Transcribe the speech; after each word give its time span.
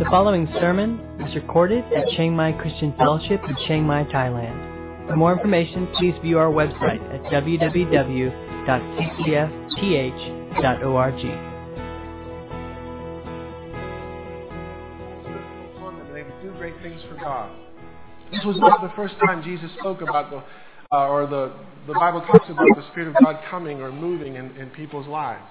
The 0.00 0.06
following 0.06 0.48
sermon 0.58 0.98
was 1.18 1.34
recorded 1.34 1.84
at 1.92 2.08
Chiang 2.16 2.34
Mai 2.34 2.52
Christian 2.52 2.94
Fellowship 2.96 3.42
in 3.46 3.54
Chiang 3.66 3.84
Mai, 3.84 4.04
Thailand. 4.04 5.06
For 5.06 5.14
more 5.14 5.34
information, 5.34 5.88
please 5.98 6.14
view 6.22 6.38
our 6.38 6.50
website 6.50 7.02
at 7.14 7.20
www.ccfth.org. 7.30 8.32
Do 16.42 16.50
great 16.56 16.80
things 16.82 17.02
for 17.10 17.16
God. 17.16 17.50
This 18.32 18.42
was 18.46 18.56
not 18.56 18.80
the 18.80 18.88
first 18.96 19.16
time 19.26 19.42
Jesus 19.42 19.70
spoke 19.80 20.00
about 20.00 20.30
the, 20.30 20.42
uh, 20.96 21.08
or 21.08 21.26
the, 21.26 21.52
the 21.86 21.92
Bible 21.92 22.22
talks 22.22 22.48
about 22.48 22.68
the 22.74 22.86
Spirit 22.92 23.08
of 23.08 23.16
God 23.22 23.38
coming 23.50 23.82
or 23.82 23.92
moving 23.92 24.36
in, 24.36 24.56
in 24.56 24.70
people's 24.70 25.06
lives. 25.06 25.44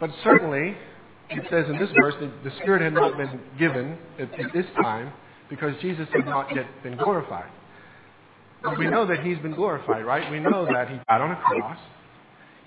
But 0.00 0.10
certainly, 0.22 0.76
it 1.30 1.44
says 1.50 1.66
in 1.68 1.78
this 1.78 1.90
verse 2.00 2.14
that 2.20 2.44
the 2.44 2.50
Spirit 2.62 2.82
had 2.82 2.92
not 2.92 3.16
been 3.16 3.40
given 3.58 3.98
at, 4.18 4.30
this 4.52 4.66
time 4.80 5.12
because 5.48 5.74
Jesus 5.80 6.08
had 6.12 6.26
not 6.26 6.54
yet 6.54 6.66
been 6.82 6.96
glorified. 6.96 7.50
But 8.62 8.78
we 8.78 8.86
know 8.86 9.06
that 9.06 9.24
he's 9.24 9.38
been 9.38 9.54
glorified, 9.54 10.04
right? 10.04 10.30
We 10.30 10.40
know 10.40 10.66
that 10.66 10.88
he 10.88 10.96
died 10.96 11.20
on 11.20 11.30
a 11.32 11.36
cross. 11.36 11.78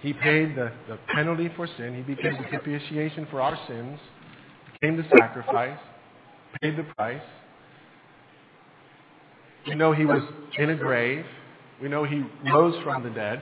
He 0.01 0.13
paid 0.13 0.55
the, 0.55 0.71
the 0.87 0.99
penalty 1.13 1.49
for 1.55 1.67
sin. 1.77 1.95
He 1.95 2.01
became 2.01 2.33
the 2.37 2.47
propitiation 2.47 3.27
for 3.31 3.41
our 3.41 3.57
sins, 3.67 3.99
became 4.79 4.97
the 4.97 5.05
sacrifice, 5.17 5.79
paid 6.61 6.77
the 6.77 6.83
price. 6.95 7.21
We 9.67 9.75
know 9.75 9.93
he 9.93 10.05
was 10.05 10.21
in 10.57 10.69
a 10.69 10.75
grave. 10.75 11.25
We 11.81 11.89
know 11.89 12.03
he 12.03 12.23
rose 12.51 12.75
from 12.83 13.03
the 13.03 13.09
dead. 13.09 13.41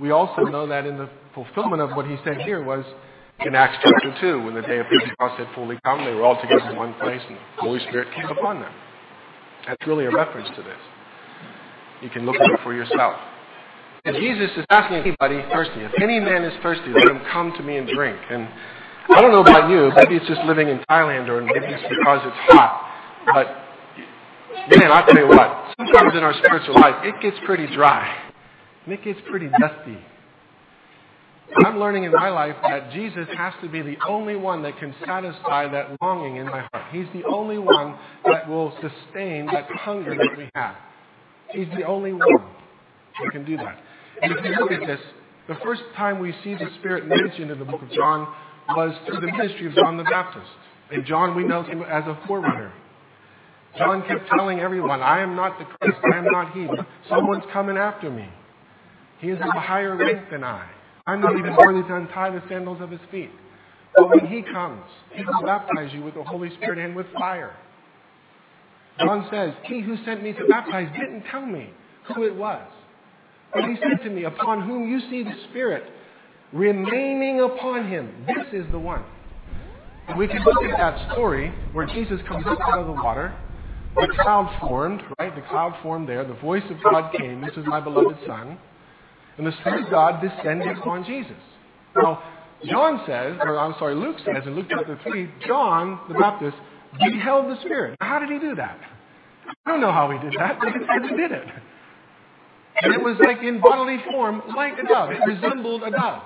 We 0.00 0.10
also 0.10 0.42
know 0.42 0.66
that 0.68 0.86
in 0.86 0.96
the 0.96 1.10
fulfillment 1.34 1.82
of 1.82 1.90
what 1.90 2.06
he 2.06 2.16
said 2.24 2.40
here 2.42 2.62
was 2.62 2.84
in 3.46 3.54
Acts 3.54 3.78
chapter 3.82 4.14
2, 4.20 4.44
when 4.44 4.54
the 4.54 4.62
day 4.62 4.78
of 4.78 4.86
Pentecost 4.86 5.38
had 5.38 5.48
fully 5.54 5.78
come, 5.84 6.04
they 6.04 6.12
were 6.12 6.24
all 6.24 6.40
together 6.40 6.70
in 6.70 6.76
one 6.76 6.94
place 6.94 7.22
and 7.28 7.36
the 7.36 7.62
Holy 7.62 7.80
Spirit 7.80 8.08
came 8.14 8.26
upon 8.26 8.60
them. 8.60 8.72
That's 9.66 9.86
really 9.86 10.06
a 10.06 10.10
reference 10.10 10.48
to 10.56 10.62
this. 10.62 10.78
You 12.02 12.10
can 12.10 12.26
look 12.26 12.36
it 12.36 12.52
up 12.52 12.60
for 12.62 12.74
yourself. 12.74 13.14
And 14.04 14.16
Jesus 14.16 14.50
is 14.56 14.66
asking 14.70 14.98
anybody 14.98 15.40
thirsty. 15.52 15.80
If 15.80 15.92
any 16.02 16.18
man 16.18 16.42
is 16.42 16.52
thirsty, 16.62 16.90
let 16.92 17.08
him 17.08 17.20
come 17.32 17.52
to 17.56 17.62
me 17.62 17.76
and 17.76 17.88
drink. 17.88 18.18
And 18.30 18.48
I 19.14 19.20
don't 19.20 19.30
know 19.30 19.42
about 19.42 19.70
you, 19.70 19.92
maybe 19.94 20.16
it's 20.16 20.26
just 20.26 20.42
living 20.42 20.68
in 20.68 20.78
Thailand 20.90 21.28
or 21.28 21.40
maybe 21.42 21.66
it's 21.66 21.82
because 21.88 22.20
it's 22.24 22.52
hot. 22.52 22.90
But 23.32 23.46
man, 24.76 24.90
I'll 24.90 25.06
tell 25.06 25.16
you 25.16 25.28
what, 25.28 25.74
sometimes 25.78 26.16
in 26.16 26.22
our 26.24 26.34
spiritual 26.34 26.74
life, 26.74 27.04
it 27.04 27.20
gets 27.22 27.36
pretty 27.46 27.72
dry. 27.74 28.30
And 28.84 28.94
it 28.94 29.04
gets 29.04 29.20
pretty 29.30 29.48
dusty. 29.60 29.98
I'm 31.64 31.78
learning 31.78 32.04
in 32.04 32.12
my 32.12 32.30
life 32.30 32.56
that 32.62 32.92
Jesus 32.92 33.28
has 33.36 33.52
to 33.62 33.68
be 33.68 33.82
the 33.82 33.96
only 34.08 34.36
one 34.36 34.62
that 34.62 34.78
can 34.78 34.94
satisfy 35.04 35.68
that 35.70 36.00
longing 36.00 36.36
in 36.36 36.46
my 36.46 36.66
heart. 36.72 36.86
He's 36.92 37.06
the 37.12 37.24
only 37.24 37.58
one 37.58 37.98
that 38.24 38.48
will 38.48 38.72
sustain 38.80 39.46
that 39.46 39.66
hunger 39.70 40.14
that 40.16 40.36
we 40.36 40.50
have. 40.54 40.76
He's 41.50 41.68
the 41.76 41.84
only 41.84 42.12
one 42.12 42.46
that 43.20 43.32
can 43.32 43.44
do 43.44 43.56
that. 43.58 43.78
And 44.22 44.32
if 44.32 44.44
you 44.44 44.54
look 44.56 44.72
at 44.72 44.86
this, 44.86 45.00
the 45.48 45.56
first 45.62 45.82
time 45.96 46.20
we 46.20 46.32
see 46.44 46.54
the 46.54 46.70
Spirit 46.78 47.06
mentioned 47.06 47.50
in 47.50 47.58
the 47.58 47.64
book 47.64 47.82
of 47.82 47.90
John 47.90 48.32
was 48.70 48.94
through 49.06 49.20
the 49.20 49.32
ministry 49.32 49.66
of 49.66 49.74
John 49.74 49.96
the 49.96 50.04
Baptist. 50.04 50.50
And 50.90 51.04
John, 51.04 51.34
we 51.34 51.44
know 51.44 51.62
him 51.62 51.82
as 51.82 52.04
a 52.04 52.18
forerunner. 52.26 52.72
John 53.76 54.06
kept 54.06 54.28
telling 54.28 54.60
everyone, 54.60 55.00
I 55.00 55.20
am 55.20 55.34
not 55.34 55.58
the 55.58 55.64
Christ, 55.64 55.98
I 56.12 56.18
am 56.18 56.26
not 56.26 56.52
he. 56.52 56.68
Someone's 57.08 57.44
coming 57.52 57.76
after 57.76 58.10
me. 58.10 58.28
He 59.18 59.28
is 59.28 59.40
of 59.40 59.48
a 59.54 59.60
higher 59.60 59.96
rank 59.96 60.30
than 60.30 60.44
I. 60.44 60.68
I'm 61.06 61.20
not 61.20 61.36
even 61.36 61.56
worthy 61.56 61.86
to 61.86 61.96
untie 61.96 62.30
the 62.30 62.42
sandals 62.48 62.80
of 62.80 62.90
his 62.90 63.00
feet. 63.10 63.30
But 63.96 64.08
when 64.08 64.26
he 64.26 64.42
comes, 64.42 64.84
he 65.12 65.24
will 65.24 65.42
baptize 65.44 65.92
you 65.92 66.02
with 66.02 66.14
the 66.14 66.24
Holy 66.24 66.50
Spirit 66.56 66.78
and 66.78 66.96
with 66.96 67.06
fire. 67.12 67.54
John 68.98 69.26
says, 69.30 69.54
He 69.64 69.80
who 69.80 69.96
sent 70.04 70.22
me 70.22 70.32
to 70.32 70.46
baptize 70.48 70.88
didn't 70.92 71.24
tell 71.30 71.44
me 71.44 71.70
who 72.14 72.24
it 72.24 72.34
was. 72.34 72.66
But 73.52 73.64
he 73.64 73.76
said 73.76 74.02
to 74.04 74.10
me, 74.10 74.24
Upon 74.24 74.62
whom 74.62 74.88
you 74.88 75.00
see 75.10 75.22
the 75.22 75.34
Spirit 75.50 75.84
remaining 76.52 77.40
upon 77.40 77.88
him, 77.88 78.26
this 78.26 78.46
is 78.52 78.70
the 78.70 78.78
one. 78.78 79.04
And 80.08 80.18
we 80.18 80.26
can 80.26 80.42
look 80.42 80.62
at 80.64 80.76
that 80.78 81.12
story 81.12 81.52
where 81.72 81.86
Jesus 81.86 82.20
comes 82.26 82.44
up 82.46 82.58
out 82.60 82.78
of 82.78 82.86
the 82.86 82.92
water. 82.92 83.34
The 83.96 84.08
cloud 84.20 84.58
formed, 84.60 85.02
right? 85.18 85.34
The 85.34 85.42
cloud 85.42 85.78
formed 85.82 86.08
there. 86.08 86.24
The 86.24 86.34
voice 86.34 86.64
of 86.70 86.82
God 86.82 87.12
came. 87.16 87.40
This 87.42 87.56
is 87.56 87.66
my 87.66 87.80
beloved 87.80 88.18
Son. 88.26 88.58
And 89.38 89.46
the 89.46 89.52
Spirit 89.60 89.84
of 89.84 89.90
God 89.90 90.20
descended 90.20 90.76
upon 90.78 91.04
Jesus. 91.04 91.32
Now, 91.96 92.22
John 92.68 93.02
says, 93.06 93.38
or 93.40 93.58
I'm 93.58 93.74
sorry, 93.78 93.94
Luke 93.94 94.16
says 94.18 94.46
in 94.46 94.54
Luke 94.54 94.66
chapter 94.68 94.98
3, 95.02 95.30
John 95.46 96.00
the 96.08 96.14
Baptist 96.14 96.56
beheld 96.98 97.50
the 97.50 97.60
Spirit. 97.62 97.96
How 98.00 98.18
did 98.18 98.30
he 98.30 98.38
do 98.38 98.54
that? 98.56 98.78
I 99.66 99.70
don't 99.70 99.80
know 99.80 99.92
how 99.92 100.10
he 100.10 100.18
did 100.18 100.38
that, 100.38 100.58
but 100.58 100.68
he 100.68 101.16
did 101.16 101.32
it. 101.32 101.48
And 102.82 102.94
it 102.94 103.02
was 103.02 103.16
like 103.24 103.42
in 103.42 103.60
bodily 103.60 103.98
form, 104.10 104.42
like 104.56 104.74
a 104.78 104.86
dove. 104.86 105.10
It 105.10 105.20
resembled 105.26 105.82
a 105.82 105.90
dove. 105.90 106.22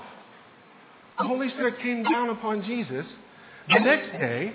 The 1.18 1.26
Holy 1.26 1.48
Spirit 1.50 1.80
came 1.80 2.02
down 2.02 2.30
upon 2.30 2.62
Jesus. 2.64 3.06
The 3.68 3.80
next 3.80 4.12
day, 4.12 4.52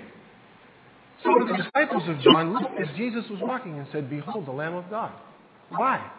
some 1.22 1.42
of 1.42 1.48
the 1.48 1.56
disciples 1.56 2.08
of 2.08 2.20
John 2.20 2.54
looked 2.54 2.80
as 2.80 2.88
Jesus 2.96 3.24
was 3.30 3.40
walking 3.42 3.78
and 3.78 3.86
said, 3.92 4.08
Behold, 4.08 4.46
the 4.46 4.52
Lamb 4.52 4.74
of 4.74 4.88
God. 4.88 5.12
Why? 5.70 6.10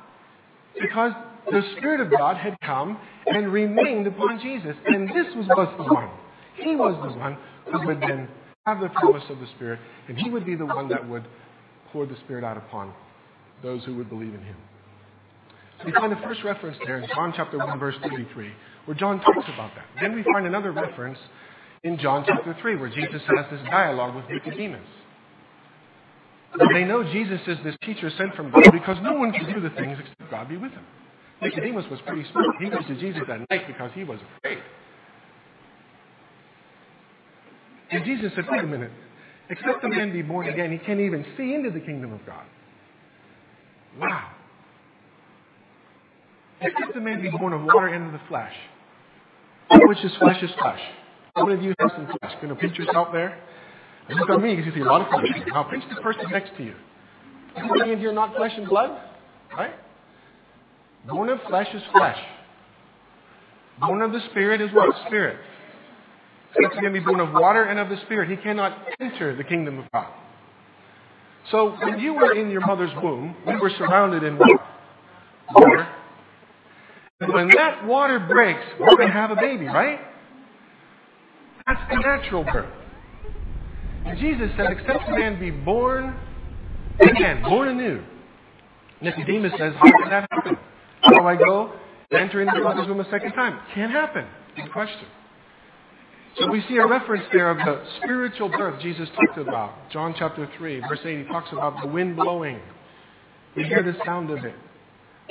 Because 0.79 1.13
the 1.51 1.61
Spirit 1.77 2.01
of 2.01 2.11
God 2.11 2.37
had 2.37 2.59
come 2.61 2.97
and 3.27 3.51
remained 3.51 4.07
upon 4.07 4.39
Jesus. 4.39 4.75
And 4.85 5.09
this 5.09 5.27
was, 5.35 5.47
was 5.49 5.73
the 5.77 5.93
one. 5.93 6.09
He 6.55 6.75
was 6.75 6.95
the 7.01 7.17
one 7.17 7.37
who 7.71 7.87
would 7.87 8.01
then 8.01 8.27
have 8.65 8.79
the 8.79 8.89
promise 8.89 9.23
of 9.29 9.39
the 9.39 9.47
Spirit, 9.55 9.79
and 10.07 10.17
he 10.17 10.29
would 10.29 10.45
be 10.45 10.55
the 10.55 10.65
one 10.65 10.87
that 10.89 11.07
would 11.07 11.25
pour 11.91 12.05
the 12.05 12.15
Spirit 12.25 12.43
out 12.43 12.57
upon 12.57 12.93
those 13.61 13.83
who 13.85 13.95
would 13.95 14.09
believe 14.09 14.33
in 14.33 14.41
him. 14.41 14.57
So 15.79 15.85
we 15.85 15.91
find 15.93 16.11
the 16.11 16.21
first 16.21 16.43
reference 16.43 16.77
there 16.85 16.99
in 16.99 17.07
John 17.13 17.33
chapter 17.35 17.57
1, 17.57 17.79
verse 17.79 17.95
33, 18.01 18.51
where 18.85 18.95
John 18.95 19.19
talks 19.19 19.47
about 19.53 19.71
that. 19.75 19.85
Then 20.01 20.15
we 20.15 20.23
find 20.33 20.45
another 20.45 20.71
reference 20.71 21.17
in 21.83 21.97
John 21.97 22.23
chapter 22.27 22.55
3, 22.61 22.75
where 22.77 22.89
Jesus 22.89 23.21
has 23.35 23.45
this 23.51 23.61
dialogue 23.69 24.15
with 24.15 24.25
Nicodemus. 24.29 24.87
They 26.73 26.83
know 26.85 27.03
Jesus 27.03 27.41
is 27.47 27.57
this 27.63 27.75
teacher 27.83 28.11
sent 28.17 28.35
from 28.35 28.51
God 28.51 28.71
because 28.71 28.97
no 29.01 29.13
one 29.13 29.31
can 29.31 29.51
do 29.51 29.59
the 29.59 29.71
things 29.71 29.97
except 29.99 30.29
God 30.29 30.47
be 30.47 30.57
with 30.57 30.71
him. 30.71 30.85
Nicodemus 31.41 31.85
was 31.89 31.99
pretty 32.05 32.29
smart. 32.31 32.47
He 32.59 32.69
went 32.69 32.87
to 32.87 32.95
Jesus 32.95 33.21
at 33.29 33.49
night 33.49 33.67
because 33.67 33.91
he 33.93 34.03
was 34.03 34.19
afraid. 34.37 34.59
And 37.91 38.05
Jesus 38.05 38.31
said, 38.35 38.45
wait 38.49 38.63
a 38.63 38.67
minute. 38.67 38.91
Except 39.49 39.83
a 39.83 39.89
man 39.89 40.11
be 40.13 40.21
born 40.21 40.47
again, 40.47 40.71
he 40.71 40.77
can't 40.79 40.99
even 40.99 41.25
see 41.37 41.53
into 41.53 41.69
the 41.69 41.79
kingdom 41.79 42.13
of 42.13 42.25
God. 42.25 42.45
Wow. 43.99 44.31
Except 46.61 46.95
a 46.95 47.01
man 47.01 47.21
be 47.21 47.29
born 47.29 47.53
of 47.53 47.63
water 47.63 47.87
and 47.87 48.07
of 48.07 48.13
the 48.13 48.21
flesh. 48.27 48.53
Which 49.69 50.03
is 50.03 50.11
flesh 50.17 50.41
is 50.41 50.51
flesh. 50.59 50.79
How 51.35 51.45
many 51.45 51.57
of 51.57 51.63
you 51.63 51.73
have 51.79 51.91
some 51.95 52.07
flesh? 52.07 52.33
Can 52.39 52.49
you 52.49 52.55
pinch 52.55 52.77
yourself 52.77 53.09
there? 53.11 53.37
And 54.07 54.19
look 54.19 54.29
at 54.29 54.41
me 54.41 54.55
because 54.55 54.67
you 54.67 54.73
see 54.73 54.81
a 54.81 54.85
lot 54.85 55.01
of 55.01 55.07
flesh. 55.09 55.25
Now 55.47 55.63
pinch 55.63 55.83
the 55.93 56.01
person 56.01 56.25
next 56.31 56.55
to 56.57 56.63
you. 56.63 56.75
Anybody 57.55 57.91
in 57.91 57.99
here 57.99 58.13
not 58.13 58.35
flesh 58.35 58.53
and 58.55 58.67
blood? 58.67 58.99
Right? 59.55 59.73
Born 61.07 61.29
of 61.29 61.39
flesh 61.47 61.67
is 61.73 61.81
flesh. 61.91 62.17
Born 63.79 64.01
of 64.01 64.11
the 64.11 64.21
Spirit 64.31 64.61
is 64.61 64.71
what? 64.73 64.95
Spirit. 65.07 65.37
Except 66.55 66.75
he 66.75 66.81
can 66.81 66.93
be 66.93 66.99
born 66.99 67.19
of 67.19 67.33
water 67.33 67.63
and 67.63 67.79
of 67.79 67.89
the 67.89 67.97
Spirit. 68.05 68.29
He 68.29 68.37
cannot 68.37 68.77
enter 68.99 69.35
the 69.35 69.43
kingdom 69.43 69.79
of 69.79 69.91
God. 69.91 70.07
So 71.51 71.75
when 71.83 71.99
you 71.99 72.13
were 72.13 72.33
in 72.33 72.49
your 72.49 72.61
mother's 72.65 72.91
womb, 73.01 73.35
we 73.45 73.55
were 73.57 73.71
surrounded 73.77 74.23
in? 74.23 74.37
Water. 74.37 75.87
And 77.19 77.33
when 77.33 77.49
that 77.55 77.85
water 77.85 78.19
breaks, 78.19 78.63
we're 78.79 78.95
going 78.95 79.07
to 79.07 79.13
have 79.13 79.31
a 79.31 79.35
baby, 79.35 79.65
right? 79.65 79.99
That's 81.67 81.81
the 81.89 81.97
natural 81.97 82.43
birth. 82.43 82.71
And 84.05 84.17
Jesus 84.19 84.49
said, 84.57 84.71
except 84.71 85.07
a 85.07 85.11
man 85.11 85.39
be 85.39 85.51
born 85.51 86.15
again, 86.99 87.41
born 87.41 87.69
anew. 87.69 88.03
Nicodemus 89.01 89.53
says, 89.57 89.73
how 89.77 89.91
can 89.91 90.09
that 90.09 90.27
happen? 90.31 90.57
How 91.03 91.11
do 91.11 91.27
I 91.27 91.35
go 91.35 91.73
enter 92.11 92.41
into 92.41 92.53
the 92.55 92.63
mother's 92.63 92.87
womb 92.87 92.99
a 92.99 93.09
second 93.09 93.33
time? 93.33 93.59
Can't 93.73 93.91
happen. 93.91 94.25
Good 94.55 94.71
question. 94.71 95.05
So 96.37 96.49
we 96.49 96.63
see 96.67 96.77
a 96.77 96.87
reference 96.87 97.25
there 97.31 97.51
of 97.51 97.57
the 97.57 97.83
spiritual 97.97 98.49
birth 98.49 98.81
Jesus 98.81 99.07
talked 99.15 99.37
about. 99.37 99.91
John 99.91 100.15
chapter 100.17 100.49
3, 100.57 100.79
verse 100.79 100.99
8, 101.03 101.19
he 101.19 101.23
talks 101.25 101.51
about 101.51 101.81
the 101.81 101.87
wind 101.87 102.15
blowing. 102.15 102.59
We 103.55 103.65
hear 103.65 103.83
the 103.83 103.95
sound 104.03 104.31
of 104.31 104.43
it. 104.43 104.55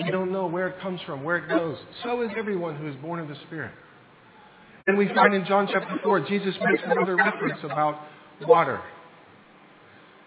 We 0.03 0.11
don't 0.11 0.31
know 0.31 0.47
where 0.47 0.69
it 0.69 0.81
comes 0.81 1.01
from, 1.05 1.25
where 1.25 1.39
it 1.39 1.49
goes. 1.49 1.77
So 2.05 2.23
is 2.23 2.31
everyone 2.37 2.77
who 2.77 2.89
is 2.89 2.97
born 2.97 3.19
of 3.19 3.29
the 3.29 3.35
Spirit. 3.47 3.73
And 4.87 4.97
we 4.97 5.09
find 5.09 5.35
in 5.35 5.45
John 5.45 5.69
chapter 5.73 5.99
4, 6.03 6.21
Jesus 6.29 6.55
makes 6.63 6.83
another 6.85 7.17
reference 7.17 7.59
about 7.63 8.01
water. 8.47 8.81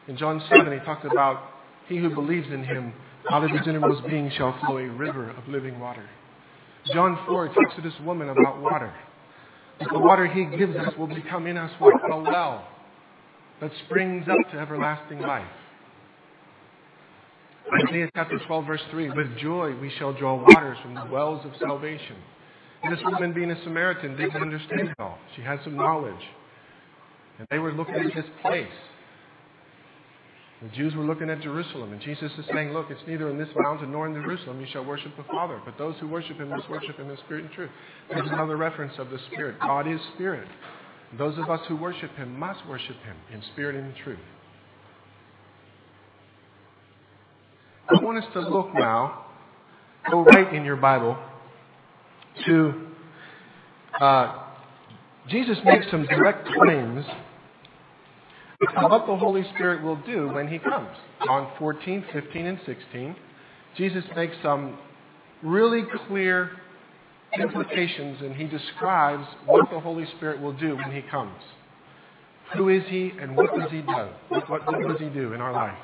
In 0.08 0.18
John 0.18 0.42
7, 0.54 0.72
he 0.72 0.80
talks 0.80 1.06
about 1.10 1.42
he 1.88 1.98
who 1.98 2.14
believes 2.14 2.48
in 2.48 2.64
him, 2.64 2.94
out 3.32 3.44
of 3.44 3.52
his 3.52 3.68
innermost 3.68 4.06
being 4.08 4.32
shall 4.38 4.58
flow 4.60 4.78
a 4.78 4.88
river 4.88 5.30
of 5.32 5.48
living 5.48 5.80
water. 5.80 6.08
John 6.94 7.18
4 7.26 7.48
talks 7.50 7.76
to 7.76 7.82
this 7.82 7.94
woman 8.04 8.30
about 8.30 8.62
water. 8.62 8.94
The 9.80 10.00
water 10.00 10.28
he 10.28 10.46
gives 10.58 10.76
us 10.76 10.94
will 10.98 11.08
become 11.08 11.48
in 11.48 11.58
us 11.58 11.72
what? 11.80 11.94
A 12.12 12.22
well. 12.22 12.68
that 13.60 13.72
springs 13.86 14.28
up 14.28 14.52
to 14.52 14.60
everlasting 14.60 15.20
life. 15.20 15.46
Isaiah 17.88 18.10
chapter 18.16 18.40
12, 18.46 18.66
verse 18.66 18.82
3 18.92 19.10
With 19.10 19.38
joy 19.40 19.76
we 19.80 19.92
shall 19.98 20.14
draw 20.14 20.36
waters 20.42 20.78
from 20.82 20.94
the 20.94 21.06
wells 21.06 21.44
of 21.46 21.52
salvation. 21.60 22.16
And 22.84 22.96
this 22.96 23.04
woman, 23.04 23.34
being 23.34 23.50
a 23.50 23.64
Samaritan, 23.64 24.16
didn't 24.16 24.40
understand 24.40 24.90
it 24.90 24.96
all. 25.00 25.18
She 25.36 25.42
had 25.42 25.60
some 25.64 25.76
knowledge. 25.76 26.14
And 27.40 27.48
they 27.50 27.58
were 27.58 27.74
looking 27.74 27.96
at 27.96 28.14
this 28.14 28.26
place. 28.42 28.68
The 30.62 30.70
Jews 30.70 30.96
were 30.96 31.04
looking 31.04 31.30
at 31.30 31.42
Jerusalem, 31.42 31.92
and 31.92 32.02
Jesus 32.02 32.32
is 32.38 32.46
saying, 32.54 32.72
Look, 32.72 32.88
it's 32.90 33.02
neither 33.08 33.30
in 33.30 33.38
this 33.38 33.50
mountain 33.58 33.92
nor 33.92 34.08
in 34.08 34.14
Jerusalem 34.14 34.62
you 34.62 34.68
shall 34.72 34.86
worship 34.86 35.16
the 35.18 35.24
Father, 35.24 35.62
but 35.66 35.78
those 35.78 35.96
who 36.00 36.08
worship 36.08 36.38
him 36.38 36.50
must 36.50 36.70
worship 36.70 36.96
him 36.96 37.10
in 37.10 37.18
spirit 37.18 37.44
and 37.44 37.54
truth. 37.54 37.70
There's 38.10 38.30
another 38.30 38.56
reference 38.56 38.94
of 38.98 39.10
the 39.10 39.20
Spirit. 39.32 39.60
God 39.60 39.88
is 39.88 40.00
spirit. 40.14 40.48
Those 41.18 41.38
of 41.38 41.50
us 41.50 41.60
who 41.68 41.76
worship 41.76 42.16
him 42.16 42.40
must 42.40 42.66
worship 42.68 42.96
him 43.04 43.18
in 43.34 43.42
spirit 43.54 43.76
and 43.76 43.88
in 43.88 44.04
truth. 44.04 44.20
I 47.90 48.02
want 48.02 48.24
us 48.24 48.34
to 48.34 48.40
look 48.40 48.74
now, 48.74 49.26
go 50.10 50.24
right 50.24 50.54
in 50.54 50.66
your 50.66 50.78
Bible, 50.78 51.18
to 52.46 52.88
uh, 54.02 54.44
Jesus 55.30 55.58
makes 55.64 55.86
some 55.92 56.06
direct 56.06 56.48
claims 56.48 57.06
about 58.70 58.90
what 58.90 59.08
the 59.08 59.16
Holy 59.16 59.44
Spirit 59.56 59.84
will 59.84 60.02
do 60.06 60.28
when 60.30 60.48
he 60.48 60.60
comes. 60.60 60.90
John 61.26 61.52
14, 61.60 62.06
15, 62.12 62.46
and 62.46 62.60
16. 62.66 63.16
Jesus 63.78 64.04
makes 64.16 64.36
some 64.42 64.78
really 65.44 65.84
clear 66.08 66.52
implications 67.40 68.22
and 68.22 68.36
he 68.36 68.46
describes 68.46 69.28
what 69.46 69.70
the 69.70 69.80
Holy 69.80 70.06
Spirit 70.18 70.42
will 70.42 70.54
do 70.54 70.76
when 70.76 70.92
he 70.92 71.02
comes. 71.10 71.36
Who 72.56 72.70
is 72.70 72.84
he 72.88 73.12
and 73.20 73.36
what 73.36 73.54
does 73.58 73.72
he 73.72 73.82
do? 73.82 74.08
What, 74.30 74.50
what, 74.50 74.66
what 74.66 74.88
does 74.88 75.00
he 75.00 75.10
do 75.10 75.34
in 75.34 75.42
our 75.42 75.52
life? 75.52 75.78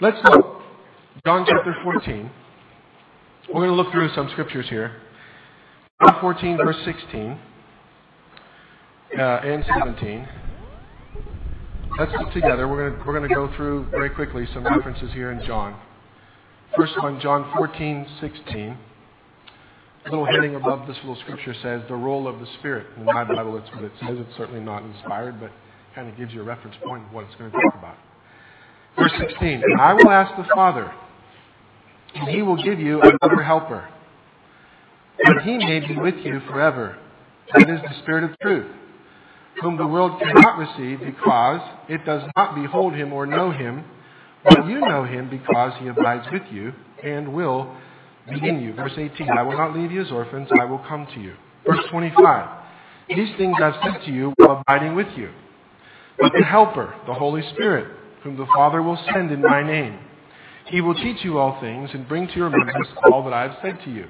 Let's 0.00 0.18
look. 0.28 0.60
John 1.24 1.46
chapter 1.48 1.74
14. 1.84 2.30
We're 3.48 3.66
going 3.66 3.70
to 3.70 3.76
look 3.76 3.92
through 3.92 4.12
some 4.14 4.28
scriptures 4.32 4.66
here. 4.68 5.00
John 6.02 6.18
14, 6.20 6.56
verse 6.56 6.76
16 6.84 7.38
uh, 9.16 9.22
and 9.22 9.64
17. 9.78 10.28
Let's 11.96 12.10
look 12.18 12.32
together. 12.32 12.66
We're 12.66 12.90
going, 12.90 12.98
to, 12.98 13.06
we're 13.06 13.16
going 13.16 13.28
to 13.28 13.34
go 13.34 13.54
through 13.56 13.86
very 13.90 14.10
quickly 14.10 14.48
some 14.52 14.64
references 14.64 15.12
here 15.12 15.30
in 15.30 15.46
John. 15.46 15.78
First 16.76 17.00
one, 17.00 17.20
John 17.20 17.52
14, 17.56 18.06
16. 18.20 18.76
A 20.06 20.10
little 20.10 20.26
heading 20.26 20.56
above 20.56 20.88
this 20.88 20.96
little 21.04 21.16
scripture 21.20 21.54
says, 21.62 21.82
the 21.88 21.94
role 21.94 22.26
of 22.26 22.40
the 22.40 22.46
Spirit. 22.58 22.88
In 22.96 23.04
my 23.04 23.22
Bible, 23.22 23.52
that's 23.52 23.72
what 23.72 23.84
it 23.84 23.92
says. 24.00 24.16
It's 24.18 24.36
certainly 24.36 24.60
not 24.60 24.82
inspired, 24.82 25.38
but 25.38 25.52
kind 25.94 26.08
of 26.08 26.16
gives 26.16 26.34
you 26.34 26.40
a 26.40 26.44
reference 26.44 26.76
point 26.84 27.04
of 27.06 27.12
what 27.12 27.26
it's 27.26 27.34
going 27.36 27.52
to 27.52 27.56
talk 27.56 27.74
about. 27.78 27.96
Verse 28.98 29.12
16, 29.16 29.62
And 29.62 29.80
I 29.80 29.94
will 29.94 30.10
ask 30.10 30.36
the 30.36 30.48
Father, 30.52 30.92
and 32.16 32.28
he 32.28 32.42
will 32.42 32.60
give 32.60 32.80
you 32.80 33.00
another 33.02 33.40
helper, 33.44 33.88
that 35.24 35.42
he 35.44 35.58
may 35.58 35.78
be 35.78 35.96
with 35.96 36.16
you 36.24 36.40
forever. 36.48 36.98
That 37.54 37.70
is 37.70 37.80
the 37.82 38.02
Spirit 38.02 38.24
of 38.24 38.36
truth, 38.40 38.66
whom 39.60 39.76
the 39.76 39.86
world 39.86 40.20
cannot 40.20 40.58
receive 40.58 41.00
because 41.00 41.60
it 41.88 42.04
does 42.04 42.22
not 42.36 42.54
behold 42.54 42.94
him 42.94 43.12
or 43.12 43.26
know 43.26 43.50
him, 43.50 43.84
but 44.44 44.66
you 44.66 44.80
know 44.80 45.04
him 45.04 45.30
because 45.30 45.72
he 45.80 45.88
abides 45.88 46.26
with 46.32 46.42
you 46.52 46.72
and 47.02 47.32
will 47.32 47.74
be 48.28 48.48
in 48.48 48.60
you. 48.60 48.72
Verse 48.74 48.92
18, 48.96 49.28
I 49.30 49.42
will 49.42 49.56
not 49.56 49.74
leave 49.76 49.92
you 49.92 50.02
as 50.02 50.10
orphans, 50.10 50.48
I 50.60 50.64
will 50.64 50.80
come 50.88 51.06
to 51.14 51.20
you. 51.20 51.34
Verse 51.66 51.84
25, 51.90 52.48
these 53.08 53.36
things 53.36 53.56
I've 53.62 53.74
said 53.82 54.04
to 54.06 54.12
you 54.12 54.32
while 54.36 54.62
abiding 54.66 54.94
with 54.94 55.08
you. 55.16 55.30
But 56.18 56.32
the 56.36 56.44
Helper, 56.44 56.94
the 57.06 57.14
Holy 57.14 57.42
Spirit, 57.54 57.88
whom 58.22 58.36
the 58.36 58.46
Father 58.54 58.82
will 58.82 58.98
send 59.12 59.30
in 59.30 59.42
my 59.42 59.62
name, 59.62 59.98
he 60.66 60.80
will 60.80 60.94
teach 60.94 61.24
you 61.24 61.38
all 61.38 61.60
things 61.60 61.90
and 61.92 62.08
bring 62.08 62.26
to 62.28 62.34
your 62.34 62.48
remembrance 62.48 62.88
all 63.10 63.24
that 63.24 63.32
I 63.32 63.42
have 63.42 63.56
said 63.62 63.78
to 63.84 63.90
you. 63.90 64.08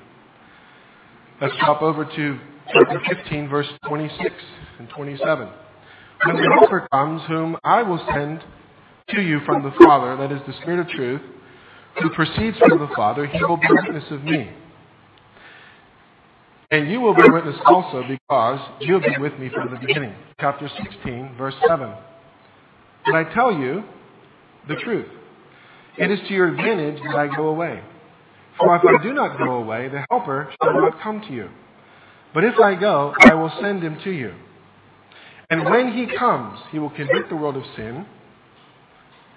Let's 1.41 1.55
drop 1.59 1.83
over 1.83 2.05
to 2.05 2.39
chapter 2.73 3.01
15, 3.09 3.49
verse 3.49 3.67
26 3.89 4.31
and 4.79 4.89
27. 4.91 5.49
When 6.25 6.37
the 6.37 6.51
Helper 6.59 6.89
comes, 6.91 7.23
whom 7.29 7.57
I 7.65 7.83
will 7.83 8.05
send 8.13 8.43
to 9.11 9.21
you 9.21 9.41
from 9.45 9.63
the 9.63 9.73
Father, 9.85 10.17
that 10.17 10.33
is 10.33 10.41
the 10.47 10.55
Spirit 10.63 10.81
of 10.81 10.89
truth, 10.89 11.21
who 12.01 12.11
proceeds 12.11 12.57
from 12.59 12.79
the 12.79 12.89
Father, 12.97 13.27
he 13.27 13.45
will 13.45 13.57
be 13.57 13.69
witness 13.71 14.05
of 14.11 14.25
me. 14.25 14.51
And 16.71 16.91
you 16.91 17.01
will 17.01 17.15
be 17.15 17.23
witness 17.31 17.57
also 17.67 18.03
because 18.09 18.61
you 18.81 18.95
have 18.95 19.03
been 19.03 19.21
with 19.21 19.39
me 19.39 19.51
from 19.51 19.71
the 19.71 19.79
beginning. 19.79 20.15
Chapter 20.41 20.69
16, 20.69 21.35
verse 21.37 21.55
7. 21.69 21.93
And 23.07 23.17
I 23.17 23.33
tell 23.35 23.53
you 23.53 23.85
the 24.67 24.77
truth. 24.77 25.07
It 25.99 26.11
is 26.11 26.19
to 26.27 26.35
your 26.35 26.49
advantage 26.49 27.01
that 27.07 27.17
I 27.17 27.29
go 27.37 27.49
away. 27.49 27.81
For 28.59 28.75
if 28.77 28.83
I 28.85 29.03
do 29.03 29.13
not 29.13 29.39
go 29.39 29.55
away, 29.55 29.89
the 29.89 30.05
Helper 30.11 30.53
shall 30.63 30.73
not 30.73 31.01
come 31.01 31.21
to 31.21 31.33
you. 31.33 31.49
But 32.35 32.45
if 32.45 32.59
I 32.59 32.75
go, 32.75 33.15
I 33.21 33.35
will 33.35 33.53
send 33.63 33.83
him 33.83 33.99
to 34.03 34.11
you. 34.11 34.35
And 35.51 35.65
when 35.65 35.93
he 35.93 36.07
comes, 36.17 36.59
he 36.73 36.81
will 36.81 36.91
convict 36.91 37.29
the 37.29 37.37
world 37.37 37.57
of 37.57 37.63
sin 37.77 38.05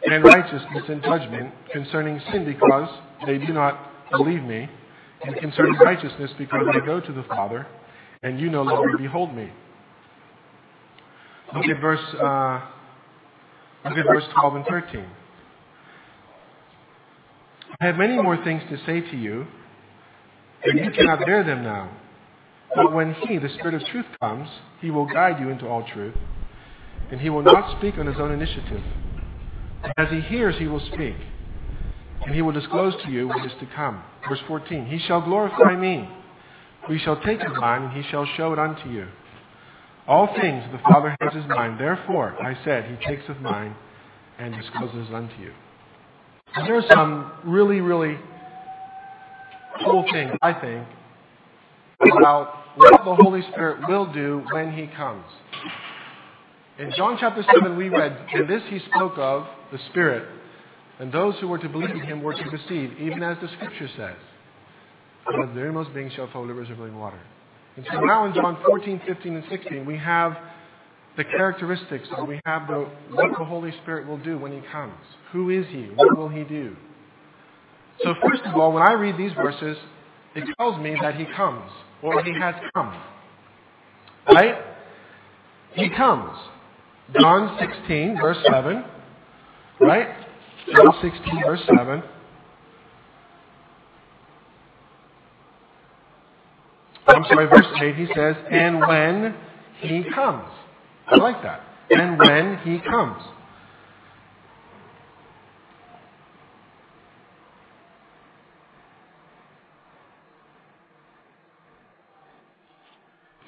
and 0.03 0.23
righteousness 0.23 0.83
and 0.89 1.01
judgment 1.03 1.53
concerning 1.71 2.19
sin 2.31 2.43
because 2.43 2.89
they 3.25 3.37
do 3.37 3.53
not 3.53 4.11
believe 4.11 4.43
me, 4.43 4.69
and 5.23 5.35
concerning 5.37 5.73
righteousness 5.75 6.31
because 6.37 6.65
I 6.73 6.85
go 6.85 6.99
to 6.99 7.13
the 7.13 7.23
Father, 7.23 7.67
and 8.23 8.39
you 8.39 8.49
no 8.49 8.63
longer 8.63 8.97
behold 8.97 9.35
me. 9.35 9.51
Look 11.53 11.65
at 11.65 11.81
verse, 11.81 11.99
uh, 12.15 12.61
look 13.85 13.97
at 13.97 14.05
verse 14.05 14.23
12 14.39 14.55
and 14.55 14.65
13. 14.65 15.05
I 17.79 17.85
have 17.85 17.95
many 17.97 18.21
more 18.21 18.41
things 18.43 18.63
to 18.69 18.77
say 18.85 19.01
to 19.01 19.17
you, 19.17 19.45
and 20.63 20.79
you 20.79 20.91
cannot 20.91 21.25
bear 21.25 21.43
them 21.43 21.63
now. 21.63 21.91
But 22.75 22.93
when 22.93 23.13
He, 23.13 23.37
the 23.37 23.49
Spirit 23.49 23.75
of 23.75 23.85
truth, 23.87 24.05
comes, 24.19 24.49
He 24.81 24.91
will 24.91 25.05
guide 25.05 25.39
you 25.39 25.49
into 25.49 25.67
all 25.67 25.87
truth, 25.93 26.15
and 27.11 27.19
He 27.19 27.29
will 27.29 27.43
not 27.43 27.77
speak 27.77 27.97
on 27.97 28.07
His 28.07 28.17
own 28.17 28.31
initiative. 28.31 28.83
As 29.97 30.09
He 30.09 30.21
hears, 30.21 30.55
He 30.57 30.67
will 30.67 30.85
speak, 30.93 31.15
and 32.25 32.35
He 32.35 32.41
will 32.41 32.51
disclose 32.51 32.93
to 33.03 33.11
you 33.11 33.27
what 33.27 33.45
is 33.45 33.53
to 33.59 33.65
come. 33.75 34.03
Verse 34.27 34.41
14, 34.47 34.85
He 34.87 34.99
shall 34.99 35.21
glorify 35.21 35.75
me. 35.75 36.09
We 36.89 36.99
shall 36.99 37.19
take 37.21 37.41
of 37.41 37.55
mine, 37.55 37.83
and 37.83 38.03
He 38.03 38.09
shall 38.09 38.25
show 38.37 38.53
it 38.53 38.59
unto 38.59 38.89
you. 38.89 39.07
All 40.07 40.27
things 40.39 40.63
the 40.71 40.79
Father 40.79 41.15
has 41.21 41.33
His 41.33 41.45
mind. 41.47 41.79
Therefore, 41.79 42.35
I 42.41 42.57
said, 42.63 42.85
He 42.85 43.05
takes 43.07 43.27
of 43.29 43.41
mine 43.41 43.75
and 44.39 44.55
discloses 44.55 45.07
unto 45.13 45.35
you. 45.41 45.51
And 46.55 46.67
there 46.67 46.77
are 46.77 46.85
some 46.91 47.31
really, 47.43 47.81
really 47.81 48.17
cool 49.83 50.05
things, 50.11 50.31
I 50.41 50.53
think, 50.53 50.87
about 52.17 52.56
what 52.77 53.03
the 53.03 53.15
Holy 53.15 53.41
Spirit 53.51 53.87
will 53.87 54.11
do 54.13 54.43
when 54.51 54.71
He 54.71 54.87
comes. 54.95 55.25
In 56.79 56.93
John 56.95 57.17
chapter 57.19 57.43
7, 57.53 57.75
we 57.75 57.89
read, 57.89 58.15
In 58.33 58.47
this 58.47 58.61
He 58.69 58.79
spoke 58.93 59.17
of 59.17 59.47
the 59.71 59.79
Spirit, 59.89 60.27
and 60.99 61.11
those 61.11 61.35
who 61.39 61.47
were 61.47 61.57
to 61.57 61.69
believe 61.69 61.89
in 61.89 62.01
Him 62.01 62.21
were 62.21 62.33
to 62.33 62.49
receive, 62.49 62.93
even 62.99 63.23
as 63.23 63.37
the 63.41 63.47
Scripture 63.49 63.89
says, 63.97 64.15
Out 65.27 65.55
the 65.55 65.61
innermost 65.61 65.93
being 65.93 66.11
shall 66.11 66.29
flow 66.31 66.43
rivers 66.43 66.69
of 66.69 66.79
living 66.79 66.97
water. 66.99 67.19
And 67.75 67.85
so 67.91 67.99
now 67.99 68.25
in 68.25 68.33
John 68.33 68.57
14, 68.65 69.01
15, 69.07 69.35
and 69.35 69.43
16, 69.49 69.85
we 69.85 69.97
have 69.97 70.37
the 71.15 71.23
characteristics, 71.23 72.07
or 72.15 72.25
we 72.25 72.39
have 72.45 72.67
the, 72.67 72.87
what 73.11 73.37
the 73.37 73.45
Holy 73.45 73.71
Spirit 73.83 74.07
will 74.07 74.19
do 74.19 74.37
when 74.37 74.51
He 74.51 74.61
comes. 74.71 74.93
Who 75.31 75.49
is 75.49 75.65
He? 75.69 75.85
What 75.95 76.15
will 76.15 76.29
He 76.29 76.43
do? 76.43 76.75
So 78.03 78.13
first 78.23 78.43
of 78.43 78.55
all, 78.55 78.71
when 78.71 78.83
I 78.83 78.93
read 78.93 79.17
these 79.17 79.33
verses, 79.33 79.77
it 80.35 80.43
tells 80.59 80.79
me 80.79 80.95
that 81.01 81.15
He 81.15 81.25
comes, 81.35 81.71
or 82.01 82.23
He 82.23 82.33
has 82.33 82.55
come. 82.73 83.01
Right? 84.27 84.55
He 85.73 85.89
comes. 85.89 86.37
John 87.19 87.57
16, 87.59 88.17
verse 88.21 88.37
7. 88.51 88.83
Right? 89.79 90.07
John 90.75 90.93
16, 91.01 91.41
verse 91.45 91.61
7. 91.77 92.03
I'm 97.07 97.23
sorry, 97.23 97.47
verse 97.47 97.65
8, 97.81 97.95
he 97.95 98.05
says, 98.13 98.35
and 98.51 98.79
when 98.79 99.35
he 99.79 100.03
comes. 100.13 100.49
I 101.07 101.15
like 101.15 101.41
that. 101.43 101.61
And 101.89 102.19
when 102.19 102.57
he 102.65 102.79
comes. 102.79 103.23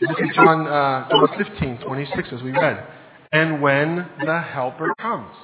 Look 0.10 0.22
at 0.22 0.34
John, 0.34 0.68
uh, 0.68 1.08
John 1.10 1.28
15, 1.38 1.78
26, 1.86 2.30
as 2.34 2.42
we 2.42 2.52
read. 2.52 2.84
And 3.32 3.62
when 3.62 4.08
the 4.26 4.42
Helper 4.42 4.94
comes. 5.00 5.36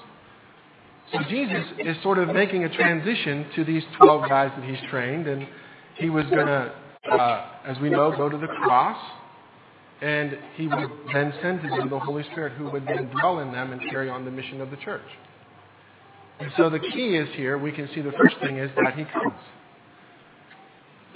So 1.14 1.20
Jesus 1.30 1.66
is 1.80 1.96
sort 2.02 2.18
of 2.18 2.30
making 2.30 2.64
a 2.64 2.70
transition 2.76 3.46
to 3.56 3.64
these 3.64 3.84
12 4.02 4.28
guys 4.28 4.52
that 4.58 4.68
he's 4.68 4.80
trained, 4.90 5.28
and 5.28 5.48
he 5.96 6.10
was 6.10 6.26
going 6.26 6.48
to, 6.48 6.74
uh, 7.12 7.46
as 7.64 7.78
we 7.80 7.90
know, 7.90 8.12
go 8.12 8.28
to 8.28 8.38
the 8.38 8.48
cross 8.48 8.98
And 10.02 10.38
he 10.56 10.68
would 10.68 10.90
then 11.14 11.34
send 11.42 11.62
to 11.62 11.70
them 11.70 11.90
the 11.90 12.00
Holy 12.00 12.24
Spirit 12.32 12.54
who 12.54 12.70
would 12.72 12.86
then 12.86 13.10
dwell 13.12 13.40
in 13.40 13.52
them 13.52 13.72
and 13.72 13.82
carry 13.90 14.10
on 14.10 14.26
the 14.26 14.32
mission 14.32 14.62
of 14.62 14.72
the 14.72 14.78
church. 14.78 15.08
And 16.40 16.52
so 16.58 16.70
the 16.70 16.80
key 16.80 17.16
is 17.16 17.30
here, 17.36 17.58
we 17.58 17.72
can 17.72 17.88
see 17.96 18.02
the 18.02 18.12
first 18.12 18.36
thing 18.42 18.58
is 18.58 18.70
that 18.84 18.96
he 18.98 19.06
comes. 19.06 19.40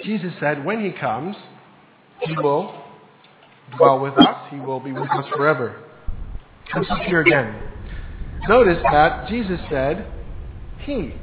Jesus 0.05 0.31
said 0.39 0.63
when 0.63 0.83
he 0.83 0.91
comes, 0.91 1.35
he 2.21 2.35
will 2.37 2.73
dwell 3.77 3.99
with 3.99 4.17
us. 4.19 4.47
He 4.51 4.59
will 4.59 4.79
be 4.79 4.91
with 4.91 5.09
us 5.09 5.25
forever. 5.35 5.83
Let's 6.75 6.87
here 7.07 7.21
again. 7.21 7.61
Notice 8.47 8.81
that 8.91 9.27
Jesus 9.27 9.59
said, 9.69 10.05
He. 10.79 11.13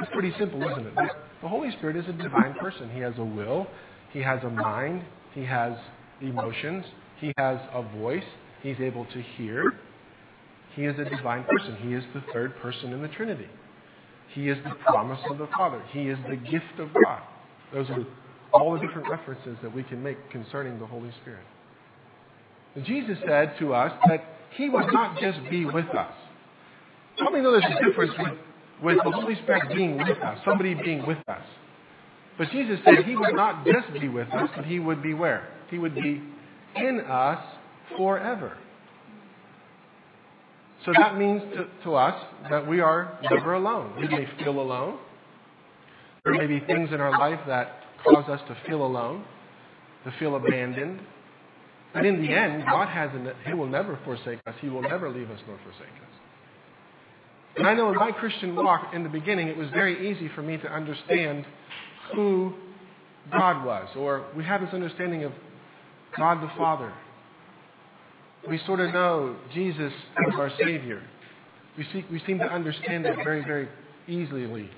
It's 0.00 0.10
pretty 0.12 0.32
simple, 0.38 0.62
isn't 0.62 0.86
it? 0.86 0.94
The 1.42 1.48
Holy 1.48 1.70
Spirit 1.72 1.96
is 1.96 2.06
a 2.08 2.12
divine 2.12 2.54
person. 2.54 2.90
He 2.90 3.00
has 3.00 3.14
a 3.18 3.24
will, 3.24 3.66
He 4.12 4.20
has 4.20 4.42
a 4.44 4.50
mind, 4.50 5.02
He 5.34 5.44
has 5.44 5.72
emotions, 6.20 6.84
He 7.20 7.32
has 7.36 7.58
a 7.72 7.82
voice, 7.98 8.24
He's 8.62 8.76
able 8.80 9.04
to 9.06 9.22
hear. 9.36 9.74
He 10.74 10.84
is 10.84 10.98
a 10.98 11.04
divine 11.04 11.44
person. 11.44 11.76
He 11.82 11.94
is 11.94 12.04
the 12.14 12.22
third 12.32 12.56
person 12.60 12.92
in 12.92 13.02
the 13.02 13.08
Trinity. 13.08 13.48
He 14.34 14.48
is 14.48 14.58
the 14.64 14.74
promise 14.86 15.20
of 15.30 15.38
the 15.38 15.48
Father. 15.56 15.82
He 15.90 16.08
is 16.08 16.18
the 16.28 16.36
gift 16.36 16.78
of 16.78 16.90
God. 17.04 17.22
Those 17.72 17.88
are 17.90 18.04
all 18.52 18.72
the 18.72 18.80
different 18.80 19.08
references 19.10 19.56
that 19.62 19.74
we 19.74 19.82
can 19.82 20.02
make 20.02 20.30
concerning 20.30 20.78
the 20.78 20.86
Holy 20.86 21.12
Spirit. 21.22 21.44
And 22.74 22.84
Jesus 22.84 23.18
said 23.26 23.54
to 23.58 23.74
us 23.74 23.92
that 24.08 24.24
He 24.56 24.68
would 24.68 24.92
not 24.92 25.18
just 25.18 25.38
be 25.50 25.64
with 25.64 25.88
us. 25.88 26.12
How 27.18 27.30
many 27.30 27.42
know 27.42 27.52
there's 27.52 27.64
a 27.64 27.84
difference 27.84 28.12
with, 28.18 28.38
with 28.82 28.98
the 29.04 29.10
Holy 29.10 29.34
Spirit 29.36 29.74
being 29.74 29.98
with 29.98 30.18
us, 30.22 30.38
somebody 30.44 30.74
being 30.74 31.06
with 31.06 31.18
us? 31.28 31.42
But 32.38 32.50
Jesus 32.50 32.78
said 32.84 33.04
He 33.04 33.16
would 33.16 33.34
not 33.34 33.66
just 33.66 33.92
be 34.00 34.08
with 34.08 34.28
us, 34.28 34.48
but 34.54 34.64
He 34.64 34.78
would 34.78 35.02
be 35.02 35.14
where? 35.14 35.48
He 35.70 35.78
would 35.78 35.94
be 35.94 36.22
in 36.76 37.00
us 37.00 37.44
forever. 37.96 38.56
So 40.84 40.92
that 40.96 41.18
means 41.18 41.42
to, 41.54 41.66
to 41.84 41.96
us 41.96 42.22
that 42.50 42.66
we 42.68 42.80
are 42.80 43.18
never 43.30 43.54
alone. 43.54 43.94
We 44.00 44.06
may 44.08 44.28
feel 44.38 44.60
alone. 44.60 44.98
There 46.24 46.34
may 46.34 46.46
be 46.46 46.60
things 46.60 46.90
in 46.92 47.00
our 47.00 47.10
life 47.18 47.40
that 47.48 47.82
cause 48.04 48.28
us 48.28 48.40
to 48.48 48.56
feel 48.66 48.84
alone, 48.84 49.24
to 50.04 50.12
feel 50.18 50.36
abandoned. 50.36 51.00
But 51.92 52.04
in 52.04 52.20
the 52.20 52.32
end, 52.32 52.64
God 52.64 52.88
has 52.88 53.10
an, 53.14 53.32
He 53.46 53.54
will 53.54 53.66
never 53.66 53.98
forsake 54.04 54.40
us. 54.46 54.54
He 54.60 54.68
will 54.68 54.82
never 54.82 55.10
leave 55.10 55.30
us 55.30 55.40
nor 55.46 55.58
forsake 55.58 55.82
us. 55.82 56.18
And 57.56 57.66
I 57.66 57.74
know 57.74 57.90
in 57.90 57.96
my 57.96 58.12
Christian 58.12 58.54
walk, 58.54 58.94
in 58.94 59.02
the 59.02 59.08
beginning, 59.08 59.48
it 59.48 59.56
was 59.56 59.68
very 59.70 60.10
easy 60.10 60.30
for 60.34 60.42
me 60.42 60.58
to 60.58 60.68
understand 60.72 61.44
who 62.14 62.54
God 63.32 63.64
was. 63.64 63.88
Or 63.96 64.26
we 64.36 64.44
have 64.44 64.60
this 64.60 64.70
understanding 64.72 65.24
of 65.24 65.32
God 66.16 66.42
the 66.42 66.50
Father. 66.56 66.92
We 68.48 68.58
sort 68.66 68.80
of 68.80 68.92
know 68.92 69.36
Jesus 69.52 69.92
as 70.16 70.34
our 70.38 70.50
Savior. 70.62 71.02
We, 71.76 71.84
see, 71.92 72.04
we 72.10 72.22
seem 72.26 72.38
to 72.38 72.44
understand 72.44 73.04
that 73.04 73.16
very, 73.16 73.42
very 73.42 73.68
easily. 74.06 74.70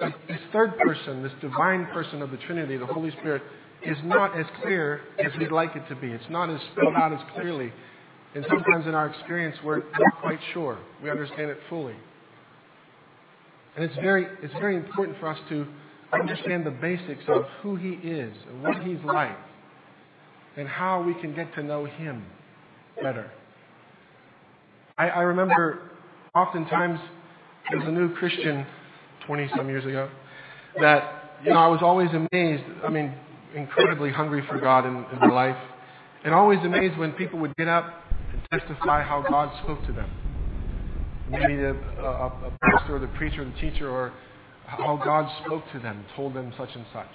This 0.00 0.40
third 0.52 0.76
person, 0.78 1.22
this 1.22 1.32
divine 1.40 1.86
person 1.86 2.22
of 2.22 2.30
the 2.30 2.36
Trinity, 2.38 2.76
the 2.76 2.86
Holy 2.86 3.10
Spirit, 3.12 3.42
is 3.84 3.96
not 4.04 4.38
as 4.38 4.46
clear 4.62 5.00
as 5.18 5.32
we'd 5.38 5.52
like 5.52 5.74
it 5.76 5.88
to 5.88 5.96
be. 5.96 6.08
It's 6.08 6.24
not 6.30 6.50
as 6.50 6.60
spelled 6.72 6.94
out 6.96 7.12
as 7.12 7.20
clearly. 7.34 7.72
And 8.34 8.44
sometimes 8.48 8.86
in 8.86 8.94
our 8.94 9.08
experience, 9.08 9.56
we're 9.64 9.78
not 9.78 10.20
quite 10.20 10.40
sure. 10.52 10.78
We 11.02 11.10
understand 11.10 11.50
it 11.50 11.58
fully. 11.68 11.94
And 13.76 13.84
it's 13.84 13.94
very, 13.96 14.26
it's 14.42 14.54
very 14.54 14.76
important 14.76 15.18
for 15.18 15.28
us 15.28 15.38
to 15.48 15.66
understand 16.12 16.66
the 16.66 16.70
basics 16.70 17.24
of 17.28 17.44
who 17.62 17.76
He 17.76 17.90
is 17.90 18.34
and 18.48 18.62
what 18.62 18.82
He's 18.82 18.98
like 19.04 19.36
and 20.56 20.68
how 20.68 21.02
we 21.02 21.14
can 21.14 21.34
get 21.34 21.54
to 21.54 21.62
know 21.62 21.84
Him 21.84 22.24
better. 23.02 23.30
I, 24.98 25.08
I 25.08 25.20
remember 25.22 25.90
oftentimes 26.34 27.00
as 27.74 27.86
a 27.86 27.90
new 27.90 28.14
Christian 28.14 28.66
20 29.26 29.50
some 29.56 29.68
years 29.68 29.84
ago 29.84 30.10
that, 30.80 31.38
you 31.44 31.50
know, 31.50 31.58
I 31.58 31.68
was 31.68 31.80
always 31.82 32.10
amazed, 32.10 32.64
I 32.84 32.88
mean, 32.88 33.14
incredibly 33.54 34.10
hungry 34.10 34.44
for 34.48 34.58
God 34.58 34.86
in, 34.86 34.96
in 35.12 35.18
my 35.20 35.28
life, 35.28 35.56
and 36.24 36.34
always 36.34 36.60
amazed 36.60 36.98
when 36.98 37.12
people 37.12 37.38
would 37.40 37.54
get 37.56 37.68
up 37.68 37.92
and 38.32 38.60
testify 38.60 39.02
how 39.02 39.24
God 39.28 39.52
spoke 39.62 39.84
to 39.86 39.92
them. 39.92 40.10
Maybe 41.28 41.56
the, 41.56 41.76
a, 42.00 42.26
a 42.26 42.58
pastor 42.62 42.96
or 42.96 42.98
the 42.98 43.08
preacher 43.08 43.42
or 43.42 43.44
the 43.44 43.60
teacher 43.60 43.90
or 43.90 44.12
how 44.66 45.00
God 45.04 45.30
spoke 45.44 45.64
to 45.72 45.78
them, 45.78 46.04
told 46.16 46.34
them 46.34 46.52
such 46.56 46.70
and 46.74 46.84
such. 46.92 47.10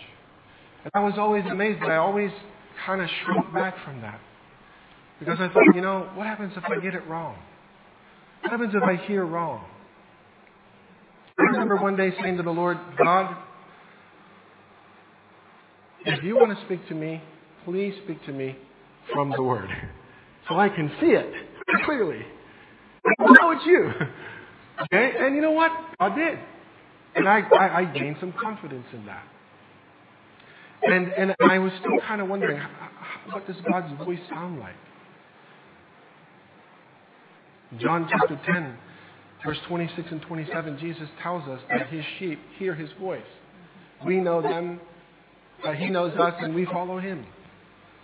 And 0.84 0.92
I 0.94 1.04
was 1.04 1.14
always 1.18 1.46
amazed, 1.46 1.80
but 1.80 1.90
I 1.90 1.98
always 1.98 2.32
kind 2.86 3.02
of 3.02 3.10
shrunk 3.24 3.54
back 3.54 3.76
from 3.84 4.02
that. 4.02 4.20
Because 5.20 5.40
I 5.40 5.48
thought, 5.48 5.76
you 5.76 5.82
know, 5.82 6.10
what 6.14 6.28
happens 6.28 6.54
if 6.56 6.64
I 6.66 6.80
get 6.80 6.94
it 6.94 7.06
wrong? 7.08 7.38
What 8.42 8.52
happens 8.52 8.74
if 8.76 8.84
I 8.84 8.96
hear 9.08 9.26
wrong? 9.26 9.66
I 11.40 11.44
remember 11.44 11.78
one 11.78 11.96
day 11.96 12.14
saying 12.22 12.38
to 12.38 12.44
the 12.44 12.52
Lord, 12.52 12.78
God, 12.98 13.36
if 16.06 16.24
you 16.24 16.36
want 16.36 16.58
to 16.58 16.66
speak 16.66 16.88
to 16.88 16.96
me, 16.96 17.22
please 17.66 17.94
speak 18.04 18.26
to 18.26 18.32
me 18.32 18.56
from 19.14 19.32
the 19.32 19.44
Word. 19.44 19.70
So 20.50 20.58
I 20.58 20.70
can 20.70 20.90
see 21.00 21.08
it 21.08 21.32
clearly. 21.86 22.26
I 23.20 23.26
know 23.26 23.52
it's 23.52 23.66
you. 23.66 23.92
Okay? 24.84 25.12
And 25.20 25.36
you 25.36 25.42
know 25.42 25.52
what? 25.52 25.72
I 26.00 26.14
did. 26.16 26.40
And 27.16 27.28
I, 27.28 27.40
I, 27.40 27.80
I 27.80 27.86
gained 27.86 28.18
some 28.20 28.34
confidence 28.34 28.86
in 28.94 29.06
that. 29.06 29.24
And, 30.84 31.08
and 31.10 31.36
I 31.40 31.58
was 31.60 31.72
still 31.80 32.00
kind 32.08 32.22
of 32.22 32.28
wondering, 32.28 32.62
what 33.32 33.48
does 33.48 33.56
God's 33.70 33.92
voice 34.04 34.20
sound 34.30 34.60
like? 34.60 34.76
John 37.80 38.08
chapter 38.10 38.40
10, 38.46 38.78
verse 39.44 39.58
26 39.68 40.08
and 40.12 40.22
27, 40.22 40.80
Jesus 40.80 41.08
tells 41.22 41.48
us 41.48 41.60
that 41.70 41.88
his 41.88 42.04
sheep 42.20 42.40
hear 42.58 42.76
his 42.76 42.90
voice. 43.00 43.22
We 44.06 44.18
know 44.18 44.42
them, 44.42 44.80
uh, 45.66 45.72
he 45.74 45.90
knows 45.90 46.16
us, 46.18 46.34
and 46.40 46.54
we 46.54 46.66
follow 46.66 47.00
him. 47.00 47.26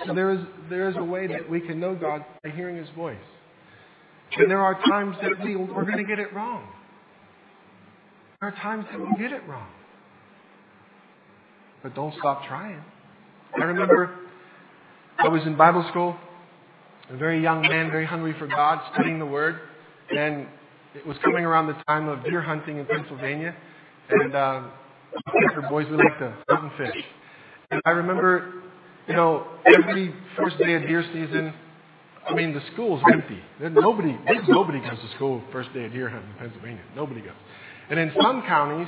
So 0.06 0.14
there 0.14 0.32
is, 0.32 0.40
there 0.70 0.90
is 0.90 0.96
a 0.98 1.04
way 1.04 1.28
that 1.28 1.50
we 1.50 1.62
can 1.62 1.80
know 1.80 1.96
God 1.96 2.26
by 2.44 2.50
hearing 2.50 2.78
his 2.78 2.90
voice. 2.96 3.18
And 4.36 4.50
there 4.50 4.62
are 4.62 4.80
times 4.90 5.16
that 5.22 5.44
we, 5.44 5.56
we're 5.56 5.86
going 5.86 5.98
to 5.98 6.04
get 6.04 6.20
it 6.20 6.34
wrong. 6.34 6.68
There 8.42 8.50
are 8.50 8.56
times 8.56 8.86
that 8.92 9.00
we 9.00 9.08
get 9.22 9.32
it 9.32 9.48
wrong. 9.48 9.70
But 11.84 11.96
don't 11.96 12.14
stop 12.18 12.46
trying. 12.48 12.84
I 13.56 13.66
remember 13.66 14.16
I 15.20 15.28
was 15.28 15.44
in 15.46 15.56
Bible 15.56 15.86
school 15.90 16.18
a 17.10 17.18
very 17.18 17.42
young 17.42 17.62
man, 17.62 17.92
very 17.92 18.06
hungry 18.06 18.34
for 18.40 18.48
God, 18.48 18.82
studying 18.94 19.20
the 19.20 19.26
Word. 19.26 19.60
And 20.10 20.48
it 20.96 21.06
was 21.06 21.18
coming 21.24 21.46
around 21.46 21.68
the 21.68 21.76
time 21.88 22.08
of 22.08 22.24
deer 22.24 22.42
hunting 22.42 22.78
in 22.78 22.86
Pennsylvania. 22.86 23.56
And 24.10 24.36
uh, 24.36 24.64
boys, 25.70 25.88
we 25.90 25.98
like 25.98 26.20
to 26.20 26.36
hunt 26.50 26.64
and 26.64 26.72
fish. 26.78 27.04
And 27.72 27.82
I 27.86 27.92
remember, 27.92 28.54
you 29.08 29.14
know, 29.14 29.48
every 29.66 30.14
first 30.38 30.58
day 30.58 30.76
of 30.76 30.84
deer 30.84 31.04
season, 31.14 31.54
I 32.28 32.34
mean, 32.34 32.54
the 32.54 32.62
school's 32.74 33.02
empty. 33.12 33.40
Nobody, 33.60 34.18
nobody 34.48 34.80
goes 34.80 35.00
to 35.00 35.16
school 35.16 35.42
first 35.52 35.74
day 35.74 35.86
of 35.86 35.92
deer 35.92 36.10
hunting 36.10 36.30
in 36.32 36.38
Pennsylvania. 36.38 36.84
Nobody 36.96 37.22
goes. 37.22 37.34
And 37.90 38.00
in 38.00 38.12
some 38.22 38.44
counties, 38.44 38.88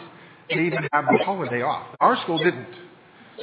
they 0.50 0.62
even 0.62 0.88
have 0.94 1.06
the 1.06 1.24
holiday 1.24 1.62
off. 1.62 1.88
Our 2.00 2.22
school 2.24 2.38
didn't. 2.38 2.68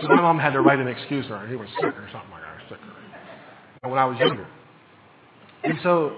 So 0.00 0.08
my 0.08 0.16
mom 0.16 0.38
had 0.38 0.52
to 0.52 0.60
write 0.60 0.78
an 0.78 0.88
excuse 0.88 1.26
or 1.28 1.46
he 1.46 1.56
was 1.56 1.68
sick 1.76 1.84
or 1.84 2.08
something 2.12 2.30
like 2.30 2.42
that. 2.42 2.68
Sick 2.68 2.78
when 3.84 3.98
I 3.98 4.04
was 4.04 4.18
younger. 4.18 4.46
And 5.64 5.74
so 5.82 6.16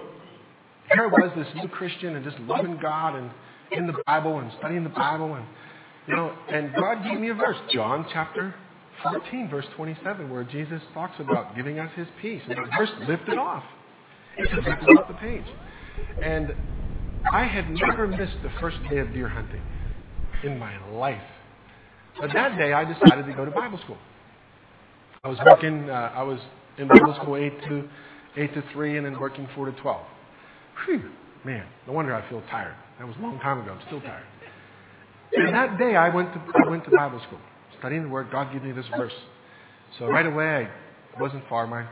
here 0.91 1.03
I 1.03 1.07
was, 1.07 1.31
this 1.35 1.47
new 1.55 1.67
Christian, 1.69 2.15
and 2.15 2.23
just 2.23 2.39
loving 2.41 2.77
God 2.81 3.15
and 3.15 3.31
in 3.71 3.87
the 3.87 3.95
Bible 4.05 4.39
and 4.39 4.51
studying 4.59 4.83
the 4.83 4.89
Bible, 4.89 5.33
and 5.33 5.45
you 6.07 6.15
know, 6.15 6.35
and 6.49 6.73
God 6.75 7.03
gave 7.03 7.19
me 7.19 7.29
a 7.29 7.33
verse, 7.33 7.57
John 7.71 8.05
chapter 8.13 8.53
14, 9.03 9.49
verse 9.49 9.65
27, 9.75 10.29
where 10.29 10.43
Jesus 10.43 10.81
talks 10.93 11.19
about 11.19 11.55
giving 11.55 11.79
us 11.79 11.91
His 11.95 12.07
peace, 12.21 12.41
and 12.47 12.57
the 12.57 12.69
verse 12.77 12.89
lifted 13.07 13.37
off. 13.37 13.63
It 14.37 14.49
just 14.49 14.67
lifted 14.67 14.97
off 14.97 15.07
the 15.07 15.15
page, 15.15 15.45
and 16.21 16.53
I 17.31 17.45
had 17.45 17.69
never 17.69 18.07
missed 18.07 18.37
the 18.43 18.51
first 18.59 18.77
day 18.89 18.99
of 18.99 19.11
deer 19.13 19.27
hunting 19.27 19.61
in 20.43 20.59
my 20.59 20.77
life. 20.91 21.21
But 22.19 22.31
that 22.33 22.57
day, 22.57 22.71
I 22.71 22.85
decided 22.85 23.25
to 23.25 23.33
go 23.33 23.45
to 23.45 23.51
Bible 23.51 23.79
school. 23.79 23.97
I 25.23 25.27
was 25.27 25.39
working. 25.45 25.89
Uh, 25.89 26.11
I 26.15 26.21
was 26.23 26.39
in 26.77 26.87
Bible 26.87 27.15
school 27.21 27.35
eight 27.35 27.59
to 27.63 27.89
8 28.37 28.53
to 28.53 28.63
3, 28.73 28.97
and 28.97 29.05
then 29.05 29.19
working 29.19 29.47
4 29.55 29.65
to 29.65 29.71
12. 29.81 30.05
Whew, 30.83 31.09
man, 31.43 31.65
no 31.87 31.93
wonder 31.93 32.13
I 32.13 32.27
feel 32.29 32.41
tired. 32.49 32.75
That 32.99 33.07
was 33.07 33.15
a 33.17 33.21
long 33.21 33.39
time 33.39 33.61
ago. 33.61 33.71
I'm 33.71 33.85
still 33.87 34.01
tired. 34.01 34.23
And 35.33 35.53
that 35.53 35.77
day, 35.77 35.95
I 35.95 36.09
went 36.09 36.33
to, 36.33 36.41
I 36.65 36.69
went 36.69 36.85
to 36.85 36.91
Bible 36.91 37.19
school, 37.27 37.39
studying 37.79 38.03
the 38.03 38.09
Word. 38.09 38.31
God 38.31 38.51
gave 38.53 38.63
me 38.63 38.71
this 38.71 38.85
verse. 38.95 39.13
So 39.99 40.07
right 40.07 40.25
away, 40.25 40.67
I 41.15 41.21
wasn't 41.21 41.47
far. 41.49 41.67
My, 41.67 41.85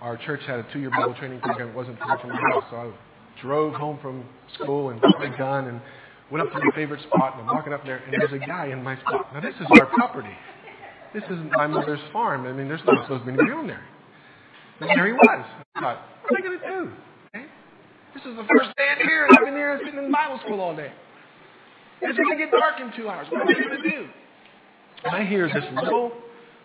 our 0.00 0.16
church 0.16 0.40
had 0.46 0.60
a 0.60 0.66
two-year 0.72 0.90
Bible 0.90 1.14
training 1.14 1.40
program. 1.40 1.70
It 1.70 1.74
wasn't 1.74 1.98
far 1.98 2.18
from 2.18 2.30
my 2.30 2.40
house. 2.52 2.64
So 2.70 2.76
I 2.76 2.92
drove 3.42 3.74
home 3.74 3.98
from 4.00 4.24
school 4.54 4.90
and 4.90 5.00
got 5.00 5.18
my 5.18 5.36
gun 5.36 5.66
and 5.66 5.80
went 6.30 6.46
up 6.46 6.52
to 6.52 6.58
my 6.58 6.74
favorite 6.74 7.02
spot. 7.02 7.34
And 7.38 7.48
I'm 7.48 7.54
walking 7.54 7.72
up 7.72 7.84
there, 7.84 7.98
and 7.98 8.12
there's 8.12 8.32
a 8.32 8.44
guy 8.46 8.66
in 8.66 8.82
my 8.82 8.98
spot. 9.00 9.32
Now, 9.34 9.40
this 9.40 9.54
is 9.54 9.66
our 9.70 9.86
property. 9.86 10.34
This 11.12 11.24
is 11.24 11.38
my 11.52 11.66
mother's 11.66 12.00
farm. 12.12 12.46
I 12.46 12.52
mean, 12.52 12.68
there's 12.68 12.84
not 12.86 13.04
supposed 13.04 13.24
to 13.24 13.26
be 13.26 13.32
anybody 13.32 13.52
on 13.52 13.66
there. 13.66 13.84
And 14.80 14.90
there 14.90 15.06
he 15.06 15.12
was. 15.12 15.44
I 15.74 15.80
thought, 15.80 16.02
what 16.22 16.38
am 16.38 16.44
I 16.44 16.46
going 16.46 16.58
to 16.58 16.66
do? 16.66 16.75
This 18.26 18.32
is 18.32 18.38
the 18.38 18.48
first 18.58 18.76
day 18.76 18.88
in 18.98 19.06
here, 19.06 19.24
and 19.24 19.38
I've 19.38 19.44
been 19.44 19.54
here 19.54 19.78
sitting 19.84 20.04
in 20.04 20.10
Bible 20.10 20.40
school 20.44 20.60
all 20.60 20.74
day. 20.74 20.90
It's 22.02 22.18
going 22.18 22.36
to 22.36 22.44
get 22.44 22.50
dark 22.50 22.80
in 22.80 22.90
two 22.96 23.08
hours. 23.08 23.28
What 23.30 23.42
am 23.42 23.48
I 23.48 23.52
going 23.52 23.82
to 23.82 23.88
do? 23.88 24.08
And 25.04 25.14
I 25.14 25.24
hear 25.24 25.46
this 25.46 25.62
little, 25.80 26.10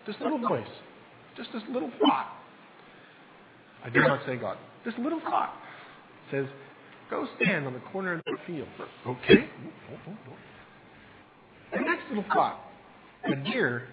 this 0.04 0.16
little 0.20 0.38
voice, 0.38 0.66
just 1.36 1.50
this 1.52 1.62
little 1.70 1.92
thought. 2.00 2.32
I 3.84 3.90
dare 3.90 4.08
not 4.08 4.26
say 4.26 4.34
God. 4.34 4.58
This 4.84 4.94
little 4.98 5.20
thought 5.20 5.54
says, 6.32 6.46
go 7.08 7.28
stand 7.40 7.64
on 7.68 7.74
the 7.74 7.80
corner 7.92 8.14
of 8.14 8.22
the 8.26 8.36
field. 8.44 8.66
Okay. 9.06 9.48
The 11.72 11.78
next 11.78 12.08
little 12.08 12.24
thought, 12.34 12.58
a 13.24 13.36
deer 13.36 13.86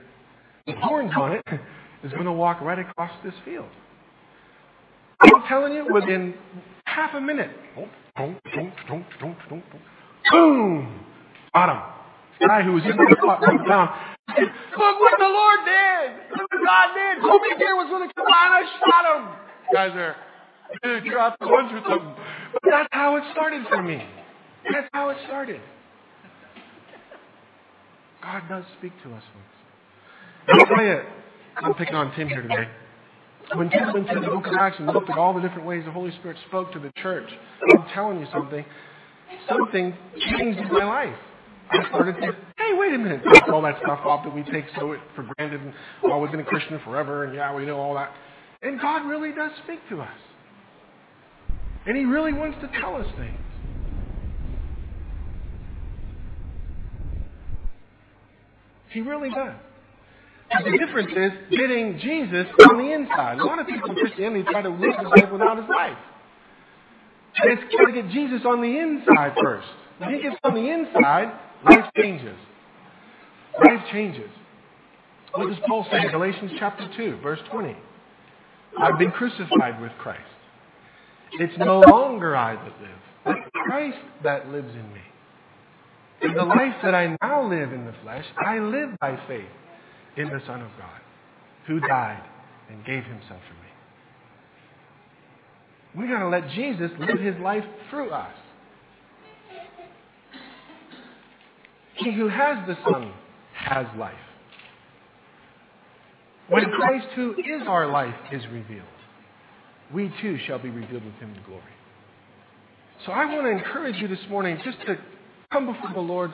with 0.65 0.75
horns 0.77 1.11
on 1.15 1.33
it 1.33 1.45
is 2.03 2.11
going 2.13 2.25
to 2.25 2.31
walk 2.31 2.61
right 2.61 2.79
across 2.79 3.11
this 3.23 3.35
field. 3.45 3.69
I'm 5.19 5.43
telling 5.47 5.73
you, 5.73 5.85
within 5.93 6.33
half 6.96 7.13
a 7.15 7.22
minute, 7.22 7.51
boom, 10.31 11.05
got 11.53 11.69
him. 11.69 11.81
Guy 12.48 12.62
who 12.63 12.74
was 12.74 12.84
in 12.86 12.96
the 12.96 13.15
spot 13.22 13.41
went 13.41 13.67
down. 13.67 13.89
Look 14.38 15.00
what 15.00 15.19
the 15.19 15.27
Lord 15.27 15.60
did! 15.65 16.12
Look 16.31 16.48
what 16.51 16.63
God 16.65 16.93
did! 16.96 17.22
Told 17.22 17.41
me 17.41 17.50
deer 17.60 17.75
was 17.75 17.89
going 17.89 18.08
to 18.08 18.13
come 18.13 18.25
on, 18.25 18.51
I 18.51 18.63
shot 18.79 19.05
him. 19.15 19.24
Guys 19.74 19.91
are, 19.96 20.15
dude, 20.84 21.05
you're 21.05 21.19
out 21.19 21.38
the 21.39 21.48
woods 21.48 21.69
with 21.74 21.84
them. 21.84 22.15
But 22.53 22.62
that's 22.69 22.89
how 22.91 23.17
it 23.17 23.24
started 23.34 23.67
for 23.67 23.81
me. 23.84 24.05
That's 24.72 24.88
how 24.93 25.10
it 25.10 25.17
started. 25.25 25.62
God 28.22 28.43
does 28.50 28.63
speak 28.77 28.93
to 29.03 29.13
us, 29.13 29.24
folks. 29.34 30.60
I'll 30.60 30.75
tell 30.75 30.86
you, 30.86 31.01
I'm 31.58 31.74
picking 31.75 31.96
on 31.96 32.13
Tim 32.15 32.27
here 32.27 32.41
today. 32.41 32.67
When 33.55 33.69
Tim 33.69 33.93
went 33.93 34.10
through 34.10 34.22
the 34.22 34.27
book 34.27 34.46
of 34.46 34.53
Acts 34.60 34.77
and 34.79 34.88
looked 34.88 35.10
at 35.10 35.17
all 35.17 35.34
the 35.34 35.41
different 35.41 35.65
ways 35.65 35.84
the 35.86 35.91
Holy 35.91 36.12
Spirit 36.19 36.38
spoke 36.48 36.72
to 36.74 36.79
the 36.79 36.91
church, 37.01 37.29
I'm 37.72 37.86
telling 37.93 38.19
you 38.19 38.27
something, 38.31 38.63
something 39.50 39.96
changed 40.38 40.72
my 40.72 40.84
life. 40.84 41.15
I 41.72 41.88
started 41.89 42.13
to, 42.13 42.36
hey, 42.58 42.74
wait 42.74 42.93
a 42.93 42.98
minute, 42.98 43.22
all 43.51 43.62
that 43.63 43.77
stuff 43.79 44.00
off 44.05 44.24
that 44.24 44.34
we 44.34 44.43
take 44.43 44.65
so 44.75 44.96
for 45.15 45.27
granted 45.36 45.62
and, 45.62 45.74
oh, 46.03 46.19
we've 46.19 46.31
been 46.31 46.39
a 46.39 46.46
Christian 46.46 46.79
forever 46.84 47.25
and 47.25 47.36
yeah, 47.36 47.53
we 47.53 47.65
know 47.65 47.77
all 47.77 47.96
that. 47.96 48.12
And 48.62 48.79
God 48.79 49.08
really 49.08 49.31
does 49.31 49.51
speak 49.63 49.79
to 49.89 50.01
us. 50.01 50.17
And 51.86 51.98
He 51.98 52.05
really 52.05 52.34
wants 52.34 52.58
to 52.62 52.79
tell 52.79 52.96
us 52.96 53.08
things. 53.17 53.39
He 58.91 59.01
really 59.01 59.29
does. 59.29 59.55
The 60.50 60.77
difference 60.77 61.12
is 61.15 61.58
getting 61.58 62.00
Jesus 62.00 62.48
on 62.70 62.77
the 62.77 62.91
inside. 62.91 63.39
A 63.39 63.46
lot 63.46 63.60
of 63.60 63.68
people 63.68 63.91
in 63.91 63.96
Christianity 63.96 64.44
try 64.50 64.62
to 64.62 64.70
live 64.70 64.96
his 64.98 65.08
life 65.08 65.32
without 65.32 65.58
his 65.58 65.70
life. 65.70 65.98
And 67.41 67.53
it's 67.53 67.75
got 67.75 67.86
to 67.86 67.94
get 67.94 68.10
Jesus 68.10 68.41
on 68.46 68.62
the 68.62 68.79
inside 68.79 69.34
first. 69.41 69.68
When 70.00 70.13
he 70.13 70.22
gets 70.22 70.36
on 70.44 70.56
the 70.56 70.70
inside, 70.70 71.32
life 71.63 71.86
changes. 71.96 72.38
Life 73.63 73.82
changes. 73.91 74.29
What 75.36 75.50
does 75.50 75.58
Paul 75.68 75.86
say 75.91 76.01
in 76.01 76.12
Galatians 76.12 76.53
chapter 76.58 76.89
2, 76.98 77.20
verse 77.22 77.39
20? 77.51 77.75
I've 78.79 78.98
been 78.98 79.12
crucified 79.12 79.79
with 79.82 79.91
Christ. 80.00 80.22
It's 81.34 81.58
no 81.60 81.82
longer 81.82 82.36
I 82.36 82.56
that 82.56 82.82
live, 82.82 83.00
but 83.24 83.36
Christ 83.53 83.98
that 84.24 84.50
lives 84.50 84.74
in 84.74 84.94
me. 84.94 85.01
In 86.24 86.34
the 86.34 86.44
life 86.44 86.75
that 86.84 86.96
I 86.96 87.15
now 87.22 87.48
live 87.48 87.72
in 87.72 87.86
the 87.86 87.94
flesh, 88.03 88.25
I 88.44 88.60
live 88.60 88.89
by 89.00 89.20
faith 89.27 89.48
in 90.17 90.29
the 90.29 90.41
Son 90.45 90.61
of 90.61 90.69
God, 90.77 91.01
who 91.67 91.79
died 91.79 92.23
and 92.69 92.85
gave 92.85 93.03
himself 93.03 93.41
for 93.47 93.53
me. 93.53 93.69
We 95.95 96.07
got 96.07 96.19
to 96.19 96.29
let 96.29 96.50
Jesus 96.51 96.91
live 97.00 97.19
his 97.19 97.35
life 97.41 97.65
through 97.89 98.11
us. 98.11 98.35
He 101.95 102.13
who 102.13 102.27
has 102.29 102.65
the 102.67 102.77
Son 102.89 103.11
has 103.53 103.87
life. 103.98 104.13
When 106.48 106.65
Christ, 106.72 107.07
who 107.15 107.33
is 107.33 107.67
our 107.67 107.87
life, 107.87 108.15
is 108.31 108.41
revealed, 108.48 108.85
we 109.93 110.11
too 110.22 110.37
shall 110.45 110.59
be 110.59 110.69
revealed 110.69 111.03
with 111.03 111.15
him 111.15 111.33
in 111.35 111.43
glory. 111.43 111.63
So 113.05 113.11
I 113.11 113.25
want 113.25 113.43
to 113.43 113.50
encourage 113.50 113.98
you 113.98 114.07
this 114.07 114.19
morning 114.29 114.59
just 114.63 114.79
to 114.81 114.98
come 115.51 115.65
before 115.65 115.91
the 115.93 116.00
Lord, 116.00 116.33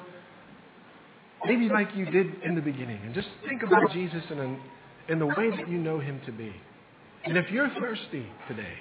maybe 1.46 1.70
like 1.70 1.96
you 1.96 2.06
did 2.06 2.44
in 2.44 2.56
the 2.56 2.62
beginning, 2.62 3.00
and 3.04 3.14
just 3.14 3.28
think 3.48 3.64
about 3.64 3.92
Jesus 3.92 4.24
in, 4.30 4.60
in 5.10 5.20
the 5.20 5.26
way 5.26 5.50
that 5.52 5.70
you 5.70 5.78
know 5.78 6.00
him 6.00 6.20
to 6.26 6.32
be. 6.32 6.54
And 7.26 7.38
if 7.38 7.50
you're 7.52 7.70
thirsty 7.80 8.26
today, 8.48 8.74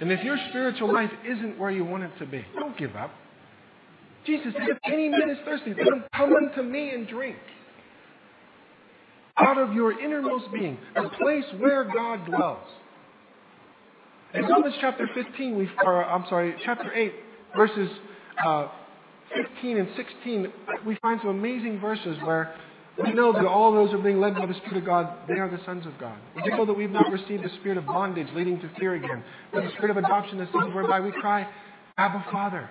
and 0.00 0.10
if 0.10 0.22
your 0.24 0.36
spiritual 0.50 0.92
life 0.92 1.10
isn't 1.24 1.58
where 1.58 1.70
you 1.70 1.84
want 1.84 2.02
it 2.02 2.10
to 2.18 2.26
be, 2.26 2.44
don't 2.54 2.76
give 2.76 2.96
up. 2.96 3.10
Jesus 4.26 4.52
said, 4.52 4.68
if 4.68 4.78
any 4.84 5.08
man 5.08 5.30
is 5.30 5.38
thirsty, 5.44 5.74
let 5.74 5.86
him 5.86 6.04
come 6.14 6.32
unto 6.34 6.62
me 6.62 6.90
and 6.90 7.08
drink. 7.08 7.36
Out 9.36 9.58
of 9.58 9.72
your 9.72 9.98
innermost 9.98 10.52
being, 10.52 10.78
the 10.94 11.08
place 11.20 11.44
where 11.58 11.84
God 11.84 12.26
dwells. 12.26 12.68
In 14.34 14.44
Romans 14.44 14.74
chapter 14.80 15.08
15, 15.14 15.56
we, 15.56 15.68
or 15.84 16.04
I'm 16.04 16.24
sorry, 16.28 16.54
chapter 16.64 16.92
8, 16.92 17.12
verses 17.56 17.90
uh, 18.44 18.68
15 19.34 19.78
and 19.78 19.88
16, 19.96 20.52
we 20.86 20.96
find 20.96 21.20
some 21.20 21.30
amazing 21.30 21.80
verses 21.80 22.16
where 22.22 22.54
we 23.02 23.12
know 23.12 23.32
that 23.32 23.46
all 23.46 23.72
those 23.72 23.90
who 23.90 23.98
are 23.98 24.02
being 24.02 24.20
led 24.20 24.34
by 24.34 24.46
the 24.46 24.54
Spirit 24.54 24.78
of 24.78 24.84
God, 24.84 25.28
they 25.28 25.34
are 25.34 25.48
the 25.48 25.62
sons 25.64 25.86
of 25.86 25.98
God. 25.98 26.18
We 26.36 26.42
know 26.50 26.66
that 26.66 26.74
we've 26.74 26.90
not 26.90 27.10
received 27.10 27.42
the 27.42 27.50
spirit 27.60 27.78
of 27.78 27.86
bondage 27.86 28.28
leading 28.34 28.60
to 28.60 28.70
fear 28.78 28.94
again, 28.94 29.24
but 29.52 29.62
the 29.62 29.70
spirit 29.72 29.90
of 29.90 29.96
adoption, 29.96 30.38
the 30.38 30.48
sons 30.52 30.74
whereby 30.74 31.00
we 31.00 31.10
cry, 31.12 31.48
Abba, 31.96 32.26
Father. 32.30 32.68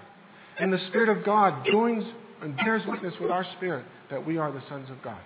And 0.60 0.72
the 0.72 0.80
Spirit 0.90 1.10
of 1.10 1.26
God 1.26 1.66
joins 1.66 2.04
and 2.42 2.56
bears 2.58 2.84
witness 2.88 3.14
with 3.20 3.32
our 3.32 3.46
spirit 3.58 3.86
that 4.10 4.26
we 4.26 4.38
are 4.38 4.52
the 4.52 4.62
sons 4.70 4.90
of 4.90 5.02
God. 5.02 5.20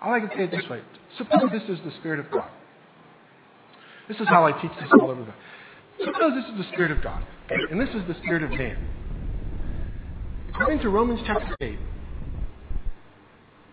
I 0.00 0.10
like 0.10 0.28
to 0.28 0.36
say 0.36 0.44
it 0.44 0.50
this 0.50 0.68
way. 0.68 0.80
Suppose 1.18 1.50
this 1.52 1.62
is 1.68 1.78
the 1.84 1.92
Spirit 2.00 2.20
of 2.20 2.30
God. 2.30 2.50
This 4.08 4.18
is 4.18 4.28
how 4.28 4.46
I 4.46 4.52
teach 4.52 4.70
this 4.80 4.88
all 5.00 5.10
over 5.10 5.24
the 5.24 5.32
Suppose 6.04 6.34
this 6.34 6.44
is 6.44 6.58
the 6.58 6.72
Spirit 6.72 6.90
of 6.90 7.02
God, 7.02 7.24
and 7.70 7.80
this 7.80 7.88
is 7.88 8.06
the 8.06 8.14
Spirit 8.22 8.42
of 8.42 8.50
man. 8.50 8.76
According 10.58 10.80
to 10.80 10.88
Romans 10.88 11.20
chapter 11.26 11.54
8, 11.60 11.78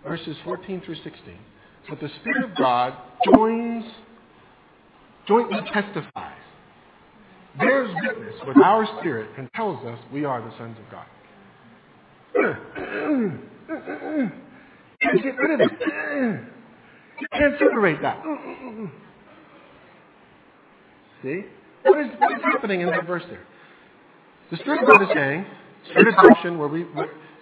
verses 0.06 0.36
14 0.43 0.82
through 0.86 0.96
16, 0.96 1.13
that 1.89 2.02
the 2.02 2.10
Spirit 2.19 2.43
of 2.52 2.58
God 2.58 2.93
joins, 3.34 3.86
jointly 5.26 5.60
testifies, 5.74 6.41
bears 7.58 7.89
witness 8.04 8.36
with 8.46 8.58
our 8.58 8.86
spirit, 9.00 9.30
and 9.38 9.50
tells 9.56 9.82
us 9.86 9.98
we 10.12 10.26
are 10.26 10.41
the 10.41 10.52
sons 10.58 10.78
of 10.78 10.91
God. 10.91 11.06
Can't 15.02 15.24
get 15.24 15.38
rid 15.38 15.62
of 15.62 15.62
it. 15.62 15.72
You 17.22 17.28
can't 17.32 17.54
separate 17.60 18.02
that. 18.02 18.22
See? 21.24 21.46
What 21.84 22.00
is, 22.02 22.12
what 22.19 22.34
is 22.34 22.43
happening 22.43 22.82
in 22.82 22.89
that 22.89 23.08
verse 23.08 23.24
there? 23.30 23.46
The 24.52 24.58
Spirit 24.58 24.84
of 24.84 24.89
God 24.89 25.02
is 25.04 25.08
saying, 25.15 25.46
Spirit 25.89 26.15
adoption, 26.17 26.58
where 26.58 26.67
we, 26.67 26.86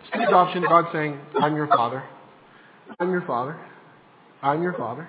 Spirit 0.07 0.27
adoption, 0.29 0.63
God 0.67 0.85
saying, 0.93 1.19
I'm 1.41 1.55
your 1.55 1.67
father. 1.67 2.03
I'm 2.99 3.11
your 3.11 3.25
father. 3.25 3.59
I'm 4.41 4.61
your 4.61 4.73
father. 4.73 5.07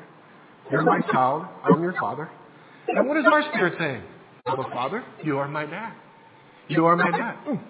You're 0.71 0.83
my 0.83 1.01
child. 1.11 1.47
I'm 1.65 1.83
your 1.83 1.95
father. 1.99 2.31
And 2.89 3.09
what 3.09 3.17
is 3.17 3.25
our 3.31 3.43
spirit 3.53 3.75
saying? 3.79 4.03
a 4.47 4.57
Father, 4.71 5.05
you 5.23 5.39
are 5.39 5.47
my 5.49 5.65
dad. 5.67 5.95
You 6.69 6.85
are 6.87 6.97
my 6.97 7.11
dad. 7.11 7.37
Mm. 7.47 7.61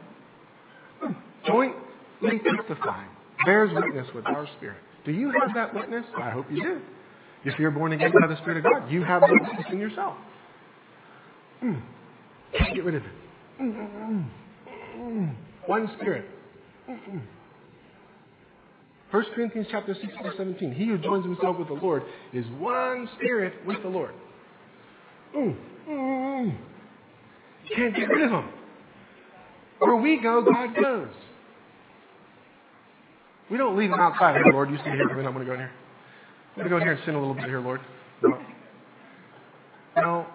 Mm. 1.04 1.16
Jointly 1.46 2.40
testifying, 2.56 3.08
bears 3.44 3.70
witness 3.74 4.06
with 4.14 4.26
our 4.26 4.46
spirit. 4.56 4.78
Do 5.04 5.12
you 5.12 5.32
have 5.38 5.54
that 5.54 5.74
witness? 5.74 6.04
I 6.16 6.30
hope 6.30 6.46
you 6.50 6.62
do. 6.62 6.80
If 7.44 7.58
you're 7.58 7.70
born 7.72 7.92
again 7.92 8.12
by 8.18 8.26
the 8.28 8.36
Spirit 8.38 8.58
of 8.58 8.64
God, 8.64 8.90
you 8.90 9.02
have 9.02 9.20
that 9.20 9.30
witness 9.30 9.66
in 9.70 9.78
yourself. 9.80 10.16
Mm. 11.62 11.82
Get 12.74 12.84
rid 12.84 12.94
of 12.94 13.02
it. 13.04 13.12
One 15.66 15.90
spirit. 15.98 16.24
1 16.86 17.22
Corinthians 19.34 19.66
chapter 19.70 19.94
6, 19.94 20.06
verse 20.22 20.34
17. 20.38 20.72
He 20.72 20.86
who 20.86 20.98
joins 20.98 21.24
himself 21.24 21.58
with 21.58 21.68
the 21.68 21.74
Lord 21.74 22.02
is 22.32 22.44
one 22.58 23.08
spirit 23.16 23.54
with 23.66 23.82
the 23.82 23.88
Lord. 23.88 24.14
Mm, 25.36 25.56
mm, 25.88 26.56
Can't 27.76 27.94
get 27.94 28.08
rid 28.08 28.22
of 28.24 28.30
him. 28.30 28.48
Where 29.78 29.96
we 29.96 30.18
go, 30.18 30.42
God 30.42 30.74
goes. 30.74 31.08
We 33.50 33.58
don't 33.58 33.76
leave 33.76 33.90
him 33.90 34.00
outside. 34.00 34.36
Hey, 34.36 34.50
Lord, 34.50 34.70
you 34.70 34.78
stay 34.78 34.90
here 34.90 35.06
for 35.08 35.14
a 35.14 35.16
minute. 35.16 35.28
I'm 35.28 35.34
going 35.34 35.46
to 35.46 35.50
go 35.50 35.54
in 35.54 35.60
here. 35.60 35.72
I'm 36.56 36.56
going 36.56 36.64
to 36.64 36.70
go 36.70 36.76
in 36.76 36.82
here 36.82 36.92
and 36.92 37.04
sin 37.04 37.14
a 37.14 37.18
little 37.18 37.34
bit 37.34 37.44
here, 37.44 37.60
Lord. 37.60 37.80
No. 38.22 38.38
No. 39.96 40.26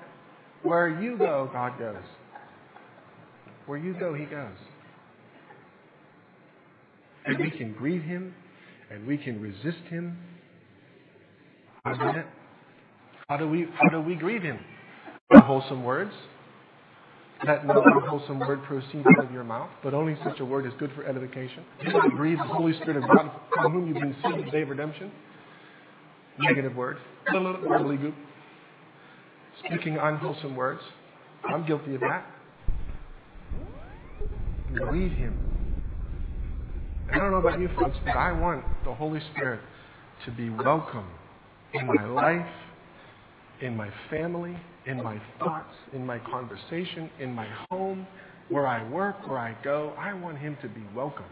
Where 0.63 1.01
you 1.01 1.17
go, 1.17 1.49
God 1.51 1.79
goes. 1.79 1.95
Where 3.65 3.77
you 3.77 3.93
go, 3.93 4.13
He 4.13 4.25
goes. 4.25 4.51
And 7.27 7.37
we 7.37 7.51
can 7.51 7.73
grieve 7.73 8.03
Him, 8.03 8.33
and 8.89 9.05
we 9.05 9.17
can 9.17 9.41
resist 9.41 9.83
Him. 9.89 10.17
How 11.83 13.37
do 13.37 13.47
we, 13.47 13.67
how 13.73 13.89
do 13.89 14.01
we 14.01 14.15
grieve 14.15 14.41
Him? 14.43 14.59
unwholesome 15.29 15.83
words. 15.83 16.11
Let 17.45 17.67
no 17.67 17.83
unwholesome 17.83 18.39
word 18.39 18.63
proceed 18.63 19.05
out 19.17 19.25
of 19.25 19.31
your 19.31 19.43
mouth, 19.43 19.69
but 19.83 19.93
only 19.93 20.17
such 20.23 20.39
a 20.39 20.45
word 20.45 20.65
is 20.65 20.73
good 20.79 20.91
for 20.95 21.05
edification. 21.05 21.63
Do 21.85 21.91
not 21.91 22.15
breathe 22.15 22.39
the 22.39 22.45
Holy 22.45 22.73
Spirit 22.73 22.97
of 22.97 23.03
God 23.03 23.31
from 23.53 23.73
whom 23.73 23.87
you've 23.87 24.01
been 24.01 24.15
sealed 24.23 24.45
the 24.45 24.51
day 24.51 24.63
of 24.63 24.69
redemption. 24.69 25.11
Negative 26.39 26.75
words. 26.75 26.99
Speaking 29.65 29.97
unwholesome 29.97 30.55
words. 30.55 30.81
I'm 31.45 31.65
guilty 31.65 31.95
of 31.95 32.01
that. 32.01 32.25
Grieve 34.73 35.11
Him. 35.11 35.46
I 37.11 37.19
don't 37.19 37.31
know 37.31 37.37
about 37.37 37.59
you 37.59 37.69
folks, 37.79 37.97
but 38.05 38.17
I 38.17 38.31
want 38.33 38.65
the 38.83 38.93
Holy 38.93 39.21
Spirit 39.31 39.61
to 40.25 40.31
be 40.31 40.49
welcome 40.49 41.07
in 41.73 41.87
my 41.87 42.05
life, 42.05 42.53
in 43.61 43.77
my 43.77 43.89
family, 44.09 44.57
in 44.85 45.01
my 45.01 45.21
thoughts, 45.39 45.73
in 45.93 46.05
my 46.05 46.19
conversation, 46.19 47.09
in 47.19 47.33
my 47.33 47.47
home, 47.69 48.05
where 48.49 48.67
I 48.67 48.87
work, 48.89 49.27
where 49.27 49.37
I 49.39 49.55
go. 49.63 49.93
I 49.97 50.13
want 50.13 50.37
him 50.37 50.57
to 50.61 50.67
be 50.67 50.83
welcome. 50.93 51.25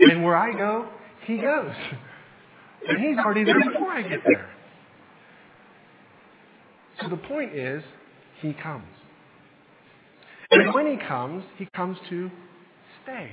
And 0.00 0.24
where 0.24 0.36
I 0.36 0.52
go, 0.52 0.88
he 1.24 1.38
goes. 1.38 1.72
And 2.88 2.98
he's 2.98 3.18
already 3.18 3.44
there 3.44 3.60
before 3.60 3.90
I 3.90 4.02
get 4.02 4.20
there. 4.24 4.50
So 7.00 7.08
the 7.08 7.16
point 7.16 7.54
is, 7.54 7.82
he 8.40 8.52
comes. 8.54 8.86
And 10.50 10.74
when 10.74 10.86
he 10.86 10.96
comes, 10.96 11.44
he 11.58 11.66
comes 11.74 11.96
to 12.10 12.30
stay. 13.06 13.30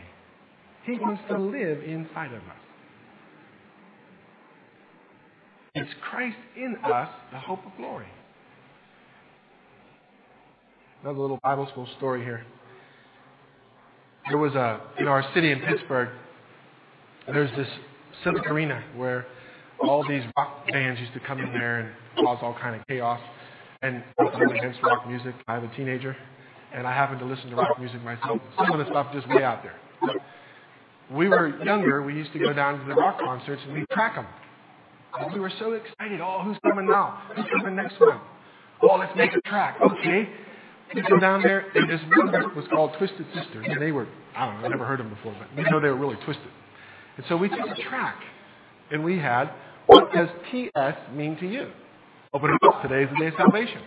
He 0.86 1.00
wants 1.00 1.22
to 1.30 1.38
live 1.38 1.84
inside 1.84 2.34
of 2.34 2.42
us. 2.42 2.58
It's 5.76 5.90
Christ 6.10 6.38
in 6.56 6.78
us, 6.84 7.10
the 7.32 7.40
hope 7.40 7.66
of 7.66 7.72
glory. 7.78 8.06
Another 11.02 11.20
little 11.20 11.40
Bible 11.42 11.68
school 11.72 11.88
story 11.98 12.24
here. 12.24 12.46
There 14.30 14.38
was 14.38 14.54
a, 14.54 14.80
in 15.00 15.08
our 15.08 15.24
city 15.34 15.52
in 15.52 15.60
Pittsburgh, 15.62 16.10
there's 17.28 17.52
this 17.58 17.68
civic 18.24 18.46
arena 18.48 18.84
where 18.96 19.26
all 19.82 20.08
these 20.08 20.24
rock 20.38 20.68
bands 20.68 21.00
used 21.00 21.14
to 21.14 21.20
come 21.22 21.40
in 21.40 21.52
there 21.54 21.80
and 21.80 22.26
cause 22.26 22.38
all 22.42 22.54
kind 22.54 22.80
of 22.80 22.86
chaos. 22.88 23.20
And 23.82 24.04
against 24.18 24.82
rock 24.82 25.08
music. 25.08 25.36
I 25.48 25.56
have 25.56 25.64
a 25.64 25.76
teenager, 25.76 26.16
and 26.74 26.88
I 26.88 26.92
happen 26.92 27.20
to 27.20 27.26
listen 27.26 27.50
to 27.52 27.56
rock 27.56 27.80
music 27.80 28.04
myself. 28.04 28.40
Some 28.58 28.72
of 28.72 28.80
the 28.80 28.92
stuff 28.92 29.14
just 29.14 29.28
way 29.30 29.44
out 29.44 29.64
there. 29.64 29.76
we 31.12 31.30
were 31.30 31.64
younger, 31.64 32.02
we 32.02 32.16
used 32.16 32.34
to 32.34 32.40
go 32.40 32.54
down 32.54 32.80
to 32.80 32.86
the 32.86 32.96
rock 32.96 33.20
concerts 33.20 33.62
and 33.66 33.74
we'd 33.74 33.90
track 33.92 34.16
them. 34.16 34.28
And 35.20 35.32
we 35.34 35.40
were 35.40 35.52
so 35.60 35.74
excited. 35.74 36.20
Oh, 36.22 36.42
who's 36.44 36.58
coming 36.64 36.88
now? 36.88 37.22
Who's 37.36 37.46
coming 37.56 37.76
next 37.76 38.00
month? 38.00 38.22
Oh, 38.82 38.96
let's 38.98 39.16
make 39.16 39.32
a 39.34 39.42
track. 39.42 39.78
Okay. 39.82 40.28
We 40.94 41.02
go 41.02 41.20
down 41.20 41.42
there, 41.42 41.66
and 41.74 41.90
this 41.90 42.02
one 42.16 42.56
was 42.56 42.66
called 42.72 42.92
Twisted 42.98 43.26
Sister. 43.34 43.62
And 43.62 43.82
they 43.82 43.92
were, 43.92 44.08
I 44.36 44.46
don't 44.46 44.60
know, 44.60 44.66
I 44.66 44.70
never 44.70 44.86
heard 44.86 45.00
them 45.00 45.10
before, 45.10 45.36
but 45.40 45.56
we 45.56 45.64
know 45.70 45.80
they 45.80 45.88
were 45.88 45.96
really 45.96 46.18
twisted. 46.24 46.50
And 47.18 47.26
so 47.30 47.38
we 47.38 47.50
took 47.50 47.60
a 47.60 47.82
track, 47.90 48.18
and 48.92 49.04
we 49.04 49.18
had, 49.18 49.52
what 49.88 50.12
does 50.14 50.30
TS 50.52 50.96
mean 51.16 51.38
to 51.38 51.48
you? 51.48 51.72
Open 52.34 52.52
it 52.52 52.68
up. 52.68 52.82
Today 52.82 53.04
is 53.04 53.10
the 53.12 53.20
day 53.20 53.28
of 53.28 53.34
salvation. 53.38 53.82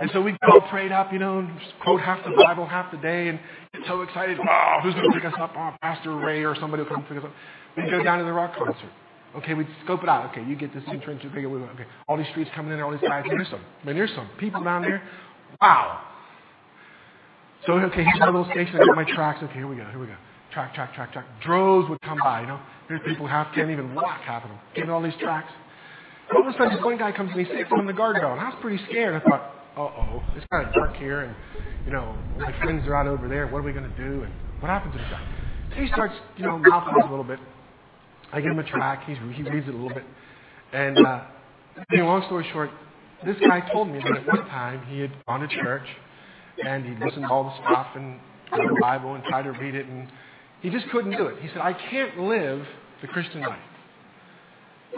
And 0.00 0.10
so 0.14 0.22
we 0.22 0.32
go 0.50 0.60
prayed 0.70 0.92
up, 0.92 1.12
you 1.12 1.18
know, 1.18 1.40
and 1.40 1.60
quote 1.82 2.00
half 2.00 2.24
the 2.24 2.30
Bible 2.42 2.64
half 2.66 2.90
the 2.90 2.96
day, 2.96 3.28
and 3.28 3.38
get 3.74 3.82
so 3.86 4.00
excited. 4.00 4.38
Oh, 4.40 4.78
who's 4.82 4.94
going 4.94 5.10
to 5.10 5.14
pick 5.14 5.26
us 5.26 5.34
up? 5.38 5.52
Oh, 5.54 5.74
Pastor 5.82 6.16
Ray 6.16 6.42
or 6.42 6.56
somebody 6.58 6.82
will 6.82 6.90
come 6.90 7.02
pick 7.04 7.18
us 7.18 7.24
up. 7.24 7.32
We 7.76 7.90
go 7.90 8.02
down 8.02 8.18
to 8.18 8.24
the 8.24 8.32
rock 8.32 8.54
concert. 8.56 8.90
Okay, 9.36 9.54
we 9.54 9.66
scope 9.84 10.02
it 10.02 10.08
out. 10.08 10.30
Okay, 10.30 10.42
you 10.44 10.56
get 10.56 10.74
this 10.74 10.82
entrance, 10.88 11.22
figure, 11.22 11.48
okay, 11.48 11.84
all 12.08 12.16
these 12.16 12.26
streets 12.30 12.50
coming 12.56 12.72
in 12.72 12.80
all 12.80 12.90
these 12.90 13.00
guys. 13.00 13.24
There's 13.28 13.48
some, 13.48 13.60
man, 13.84 13.94
there's 13.94 14.10
some 14.16 14.28
people 14.38 14.64
down 14.64 14.82
there. 14.82 15.02
Wow. 15.60 16.00
So, 17.66 17.74
okay, 17.74 18.02
here's 18.02 18.18
my 18.18 18.26
little 18.26 18.46
station. 18.50 18.76
I 18.76 18.86
got 18.86 18.96
my 18.96 19.04
tracks. 19.04 19.40
Okay, 19.42 19.52
here 19.52 19.68
we 19.68 19.76
go, 19.76 19.84
here 19.84 20.00
we 20.00 20.06
go. 20.06 20.16
Track, 20.52 20.74
track, 20.74 20.94
track, 20.94 21.12
track. 21.12 21.26
Droves 21.44 21.88
would 21.90 22.00
come 22.00 22.18
by, 22.24 22.40
you 22.40 22.46
know. 22.48 22.58
There's 22.88 23.02
people 23.06 23.26
half 23.28 23.54
can't 23.54 23.70
even 23.70 23.94
walk, 23.94 24.20
half 24.22 24.42
of 24.42 24.48
them, 24.48 24.58
getting 24.74 24.90
all 24.90 25.02
these 25.02 25.14
tracks. 25.20 25.52
All 26.34 26.40
of 26.40 26.48
a 26.48 26.58
sudden, 26.58 26.74
this 26.74 26.84
one 26.84 26.96
guy 26.96 27.12
comes 27.12 27.30
and 27.30 27.46
he 27.46 27.54
sits 27.54 27.70
on 27.76 27.86
the 27.86 27.92
guardrail, 27.92 28.32
and 28.32 28.40
I 28.40 28.48
was 28.48 28.58
pretty 28.60 28.82
scared. 28.88 29.14
I 29.14 29.28
thought, 29.28 29.59
uh-oh, 29.76 30.22
it's 30.36 30.46
kind 30.50 30.66
of 30.66 30.74
dark 30.74 30.96
here, 30.96 31.20
and, 31.20 31.34
you 31.86 31.92
know, 31.92 32.16
my 32.38 32.52
friends 32.58 32.86
are 32.86 32.94
out 32.94 33.06
over 33.06 33.28
there. 33.28 33.46
What 33.46 33.58
are 33.58 33.62
we 33.62 33.72
going 33.72 33.90
to 33.90 33.96
do? 33.96 34.22
And 34.22 34.32
what 34.60 34.68
happened 34.68 34.92
to 34.92 34.98
this 34.98 35.08
guy? 35.10 35.26
So 35.70 35.82
he 35.82 35.88
starts, 35.88 36.14
you 36.36 36.44
know, 36.44 36.58
mouthing 36.58 36.94
a 37.02 37.10
little 37.10 37.24
bit. 37.24 37.38
I 38.32 38.40
give 38.40 38.50
him 38.50 38.58
a 38.58 38.64
track. 38.64 39.04
He's, 39.06 39.16
he 39.34 39.42
reads 39.42 39.68
it 39.68 39.74
a 39.74 39.76
little 39.76 39.94
bit. 39.94 40.04
And 40.72 40.98
uh, 40.98 41.24
long 41.92 42.22
story 42.26 42.46
short, 42.52 42.70
this 43.24 43.36
guy 43.46 43.60
told 43.72 43.88
me 43.88 43.98
that 43.98 44.16
at 44.16 44.26
one 44.26 44.46
time 44.48 44.86
he 44.86 45.00
had 45.00 45.12
gone 45.26 45.40
to 45.40 45.48
church 45.48 45.86
and 46.64 46.84
he'd 46.84 46.98
listened 46.98 47.24
to 47.24 47.30
all 47.30 47.44
the 47.44 47.54
stuff 47.62 47.88
and 47.94 48.18
read 48.52 48.68
the 48.68 48.78
Bible 48.80 49.14
and 49.14 49.24
tried 49.24 49.42
to 49.42 49.52
read 49.52 49.74
it, 49.74 49.86
and 49.86 50.08
he 50.60 50.70
just 50.70 50.88
couldn't 50.90 51.12
do 51.12 51.26
it. 51.26 51.40
He 51.40 51.48
said, 51.48 51.58
I 51.58 51.72
can't 51.72 52.20
live 52.20 52.66
the 53.00 53.08
Christian 53.08 53.40
life. 53.40 53.58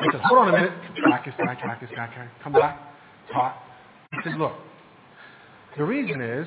I 0.00 0.06
said, 0.10 0.20
hold 0.22 0.40
on 0.40 0.48
a 0.48 0.52
minute. 0.52 0.72
Track 0.96 1.26
this 1.26 1.34
guy, 1.38 1.54
track 1.54 1.80
this 1.80 1.90
guy, 1.94 2.28
come 2.42 2.52
back, 2.52 2.80
talk. 3.32 3.62
He 4.12 4.18
said, 4.24 4.38
look, 4.38 4.52
the 5.76 5.84
reason 5.84 6.20
is 6.20 6.46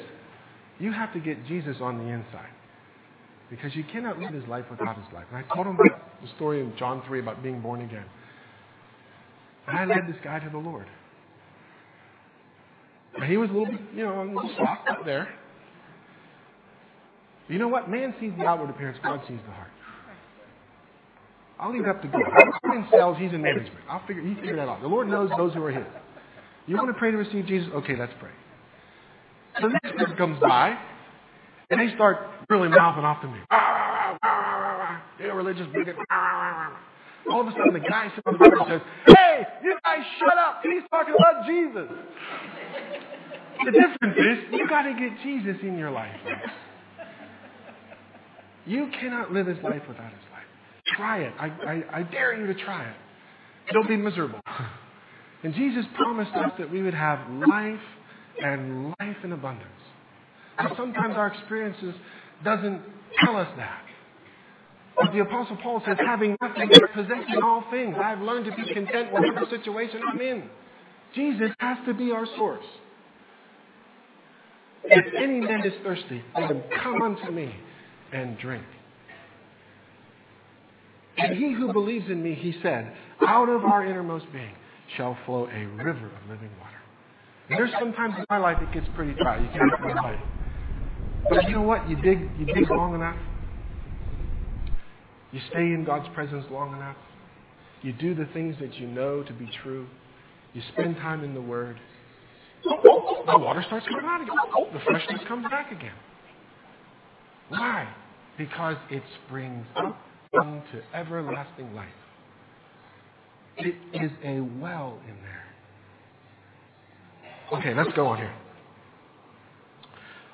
you 0.80 0.92
have 0.92 1.14
to 1.14 1.20
get 1.20 1.46
Jesus 1.48 1.78
on 1.82 1.98
the 1.98 2.06
inside. 2.06 2.50
Because 3.50 3.76
you 3.76 3.84
cannot 3.92 4.20
live 4.20 4.34
his 4.34 4.46
life 4.48 4.66
without 4.70 4.98
his 4.98 5.14
life. 5.14 5.26
And 5.32 5.38
I 5.38 5.56
told 5.56 5.68
him 5.68 5.78
about 5.80 6.22
the 6.22 6.28
story 6.36 6.62
in 6.62 6.76
John 6.78 7.04
3 7.06 7.20
about 7.20 7.44
being 7.44 7.62
born 7.62 7.82
again. 7.82 8.06
And 9.68 9.78
I 9.78 9.86
led 9.86 10.08
this 10.08 10.18
guy 10.24 10.40
to 10.40 10.50
the 10.50 10.58
Lord. 10.58 10.88
And 13.16 13.26
he 13.26 13.38
was 13.38 13.50
a 13.50 13.54
little 13.54 13.68
bit, 13.68 13.82
you 13.96 14.04
know, 14.04 14.24
a 14.24 14.26
little 14.26 14.52
soft 14.58 14.90
up 14.90 15.06
there. 15.06 15.34
You 17.48 17.60
know 17.60 17.68
what? 17.68 17.90
Man 17.90 18.14
sees 18.20 18.32
the 18.38 18.46
outward 18.46 18.72
appearance, 18.72 18.98
God 19.04 19.22
sees 19.28 19.40
the 19.46 19.54
heart. 19.54 19.70
I'll 21.60 21.72
leave 21.72 21.84
it 21.84 21.90
up 21.90 22.02
to 22.02 22.08
God. 22.08 22.22
I'm 22.66 22.78
in 22.80 22.88
sales, 22.92 23.18
he's 23.18 23.32
in 23.32 23.42
management. 23.42 23.86
I'll 23.90 24.06
figure 24.06 24.24
he 24.24 24.36
figured 24.36 24.58
that 24.58 24.68
out. 24.68 24.82
The 24.82 24.88
Lord 24.88 25.08
knows 25.08 25.30
those 25.38 25.54
who 25.54 25.64
are 25.64 25.72
his. 25.72 25.86
You 26.68 26.78
want 26.78 26.90
to 26.90 26.94
pray 26.94 27.12
to 27.12 27.18
receive 27.18 27.46
Jesus? 27.46 27.70
Okay, 27.74 27.96
let's 27.98 28.14
pray. 28.20 28.32
So 29.62 29.68
the 29.68 29.80
next 29.84 29.98
person 29.98 30.16
comes 30.18 30.40
by, 30.40 30.78
and 31.70 31.80
they 31.80 31.94
start 31.96 32.18
really 32.50 32.68
mouthing 32.70 33.06
off 33.06 33.22
to 33.22 33.28
me. 33.28 33.40
They're 35.20 35.36
religious 35.36 35.68
bigot. 35.74 35.96
All 37.32 37.42
of 37.42 37.48
a 37.48 37.52
sudden, 37.52 37.74
the 37.74 37.80
guy 37.80 38.12
sits 38.14 38.22
on 38.26 38.38
the 38.38 38.66
says, 38.70 38.82
Hey, 39.08 39.44
you 39.64 39.78
guys 39.84 40.00
shut 40.20 40.38
up. 40.38 40.62
He's 40.64 40.84
talking 40.92 41.16
about 41.18 41.46
Jesus. 41.48 41.88
The 43.66 43.72
difference 43.72 44.18
is, 44.18 44.54
you 44.54 44.68
got 44.68 44.84
to 44.84 44.94
get 44.94 45.22
Jesus 45.24 45.58
in 45.64 45.78
your 45.78 45.92
life. 45.92 46.20
You 48.66 48.90
cannot 49.00 49.32
live 49.32 49.48
his 49.48 49.58
life 49.64 49.82
without 49.88 50.12
his 50.12 50.22
life. 50.32 50.44
Try 50.96 51.20
it. 51.20 51.34
I, 51.40 51.46
I, 51.48 52.00
I 52.00 52.04
dare 52.04 52.38
you 52.40 52.48
to 52.48 52.54
try 52.54 52.90
it. 52.90 52.96
Don't 53.74 53.88
be 53.88 53.98
miserable. 53.98 54.40
And 55.46 55.54
Jesus 55.54 55.86
promised 55.94 56.34
us 56.34 56.54
that 56.58 56.72
we 56.72 56.82
would 56.82 56.96
have 56.96 57.20
life 57.30 57.80
and 58.44 58.96
life 59.00 59.18
in 59.24 59.32
abundance. 59.32 59.70
And 60.58 60.70
sometimes 60.76 61.14
our 61.16 61.28
experiences 61.28 61.94
doesn't 62.44 62.82
tell 63.24 63.38
us 63.38 63.48
that. 63.56 63.84
But 64.96 65.14
the 65.14 65.20
Apostle 65.20 65.58
Paul 65.62 65.84
says, 65.86 65.98
having 66.04 66.36
nothing 66.42 66.68
but 66.72 66.92
possessing 66.94 67.44
all 67.44 67.64
things, 67.70 67.96
I've 67.96 68.22
learned 68.22 68.46
to 68.46 68.56
be 68.56 68.74
content 68.74 69.14
whatever 69.14 69.46
situation 69.52 70.02
I'm 70.12 70.20
in. 70.20 70.50
Jesus 71.14 71.52
has 71.60 71.78
to 71.86 71.94
be 71.94 72.12
our 72.12 72.26
source. 72.38 72.66
If 74.86 75.14
any 75.14 75.42
man 75.42 75.64
is 75.64 75.74
thirsty, 75.84 76.24
let 76.36 76.50
him 76.50 76.64
come 76.82 77.04
unto 77.04 77.30
me 77.30 77.56
and 78.12 78.36
drink. 78.40 78.66
And 81.20 81.38
he 81.38 81.54
who 81.54 81.72
believes 81.72 82.10
in 82.10 82.24
me, 82.24 82.34
he 82.34 82.56
said, 82.64 82.92
out 83.28 83.48
of 83.48 83.64
our 83.64 83.86
innermost 83.86 84.26
being 84.34 84.56
shall 84.98 85.18
flow 85.26 85.48
a 85.48 85.66
river 85.84 86.08
of 86.08 86.30
living 86.30 86.52
water. 86.60 86.82
And 87.50 87.60
there's 87.60 87.72
sometimes 87.80 88.16
in 88.18 88.26
my 88.30 88.38
life 88.38 88.58
it 88.62 88.74
gets 88.74 88.88
pretty 88.96 89.14
dry. 89.14 89.38
You 89.38 89.48
can't 89.50 89.72
get 89.72 89.96
my 89.96 90.20
but 91.30 91.44
you 91.46 91.52
know 91.56 91.62
what? 91.64 91.90
You 91.90 91.96
dig, 91.96 92.20
you 92.38 92.46
dig 92.46 92.70
long 92.70 92.94
enough. 92.96 93.18
You 95.32 95.42
stay 95.50 95.74
in 95.74 95.84
God's 95.86 96.08
presence 96.14 96.46
long 96.52 96.76
enough. 96.76 96.96
You 97.82 97.94
do 97.94 98.16
the 98.16 98.26
things 98.34 98.56
that 98.60 98.76
you 98.76 98.88
know 98.88 99.24
to 99.24 99.34
be 99.34 99.50
true. 99.64 99.88
You 100.54 100.62
spend 100.74 100.98
time 100.98 101.24
in 101.24 101.34
the 101.34 101.42
Word. 101.42 101.80
The 102.64 103.38
water 103.38 103.64
starts 103.68 103.86
coming 103.88 104.06
out 104.06 104.22
again. 104.22 104.36
The 104.74 104.80
freshness 104.80 105.22
comes 105.28 105.46
back 105.50 105.72
again. 105.72 105.96
Why? 107.50 107.88
Because 108.38 108.78
it 108.90 109.04
springs 109.26 109.66
up 109.76 110.00
unto 110.40 110.82
everlasting 110.94 111.74
life. 111.76 111.90
It 113.58 113.76
is 113.94 114.12
a 114.24 114.40
well 114.62 115.00
in 115.08 115.16
there. 115.22 115.46
Okay, 117.54 117.74
let's 117.74 117.94
go 117.96 118.08
on 118.08 118.18
here. 118.18 118.34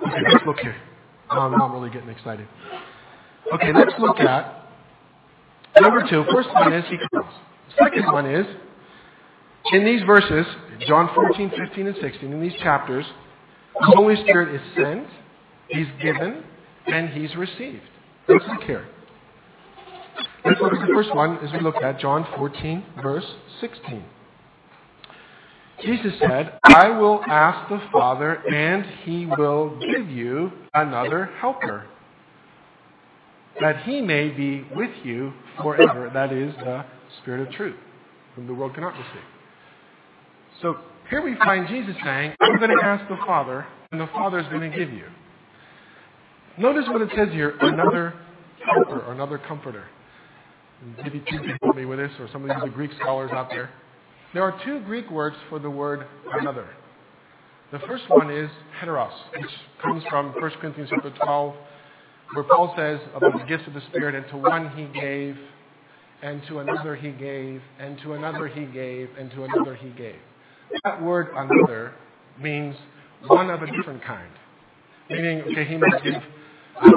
Okay, 0.02 0.22
let's 0.32 0.46
look 0.46 0.60
here. 0.60 0.76
Oh, 1.30 1.36
now 1.36 1.42
I'm 1.42 1.52
not 1.52 1.72
really 1.74 1.90
getting 1.90 2.10
excited. 2.10 2.48
Okay, 3.54 3.72
let's 3.74 3.94
look 4.00 4.20
at 4.20 4.66
number 5.80 6.08
two. 6.10 6.26
First 6.32 6.50
one 6.54 6.74
is 6.74 6.86
he 6.90 6.98
comes. 7.14 7.34
Second 7.78 8.06
one 8.12 8.26
is 8.26 8.46
In 9.74 9.86
these 9.86 10.02
verses, 10.04 10.46
John 10.88 11.10
14, 11.14 11.52
15, 11.58 11.88
and 11.88 11.96
16, 12.02 12.34
in 12.34 12.42
these 12.42 12.60
chapters, 12.62 13.06
the 13.80 13.86
Holy 13.96 14.16
Spirit 14.24 14.56
is 14.56 14.62
sent, 14.76 15.08
He's 15.68 15.88
given, 16.02 16.44
and 16.88 17.10
He's 17.10 17.36
received. 17.36 17.84
Let's 18.28 18.44
look 18.48 18.64
here. 18.64 18.88
Look 20.62 20.74
the 20.74 20.94
first 20.94 21.16
one 21.16 21.38
is 21.38 21.52
we 21.54 21.60
looked 21.60 21.82
at 21.82 22.00
John 22.00 22.28
14, 22.38 22.86
verse 23.02 23.26
16. 23.62 24.04
Jesus 25.84 26.14
said, 26.20 26.60
I 26.64 26.90
will 26.90 27.24
ask 27.28 27.68
the 27.68 27.82
Father, 27.92 28.36
and 28.48 28.86
He 29.04 29.26
will 29.26 29.80
give 29.80 30.08
you 30.10 30.52
another 30.76 31.32
helper, 31.40 31.88
that 33.60 33.84
He 33.84 34.02
may 34.02 34.30
be 34.30 34.64
with 34.76 34.92
you 35.04 35.34
forever. 35.60 36.12
That 36.14 36.32
is 36.32 36.54
the 36.58 36.86
Spirit 37.22 37.48
of 37.48 37.54
truth, 37.56 37.78
whom 38.36 38.46
the 38.46 38.54
world 38.54 38.76
cannot 38.76 38.94
receive. 38.94 39.24
So 40.62 40.78
here 41.10 41.24
we 41.24 41.36
find 41.38 41.68
Jesus 41.68 41.96
saying, 42.04 42.36
I'm 42.40 42.60
going 42.60 42.78
to 42.78 42.86
ask 42.86 43.08
the 43.10 43.18
Father, 43.26 43.66
and 43.92 44.00
the 44.00 44.08
Father 44.08 44.40
is 44.40 44.48
going 44.50 44.70
to 44.70 44.78
give 44.78 44.94
you. 44.94 45.06
Notice 46.60 46.86
what 46.88 47.02
it 47.02 47.10
says 47.16 47.30
here, 47.32 47.56
another 47.60 48.14
helper 48.64 49.00
or 49.00 49.14
another 49.14 49.40
comforter. 49.40 49.86
Maybe 50.98 51.20
two 51.20 51.40
can 51.40 51.58
help 51.62 51.76
me 51.76 51.86
with 51.86 52.00
this, 52.00 52.12
or 52.20 52.28
some 52.32 52.50
of 52.50 52.50
are 52.50 52.70
Greek 52.70 52.92
scholars 53.00 53.32
out 53.32 53.50
there. 53.50 53.70
There 54.34 54.44
are 54.44 54.60
two 54.66 54.80
Greek 54.82 55.10
words 55.12 55.36
for 55.50 55.60
the 55.60 55.70
word 55.70 56.08
another. 56.40 56.68
The 57.72 57.80
first 57.80 58.10
one 58.10 58.32
is 58.32 58.50
heteros, 58.82 59.12
which 59.38 59.52
comes 59.82 60.04
from 60.10 60.34
1 60.34 60.52
Corinthians 60.60 60.90
chapter 60.90 61.12
12, 61.24 61.56
where 62.34 62.44
Paul 62.46 62.74
says 62.76 63.00
about 63.16 63.34
the 63.38 63.46
gifts 63.46 63.68
of 63.68 63.74
the 63.74 63.82
Spirit, 63.90 64.16
and 64.16 64.28
to 64.30 64.38
one 64.38 64.70
he 64.72 65.00
gave, 65.00 65.38
and 66.22 66.42
to 66.48 66.60
another 66.60 66.96
he 66.96 67.12
gave, 67.12 67.62
and 67.80 67.98
to 68.00 68.14
another 68.14 68.48
he 68.48 68.66
gave, 68.66 69.10
and 69.18 69.32
to 69.32 69.44
another 69.44 69.76
he 69.76 69.90
gave. 69.90 70.20
That 70.84 71.02
word 71.02 71.30
another 71.36 71.94
means 72.42 72.76
one 73.28 73.50
of 73.50 73.62
a 73.62 73.68
different 73.68 74.04
kind. 74.04 74.32
Meaning, 75.10 75.42
okay, 75.42 75.66
he 75.66 75.78
might 75.78 76.04
give 76.04 76.24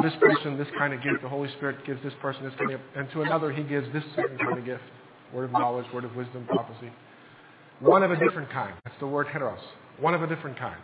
this 0.02 0.12
person 0.20 0.56
this 0.56 0.68
kind 0.78 0.94
of 0.94 1.02
gift. 1.02 1.22
The 1.22 1.28
Holy 1.28 1.48
Spirit 1.56 1.84
gives 1.86 2.02
this 2.02 2.12
person 2.20 2.44
this 2.44 2.54
kind 2.58 2.72
of 2.72 2.80
gift. 2.80 2.96
And 2.96 3.10
to 3.12 3.22
another, 3.22 3.52
he 3.52 3.62
gives 3.62 3.92
this 3.92 4.04
certain 4.16 4.38
kind 4.38 4.58
of 4.58 4.64
gift. 4.64 4.82
Word 5.32 5.44
of 5.44 5.52
knowledge, 5.52 5.86
word 5.92 6.04
of 6.04 6.14
wisdom, 6.16 6.46
prophecy. 6.46 6.90
One 7.80 8.02
of 8.02 8.10
a 8.10 8.16
different 8.16 8.50
kind. 8.50 8.74
That's 8.84 8.98
the 9.00 9.06
word 9.06 9.26
heteros. 9.26 9.58
One 9.98 10.14
of 10.14 10.22
a 10.22 10.26
different 10.26 10.58
kind. 10.58 10.76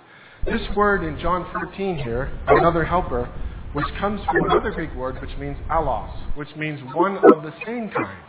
This 0.46 0.62
word 0.74 1.04
in 1.04 1.18
John 1.20 1.46
14 1.52 1.98
here, 1.98 2.32
another 2.46 2.84
helper, 2.84 3.30
which 3.72 3.86
comes 3.98 4.20
from 4.24 4.50
another 4.50 4.70
Greek 4.70 4.94
word 4.94 5.20
which 5.20 5.36
means 5.38 5.56
allos, 5.70 6.10
which 6.34 6.48
means 6.56 6.80
one 6.94 7.16
of 7.16 7.42
the 7.42 7.52
same 7.66 7.90
kind. 7.90 8.24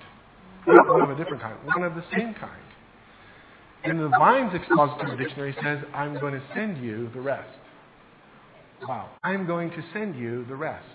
Not 0.67 0.88
one 0.88 1.01
of 1.01 1.10
a 1.10 1.15
different 1.15 1.41
kind, 1.41 1.55
one 1.65 1.84
of 1.84 1.95
the 1.95 2.03
same 2.15 2.34
kind. 2.36 2.62
In 3.84 3.97
the 3.97 4.10
Vine's 4.10 4.53
expository 4.53 5.17
dictionary 5.17 5.55
says, 5.63 5.79
I'm 5.93 6.19
going 6.19 6.34
to 6.34 6.43
send 6.53 6.84
you 6.84 7.10
the 7.13 7.21
rest. 7.21 7.49
Wow. 8.88 9.10
I'm 9.24 9.46
going 9.46 9.70
to 9.72 9.84
send 9.94 10.15
you 10.15 10.46
the 10.46 10.56
rest. 10.56 10.86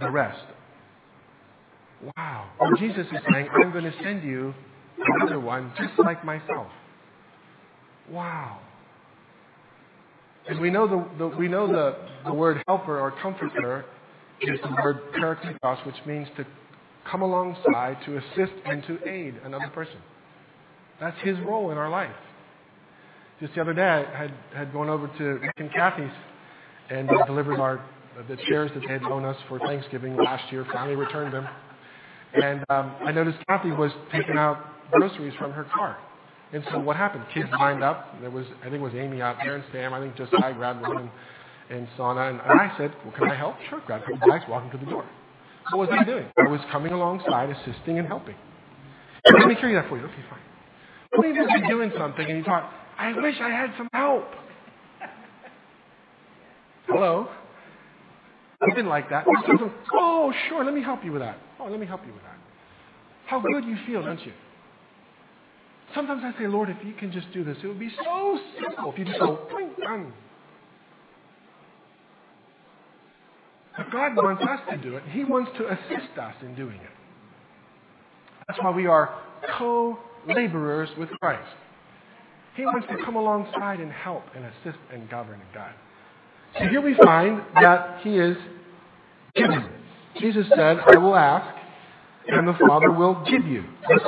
The 0.00 0.10
rest. 0.10 0.44
Wow. 2.16 2.50
Jesus 2.78 3.06
is 3.06 3.20
saying, 3.32 3.48
I'm 3.54 3.72
going 3.72 3.84
to 3.84 3.94
send 4.02 4.24
you 4.24 4.54
another 4.98 5.40
one 5.40 5.72
just 5.78 5.98
like 5.98 6.24
myself. 6.24 6.68
Wow. 8.10 8.60
And 10.48 10.60
we 10.60 10.70
know 10.70 10.86
the, 10.86 11.08
the 11.18 11.36
we 11.36 11.48
know 11.48 11.66
the, 11.66 11.96
the 12.26 12.34
word 12.34 12.62
helper 12.66 13.00
or 13.00 13.12
comforter 13.22 13.86
is 14.42 14.60
the 14.62 14.76
word 14.82 15.00
parakletos, 15.14 15.86
which 15.86 15.96
means 16.06 16.28
to 16.36 16.46
come 17.10 17.22
alongside, 17.22 17.98
to 18.04 18.18
assist, 18.18 18.52
and 18.66 18.82
to 18.84 19.08
aid 19.08 19.40
another 19.44 19.68
person. 19.68 19.96
That's 21.00 21.16
his 21.22 21.38
role 21.40 21.70
in 21.70 21.78
our 21.78 21.88
life. 21.88 22.14
Just 23.40 23.54
the 23.54 23.60
other 23.60 23.74
day, 23.74 23.82
I 23.82 24.16
had, 24.16 24.32
had 24.54 24.72
gone 24.72 24.88
over 24.88 25.08
to 25.08 25.24
Rick 25.24 25.54
and 25.56 25.72
Kathy's 25.72 26.12
and 26.90 27.10
uh, 27.10 27.24
delivered 27.26 27.58
our 27.60 27.84
the 28.28 28.36
chairs 28.48 28.70
that 28.74 28.80
they 28.86 28.92
had 28.92 29.02
loaned 29.02 29.26
us 29.26 29.36
for 29.48 29.58
Thanksgiving 29.58 30.16
last 30.16 30.52
year. 30.52 30.64
Finally 30.72 30.94
returned 30.94 31.34
them, 31.34 31.48
and 32.40 32.64
um, 32.68 32.94
I 33.04 33.10
noticed 33.10 33.38
Kathy 33.48 33.72
was 33.72 33.90
taking 34.12 34.38
out 34.38 34.58
groceries 34.92 35.34
from 35.36 35.50
her 35.52 35.64
car. 35.64 35.98
And 36.52 36.64
so 36.70 36.78
what 36.78 36.96
happened? 36.96 37.24
Kids 37.34 37.48
lined 37.58 37.82
up. 37.82 38.20
There 38.20 38.30
was 38.30 38.46
I 38.60 38.64
think 38.64 38.76
it 38.76 38.80
was 38.80 38.94
Amy 38.94 39.20
out 39.20 39.38
there 39.42 39.56
and 39.56 39.64
Sam. 39.72 39.92
I 39.92 40.00
think 40.00 40.16
just 40.16 40.32
I 40.34 40.52
grabbed 40.52 40.82
one 40.82 40.98
and, 40.98 41.10
and 41.70 41.88
Sana 41.96 42.28
and, 42.28 42.40
and 42.40 42.60
I 42.60 42.72
said, 42.78 42.94
"Well, 43.04 43.14
can 43.18 43.30
I 43.30 43.34
help?" 43.34 43.56
Sure. 43.68 43.80
Grabbed 43.86 44.04
her 44.04 44.28
bags, 44.28 44.44
walking 44.48 44.70
to 44.70 44.78
the 44.78 44.90
door. 44.90 45.04
What 45.72 45.88
was 45.88 45.98
I 45.98 46.04
doing? 46.04 46.26
I 46.38 46.48
was 46.48 46.60
coming 46.70 46.92
alongside, 46.92 47.50
assisting 47.50 47.98
and 47.98 48.06
helping. 48.06 48.36
Let 49.26 49.48
me 49.48 49.54
carry 49.56 49.74
that 49.74 49.88
for 49.88 49.96
you. 49.96 50.04
Okay, 50.04 50.22
fine. 50.30 50.40
What 51.10 51.26
if 51.26 51.34
you're 51.34 51.68
doing 51.68 51.90
something 51.96 52.26
and 52.28 52.38
you 52.38 52.44
thought, 52.44 52.70
I 52.98 53.12
wish 53.20 53.36
I 53.40 53.50
had 53.50 53.74
some 53.76 53.88
help? 53.92 54.26
Hello? 56.86 57.28
I've 58.60 58.74
been 58.76 58.86
like 58.86 59.10
that. 59.10 59.26
Oh, 59.94 60.32
sure, 60.48 60.64
let 60.64 60.74
me 60.74 60.82
help 60.82 61.04
you 61.04 61.12
with 61.12 61.22
that. 61.22 61.38
Oh, 61.60 61.66
let 61.66 61.80
me 61.80 61.86
help 61.86 62.02
you 62.06 62.12
with 62.12 62.22
that. 62.22 62.38
How 63.26 63.40
good 63.40 63.64
you 63.64 63.76
feel, 63.86 64.02
don't 64.02 64.24
you? 64.24 64.32
Sometimes 65.94 66.22
I 66.24 66.38
say, 66.38 66.46
Lord, 66.46 66.70
if 66.70 66.76
you 66.84 66.92
can 66.94 67.12
just 67.12 67.32
do 67.32 67.44
this, 67.44 67.56
it 67.62 67.66
would 67.66 67.78
be 67.78 67.90
so 68.04 68.38
simple 68.60 68.92
if 68.92 68.98
you 68.98 69.04
just 69.04 69.18
go, 69.18 69.48
done. 69.82 70.12
But 73.76 73.90
God 73.90 74.16
wants 74.16 74.42
us 74.42 74.60
to 74.70 74.76
do 74.76 74.96
it. 74.96 75.02
He 75.10 75.24
wants 75.24 75.50
to 75.58 75.66
assist 75.66 76.18
us 76.18 76.34
in 76.42 76.54
doing 76.54 76.76
it. 76.76 76.90
That's 78.46 78.58
why 78.60 78.70
we 78.70 78.86
are 78.86 79.20
co 79.58 79.98
laborers 80.26 80.90
with 80.98 81.10
Christ. 81.20 81.48
He 82.54 82.64
wants 82.64 82.86
to 82.88 82.96
come 83.04 83.16
alongside 83.16 83.80
and 83.80 83.90
help 83.90 84.24
and 84.34 84.44
assist 84.44 84.78
and 84.92 85.10
govern 85.10 85.40
guide. 85.52 85.74
So 86.58 86.66
here 86.68 86.80
we 86.80 86.94
find 87.02 87.42
that 87.60 88.00
he 88.02 88.16
is 88.16 88.36
given. 89.34 89.68
Jesus 90.20 90.46
said, 90.54 90.78
I 90.86 90.96
will 90.96 91.16
ask, 91.16 91.52
and 92.28 92.46
the 92.46 92.56
Father 92.68 92.92
will 92.92 93.24
give 93.28 93.44
you. 93.44 93.64
Let's 93.90 94.04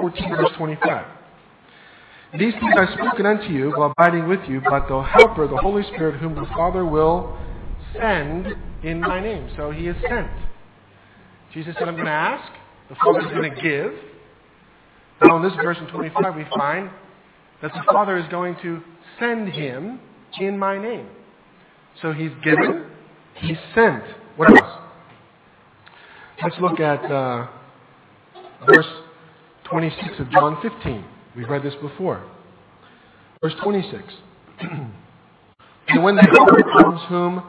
14 0.00 0.36
verse 0.36 0.50
25. 0.56 1.06
These 2.38 2.54
things 2.54 2.74
I've 2.78 2.92
spoken 2.98 3.26
unto 3.26 3.48
you 3.52 3.70
while 3.70 3.92
abiding 3.96 4.28
with 4.28 4.40
you, 4.48 4.60
but 4.68 4.88
the 4.88 5.02
Helper, 5.02 5.48
the 5.48 5.56
Holy 5.56 5.82
Spirit, 5.94 6.20
whom 6.20 6.34
the 6.34 6.46
Father 6.56 6.84
will 6.84 7.36
send 7.94 8.46
in 8.82 9.00
my 9.00 9.20
name. 9.20 9.50
So 9.56 9.70
he 9.70 9.88
is 9.88 9.96
sent. 10.08 10.30
Jesus 11.52 11.74
said, 11.78 11.88
I'm 11.88 11.94
going 11.94 12.06
to 12.06 12.12
ask. 12.12 12.52
The 12.88 12.96
Father 12.96 13.20
is 13.20 13.32
going 13.32 13.54
to 13.54 13.60
give. 13.60 13.92
Now, 15.24 15.38
in 15.38 15.42
this 15.42 15.54
verse 15.62 15.78
in 15.80 15.86
25, 15.86 16.36
we 16.36 16.44
find 16.56 16.90
that 17.62 17.72
the 17.72 17.82
Father 17.92 18.16
is 18.16 18.26
going 18.30 18.56
to 18.62 18.80
send 19.18 19.48
him 19.48 20.00
in 20.40 20.58
my 20.58 20.78
name. 20.78 21.08
So 22.02 22.12
he's 22.12 22.32
given, 22.44 22.86
he's 23.36 23.56
sent. 23.74 24.02
What 24.36 24.50
else? 24.50 24.80
Let's 26.42 26.56
look 26.60 26.80
at 26.80 27.10
uh, 27.10 27.46
verse 28.66 28.86
26 29.70 30.20
of 30.20 30.30
John 30.30 30.58
15. 30.60 31.04
We've 31.34 31.48
read 31.48 31.62
this 31.62 31.74
before. 31.80 32.24
Verse 33.42 33.54
26. 33.62 34.02
and 34.60 36.02
when 36.02 36.16
the 36.16 36.22
Helper 36.22 36.62
comes, 36.82 37.00
whom 37.08 37.42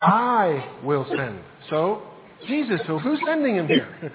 I 0.00 0.64
will 0.84 1.06
send. 1.16 1.40
So, 1.70 2.02
Jesus, 2.46 2.80
so 2.86 2.98
who's 2.98 3.18
sending 3.26 3.56
him 3.56 3.66
here? 3.66 4.12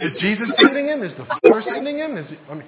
Is 0.00 0.10
Jesus 0.20 0.48
sending 0.60 0.88
him? 0.88 1.04
Is 1.04 1.12
the 1.16 1.24
Father 1.24 1.62
sending 1.72 1.98
him? 1.98 2.16
Is 2.16 2.28
he, 2.28 2.36
I 2.50 2.54
mean, 2.54 2.66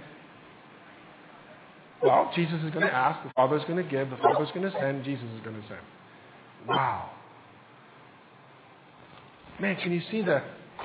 well, 2.07 2.31
Jesus 2.35 2.63
is 2.63 2.71
going 2.71 2.87
to 2.87 2.95
ask, 2.95 3.23
the 3.27 3.33
Father 3.35 3.57
is 3.57 3.65
going 3.65 3.83
to 3.83 3.91
give, 3.91 4.11
the 4.11 4.17
Father 4.17 4.45
is 4.45 4.51
going 4.51 4.71
to 4.71 4.79
send, 4.79 5.05
Jesus 5.05 5.25
is 5.25 5.41
going 5.45 5.61
to 5.61 5.69
send. 5.69 5.81
Wow. 6.69 7.11
Man, 9.61 9.77
can 9.77 9.93
you 9.93 10.01
see 10.11 10.23
the 10.23 10.43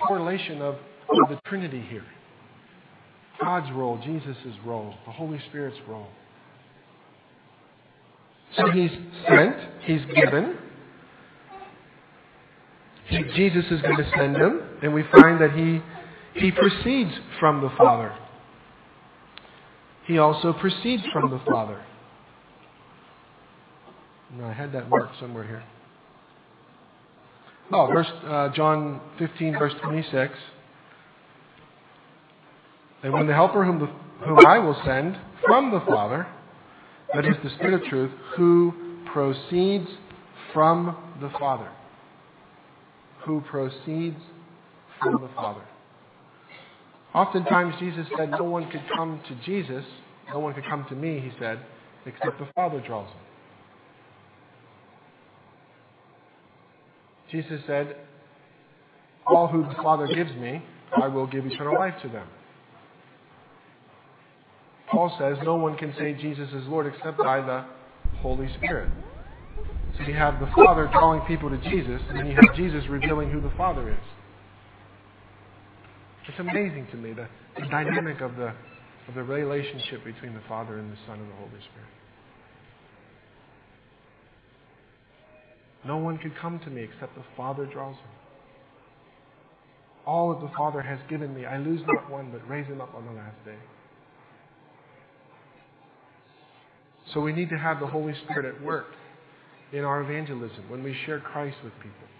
correlation 0.07 0.61
of, 0.61 0.75
of 0.75 1.29
the 1.29 1.39
Trinity 1.45 1.85
here? 1.89 2.05
God's 3.39 3.71
role, 3.71 3.99
Jesus' 4.03 4.35
role, 4.65 4.93
the 5.05 5.11
Holy 5.11 5.39
Spirit's 5.49 5.77
role. 5.87 6.07
So 8.57 8.69
he's 8.71 8.91
sent, 9.27 9.55
he's 9.83 10.01
given. 10.15 10.57
Jesus 13.35 13.65
is 13.71 13.81
going 13.81 13.97
to 13.97 14.11
send 14.17 14.37
him, 14.37 14.61
and 14.81 14.93
we 14.93 15.03
find 15.11 15.41
that 15.41 15.51
he 15.51 15.81
he 16.33 16.51
proceeds 16.51 17.11
from 17.39 17.61
the 17.61 17.69
Father. 17.77 18.13
He 20.05 20.17
also 20.17 20.53
proceeds 20.53 21.03
from 21.13 21.29
the 21.29 21.39
Father. 21.49 21.81
No, 24.37 24.45
I 24.45 24.53
had 24.53 24.71
that 24.73 24.89
marked 24.89 25.19
somewhere 25.19 25.45
here. 25.45 25.63
Oh, 27.73 27.87
verse 27.87 28.07
uh, 28.25 28.49
John 28.49 28.99
15, 29.19 29.57
verse 29.57 29.73
26. 29.83 30.33
And 33.03 33.13
when 33.13 33.27
the 33.27 33.33
Helper, 33.33 33.65
whom, 33.65 33.79
the, 33.79 34.25
whom 34.25 34.45
I 34.45 34.59
will 34.59 34.79
send 34.85 35.17
from 35.45 35.71
the 35.71 35.79
Father, 35.81 36.27
that 37.13 37.25
is 37.25 37.35
the 37.43 37.49
Spirit 37.51 37.81
of 37.81 37.89
truth, 37.89 38.11
who 38.35 38.73
proceeds 39.11 39.87
from 40.53 40.95
the 41.19 41.29
Father, 41.39 41.69
who 43.25 43.41
proceeds 43.41 44.19
from 45.01 45.21
the 45.21 45.29
Father. 45.35 45.63
Oftentimes, 47.13 47.75
Jesus 47.79 48.07
said, 48.17 48.31
No 48.31 48.43
one 48.43 48.69
could 48.71 48.83
come 48.95 49.21
to 49.27 49.35
Jesus, 49.45 49.83
no 50.31 50.39
one 50.39 50.53
could 50.53 50.65
come 50.65 50.85
to 50.89 50.95
me, 50.95 51.19
he 51.19 51.31
said, 51.39 51.59
except 52.05 52.39
the 52.39 52.47
Father 52.55 52.79
draws 52.79 53.07
them. 53.09 53.17
Jesus 57.31 57.61
said, 57.67 57.97
All 59.25 59.47
who 59.47 59.63
the 59.63 59.75
Father 59.81 60.07
gives 60.07 60.33
me, 60.35 60.63
I 61.01 61.07
will 61.07 61.27
give 61.27 61.45
eternal 61.45 61.75
life 61.75 61.95
to 62.01 62.09
them. 62.09 62.27
Paul 64.89 65.15
says, 65.17 65.37
No 65.43 65.55
one 65.55 65.77
can 65.77 65.93
say 65.97 66.13
Jesus 66.13 66.49
is 66.53 66.67
Lord 66.67 66.93
except 66.93 67.17
by 67.17 67.41
the 67.41 67.65
Holy 68.17 68.49
Spirit. 68.55 68.89
So 69.97 70.03
you 70.03 70.13
have 70.13 70.39
the 70.39 70.49
Father 70.55 70.89
drawing 70.91 71.21
people 71.21 71.49
to 71.49 71.57
Jesus, 71.69 72.01
and 72.09 72.27
you 72.27 72.35
have 72.35 72.55
Jesus 72.55 72.83
revealing 72.89 73.29
who 73.31 73.41
the 73.41 73.51
Father 73.57 73.89
is. 73.89 74.05
It's 76.27 76.39
amazing 76.39 76.87
to 76.91 76.97
me 76.97 77.13
the, 77.13 77.27
the 77.59 77.67
dynamic 77.67 78.21
of 78.21 78.35
the, 78.35 78.53
of 79.07 79.15
the 79.15 79.23
relationship 79.23 80.03
between 80.03 80.33
the 80.33 80.41
Father 80.47 80.77
and 80.77 80.91
the 80.91 80.97
Son 81.07 81.19
and 81.19 81.29
the 81.29 81.35
Holy 81.35 81.49
Spirit. 81.49 81.89
No 85.85 85.97
one 85.97 86.19
could 86.19 86.33
come 86.39 86.59
to 86.59 86.69
me 86.69 86.83
except 86.83 87.15
the 87.15 87.23
Father 87.35 87.65
draws 87.65 87.95
him. 87.95 88.11
All 90.05 90.33
that 90.33 90.41
the 90.41 90.51
Father 90.55 90.81
has 90.81 90.99
given 91.09 91.33
me, 91.33 91.45
I 91.45 91.57
lose 91.57 91.81
not 91.87 92.09
one, 92.09 92.31
but 92.31 92.47
raise 92.47 92.67
him 92.67 92.81
up 92.81 92.93
on 92.93 93.05
the 93.05 93.11
last 93.13 93.43
day. 93.45 93.57
So 97.13 97.19
we 97.19 97.33
need 97.33 97.49
to 97.49 97.57
have 97.57 97.79
the 97.79 97.87
Holy 97.87 98.13
Spirit 98.23 98.45
at 98.45 98.61
work 98.63 98.87
in 99.73 99.83
our 99.83 100.01
evangelism 100.01 100.69
when 100.69 100.83
we 100.83 100.95
share 101.05 101.19
Christ 101.19 101.57
with 101.63 101.73
people. 101.77 102.10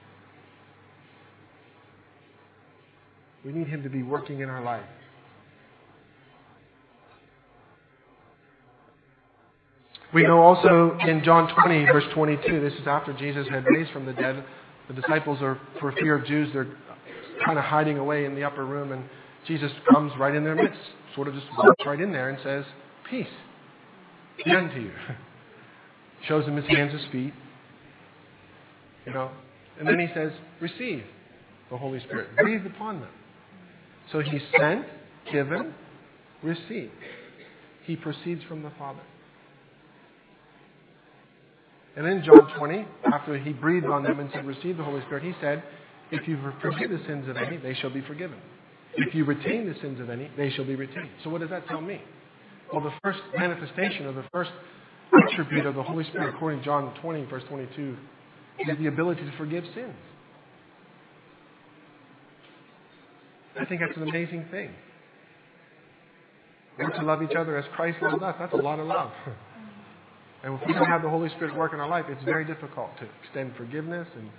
We 3.46 3.52
need 3.52 3.68
Him 3.68 3.84
to 3.84 3.90
be 3.90 4.04
working 4.04 4.42
in 4.42 4.50
our 4.50 4.64
life. 4.64 4.86
We 10.14 10.24
know 10.24 10.40
also 10.40 10.98
in 11.08 11.24
John 11.24 11.54
20, 11.54 11.86
verse 11.86 12.04
22, 12.14 12.60
this 12.60 12.74
is 12.74 12.86
after 12.86 13.14
Jesus 13.14 13.48
had 13.50 13.66
raised 13.66 13.92
from 13.92 14.06
the 14.06 14.12
dead. 14.14 14.44
The 14.90 14.94
disciples 14.94 15.42
are, 15.42 15.58
for 15.80 15.94
fear 15.94 16.16
of 16.16 16.26
Jews, 16.26 16.50
they're 16.52 16.68
kind 17.46 17.58
of 17.58 17.64
hiding 17.64 17.98
away 17.98 18.26
in 18.26 18.36
the 18.36 18.44
upper 18.44 18.66
room, 18.66 18.92
and 18.92 19.06
Jesus 19.48 19.72
comes 19.94 20.12
right 20.20 20.36
in 20.36 20.44
their 20.44 20.56
midst, 20.56 20.80
sort 21.16 21.30
of 21.30 21.34
just 21.34 21.48
walks 21.58 21.86
right 21.86 22.00
in 22.00 22.12
there 22.12 22.30
and 22.30 22.38
says, 22.44 22.66
Peace 23.10 23.28
be 24.44 24.52
unto 24.52 24.80
you. 24.82 24.92
Shows 26.28 26.46
him 26.46 26.56
his 26.56 26.66
hands, 26.68 26.94
his 26.94 27.04
feet. 27.12 27.34
You 29.06 29.14
know. 29.14 29.32
And 29.80 29.88
then 29.88 30.00
he 30.00 30.08
says, 30.14 30.32
Receive 30.60 31.04
the 31.72 31.78
Holy 31.78 32.00
Spirit. 32.02 32.36
Breathe 32.38 32.66
upon 32.66 33.00
them. 33.00 33.10
So 34.12 34.20
he 34.20 34.40
sent, 34.60 34.86
given, 35.32 35.74
received. 36.44 36.92
He 37.84 37.96
proceeds 37.96 38.44
from 38.44 38.64
the 38.64 38.72
Father. 38.78 39.02
And 41.96 42.08
in 42.08 42.24
John 42.24 42.52
20, 42.58 42.88
after 43.14 43.38
he 43.38 43.52
breathed 43.52 43.86
on 43.86 44.04
them 44.04 44.20
and 44.20 44.30
said, 44.34 44.46
Receive 44.46 44.78
the 44.78 44.84
Holy 44.84 45.02
Spirit, 45.02 45.24
he 45.24 45.34
said, 45.42 45.64
If 46.12 46.28
you 46.28 46.40
forgive 46.62 46.90
the 46.90 47.02
sins 47.06 47.28
of 47.28 47.38
any, 47.38 47.58
they 47.58 47.74
shall 47.76 47.90
be 47.90 48.02
forgiven. 48.02 48.38
If 48.96 49.16
you 49.16 49.26
retain 49.26 49.68
the 49.68 49.80
sins 49.82 50.00
of 50.00 50.10
any, 50.10 50.30
they 50.38 50.50
shall 50.52 50.66
be 50.66 50.76
retained. 50.76 51.10
So 51.24 51.30
what 51.30 51.42
does 51.42 51.50
that 51.50 51.68
tell 51.68 51.82
me? 51.82 52.02
Well, 52.72 52.82
the 52.82 52.94
first 53.04 53.20
manifestation 53.38 54.06
or 54.06 54.14
the 54.14 54.26
first 54.32 54.52
attribute 55.30 55.66
of 55.66 55.76
the 55.76 55.84
Holy 55.84 56.06
Spirit, 56.06 56.34
according 56.34 56.60
to 56.60 56.66
John 56.66 56.94
20, 57.02 57.26
verse 57.26 57.44
22, 57.50 57.98
is 58.60 58.78
the 58.78 58.88
ability 58.88 59.22
to 59.22 59.38
forgive 59.38 59.64
sins. 59.76 59.96
I 63.60 63.66
think 63.66 63.82
that's 63.82 63.98
an 63.98 64.08
amazing 64.08 64.46
thing. 64.52 64.72
We're 66.78 66.90
to 66.90 67.04
love 67.04 67.22
each 67.22 67.36
other 67.36 67.58
as 67.58 67.66
Christ 67.76 67.98
loved 68.02 68.24
us. 68.24 68.36
That's 68.40 68.54
a 68.54 68.58
lot 68.58 68.80
of 68.80 68.88
love. 68.88 69.12
And 70.44 70.56
if 70.56 70.62
we 70.66 70.74
don't 70.74 70.88
have 70.88 71.04
the 71.04 71.10
Holy 71.10 71.30
Spirit 71.30 71.56
work 71.56 71.72
in 71.72 71.80
our 71.80 71.88
life, 71.88 72.06
it's 72.10 72.24
very 72.24 72.46
difficult 72.46 72.90
to 72.98 73.08
extend 73.24 73.56
forgiveness 73.56 74.08
and, 74.16 74.30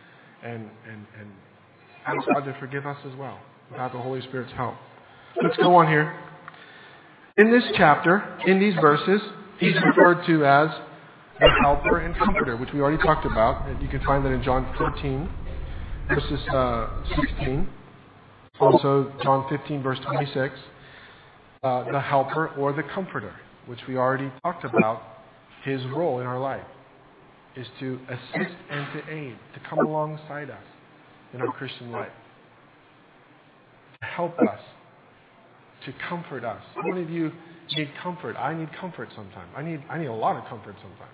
and, 0.43 0.71
and, 0.91 1.07
and 1.21 1.31
ask 2.05 2.27
God 2.27 2.45
to 2.45 2.57
forgive 2.59 2.87
us 2.87 2.97
as 3.09 3.17
well 3.17 3.39
without 3.71 3.93
the 3.93 4.01
Holy 4.01 4.21
Spirit's 4.23 4.53
help. 4.55 4.75
Let's 5.41 5.57
go 5.59 5.77
on 5.77 5.87
here. 5.87 6.13
In 7.39 7.53
this 7.53 7.63
chapter, 7.77 8.37
in 8.47 8.59
these 8.59 8.75
verses, 8.81 9.21
he's 9.59 9.75
referred 9.75 10.27
to 10.27 10.45
as 10.45 10.71
the 11.41 11.49
helper 11.63 12.01
and 12.01 12.17
comforter, 12.17 12.57
which 12.57 12.73
we 12.73 12.81
already 12.81 13.01
talked 13.03 13.25
about. 13.25 13.81
You 13.81 13.89
can 13.89 14.03
find 14.05 14.25
that 14.25 14.33
in 14.33 14.43
John 14.43 14.75
14, 14.77 15.31
verses 16.09 16.49
uh, 16.49 16.89
16. 17.15 17.69
Also, 18.63 19.13
John 19.25 19.45
15, 19.49 19.83
verse 19.83 19.99
26. 20.07 20.55
Uh, 21.65 21.91
the 21.91 22.01
helper 22.01 22.49
or 22.57 22.73
the 22.73 22.85
comforter, 22.95 23.35
which 23.67 23.81
we 23.89 23.97
already 23.97 24.31
talked 24.43 24.65
about 24.65 25.03
his 25.65 25.85
role 25.87 26.21
in 26.21 26.27
our 26.27 26.39
life 26.39 26.65
is 27.57 27.67
to 27.81 27.99
assist 28.09 28.55
and 28.71 28.87
to 28.93 29.13
aid, 29.13 29.37
to 29.55 29.61
come 29.69 29.81
alongside 29.81 30.49
us 30.49 30.63
in 31.35 31.41
our 31.41 31.53
Christian 31.53 31.91
life, 31.91 32.13
to 34.01 34.07
help 34.07 34.39
us, 34.39 34.61
to 35.85 35.93
comfort 36.09 36.45
us. 36.45 36.63
How 36.77 36.83
many 36.83 37.03
of 37.03 37.11
you 37.11 37.33
need 37.77 37.91
comfort? 38.01 38.37
I 38.37 38.55
need 38.55 38.69
comfort 38.81 39.09
sometimes. 39.17 39.51
I 39.57 39.63
need, 39.63 39.83
I 39.91 39.99
need 39.99 40.07
a 40.07 40.15
lot 40.15 40.37
of 40.37 40.45
comfort 40.49 40.77
sometimes. 40.81 41.11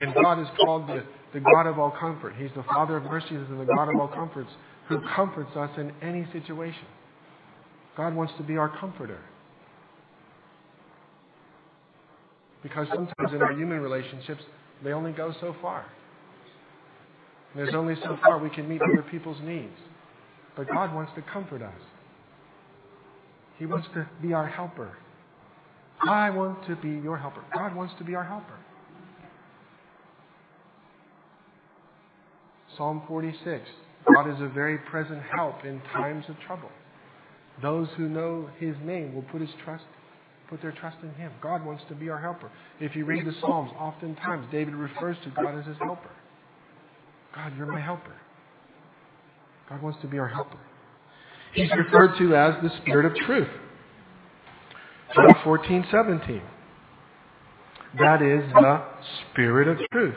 And 0.00 0.14
God 0.14 0.40
is 0.40 0.48
called 0.64 0.86
the, 0.88 1.04
the 1.34 1.40
God 1.40 1.66
of 1.66 1.78
all 1.78 1.90
comfort. 1.90 2.34
He's 2.38 2.50
the 2.56 2.62
Father 2.62 2.96
of 2.96 3.02
mercies 3.04 3.32
and 3.32 3.60
the 3.60 3.64
God 3.64 3.88
of 3.88 4.00
all 4.00 4.08
comforts 4.08 4.50
who 4.88 5.00
comforts 5.14 5.54
us 5.56 5.70
in 5.76 5.92
any 6.00 6.26
situation. 6.32 6.86
God 7.96 8.14
wants 8.14 8.32
to 8.38 8.44
be 8.44 8.56
our 8.56 8.68
comforter. 8.78 9.20
Because 12.62 12.86
sometimes 12.88 13.32
in 13.34 13.42
our 13.42 13.52
human 13.52 13.80
relationships, 13.80 14.42
they 14.82 14.92
only 14.92 15.12
go 15.12 15.34
so 15.40 15.54
far. 15.60 15.84
There's 17.54 17.74
only 17.74 17.94
so 17.96 18.18
far 18.24 18.38
we 18.38 18.50
can 18.50 18.68
meet 18.68 18.80
other 18.82 19.04
people's 19.10 19.40
needs. 19.42 19.76
But 20.56 20.68
God 20.68 20.94
wants 20.94 21.12
to 21.16 21.22
comfort 21.22 21.62
us. 21.62 21.80
He 23.58 23.66
wants 23.66 23.86
to 23.94 24.08
be 24.22 24.32
our 24.32 24.46
helper. 24.46 24.96
I 26.08 26.30
want 26.30 26.66
to 26.66 26.76
be 26.76 26.88
your 26.88 27.16
helper. 27.16 27.44
God 27.54 27.74
wants 27.74 27.94
to 27.98 28.04
be 28.04 28.14
our 28.14 28.24
helper. 28.24 28.58
Psalm 32.76 33.02
46 33.08 33.68
God 34.14 34.28
is 34.28 34.40
a 34.40 34.48
very 34.48 34.78
present 34.78 35.22
help 35.34 35.64
in 35.64 35.80
times 35.92 36.24
of 36.28 36.36
trouble. 36.46 36.70
Those 37.62 37.88
who 37.96 38.08
know 38.08 38.50
his 38.58 38.74
name 38.84 39.14
will 39.14 39.22
put 39.22 39.40
his 39.40 39.50
trust 39.64 39.84
put 40.48 40.60
their 40.60 40.72
trust 40.72 40.98
in 41.02 41.12
him. 41.14 41.32
God 41.40 41.64
wants 41.64 41.82
to 41.88 41.94
be 41.94 42.10
our 42.10 42.20
helper. 42.20 42.50
If 42.80 42.94
you 42.94 43.04
read 43.04 43.26
the 43.26 43.34
Psalms, 43.40 43.70
oftentimes 43.78 44.46
David 44.52 44.74
refers 44.74 45.16
to 45.24 45.30
God 45.30 45.58
as 45.58 45.66
his 45.66 45.76
helper. 45.78 46.10
God, 47.34 47.52
you're 47.56 47.66
my 47.66 47.80
helper. 47.80 48.14
God 49.68 49.82
wants 49.82 49.98
to 50.02 50.06
be 50.06 50.18
our 50.18 50.28
helper. 50.28 50.58
He's 51.54 51.70
referred 51.70 52.18
to 52.18 52.36
as 52.36 52.62
the 52.62 52.70
Spirit 52.82 53.06
of 53.06 53.16
truth. 53.26 53.48
John 55.14 55.34
14, 55.42 55.86
17. 55.90 56.42
That 57.98 58.22
is 58.22 58.42
the 58.52 58.82
Spirit 59.30 59.68
of 59.68 59.78
truth, 59.90 60.16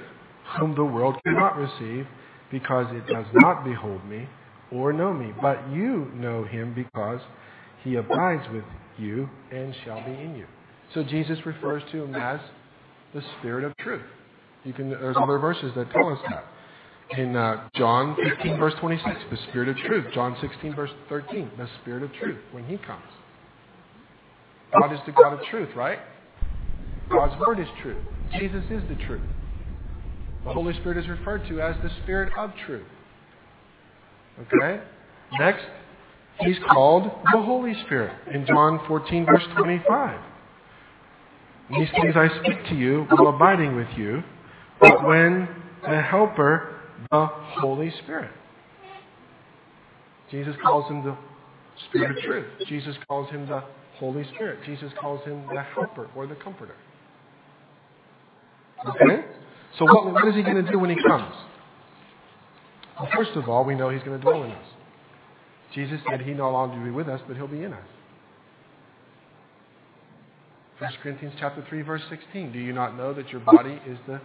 whom 0.60 0.76
the 0.76 0.84
world 0.84 1.15
cannot 1.26 1.58
receive 1.58 2.08
because 2.51 2.88
it 2.91 3.07
does 3.07 3.25
not 3.33 3.63
behold 3.63 4.03
me 4.05 4.27
or 4.71 4.93
know 4.93 5.13
me. 5.13 5.33
But 5.41 5.69
you 5.71 6.12
know 6.15 6.43
him 6.43 6.73
because 6.73 7.21
he 7.83 7.95
abides 7.95 8.43
with 8.51 8.63
you 8.97 9.29
and 9.51 9.73
shall 9.83 10.03
be 10.03 10.12
in 10.12 10.36
you. 10.36 10.45
So 10.93 11.03
Jesus 11.03 11.38
refers 11.45 11.83
to 11.91 12.03
him 12.03 12.15
as 12.15 12.39
the 13.13 13.22
Spirit 13.39 13.63
of 13.63 13.76
truth. 13.78 14.05
You 14.63 14.74
can, 14.74 14.89
there's 14.89 15.17
other 15.17 15.38
verses 15.39 15.72
that 15.76 15.91
tell 15.91 16.09
us 16.09 16.19
that. 16.30 16.45
In 17.17 17.36
uh, 17.36 17.69
John 17.76 18.17
15, 18.22 18.57
verse 18.57 18.74
26, 18.82 19.07
the 19.32 19.38
Spirit 19.49 19.69
of 19.69 19.78
truth. 19.78 20.13
John 20.13 20.36
16, 20.41 20.76
verse 20.76 20.91
13, 21.07 21.51
the 21.57 21.69
Spirit 21.82 22.03
of 22.03 22.13
truth, 22.13 22.39
when 22.51 22.65
He 22.65 22.78
comes. 22.78 23.03
God 24.78 24.91
is 24.93 24.99
the 25.05 25.13
God 25.13 25.34
of 25.34 25.39
truth, 25.45 25.69
right? 25.76 25.99
God's 27.09 27.39
Word 27.39 27.59
is 27.59 27.67
truth. 27.82 28.03
Jesus 28.38 28.63
is 28.69 28.84
the 28.89 28.95
truth. 29.05 29.22
The 30.45 30.53
Holy 30.53 30.73
Spirit 30.75 30.97
is 30.97 31.07
referred 31.09 31.47
to 31.49 31.61
as 31.61 31.75
the 31.83 31.89
Spirit 32.03 32.31
of 32.38 32.51
truth. 32.65 32.88
Okay? 34.39 34.81
Next, 35.39 35.65
He's 36.39 36.57
called 36.69 37.05
the 37.33 37.41
Holy 37.41 37.73
Spirit 37.85 38.13
in 38.31 38.45
John 38.45 38.79
14, 38.88 39.25
verse 39.25 39.43
25. 39.57 40.19
These 41.71 41.89
things 41.99 42.15
I 42.15 42.29
speak 42.43 42.65
to 42.69 42.75
you 42.75 43.07
while 43.09 43.35
abiding 43.35 43.75
with 43.75 43.88
you, 43.97 44.23
but 44.79 45.05
when 45.05 45.49
the 45.81 46.01
Helper, 46.01 46.79
the 47.11 47.25
Holy 47.25 47.91
Spirit. 48.03 48.31
Jesus 50.29 50.55
calls 50.61 50.89
him 50.89 51.03
the 51.03 51.17
Spirit 51.89 52.17
of 52.17 52.23
truth. 52.23 52.47
Jesus 52.67 52.95
calls 53.07 53.29
him 53.31 53.47
the 53.47 53.63
Holy 53.97 54.23
Spirit. 54.35 54.59
Jesus 54.65 54.91
calls 54.99 55.23
him 55.25 55.43
the 55.53 55.61
Helper 55.61 56.09
or 56.15 56.27
the 56.27 56.35
Comforter. 56.35 56.75
Okay? 58.88 59.25
So 59.78 59.86
what, 59.86 60.11
what 60.11 60.28
is 60.28 60.36
he 60.36 60.43
going 60.43 60.63
to 60.63 60.71
do 60.71 60.80
when 60.80 60.89
he 60.89 60.95
comes? 61.07 61.34
Well, 62.99 63.09
first 63.15 63.32
of 63.36 63.47
all, 63.47 63.63
we 63.63 63.75
know 63.75 63.89
he's 63.89 64.01
going 64.03 64.17
to 64.17 64.23
dwell 64.23 64.43
in 64.43 64.51
us. 64.51 64.65
Jesus 65.73 65.99
said 66.09 66.21
he 66.21 66.34
no 66.34 66.49
longer 66.51 66.78
will 66.78 66.86
be 66.86 66.91
with 66.91 67.07
us, 67.07 67.21
but 67.28 67.36
he'll 67.36 67.47
be 67.47 67.63
in 67.63 67.73
us. 67.73 67.86
1 70.80 70.91
Corinthians 71.01 71.36
chapter 71.39 71.65
3, 71.67 71.82
verse 71.82 72.01
16. 72.09 72.51
Do 72.51 72.59
you 72.59 72.73
not 72.73 72.95
know 72.95 73.13
that 73.13 73.30
your 73.30 73.41
body 73.41 73.80
is 73.88 73.97
the 74.07 74.21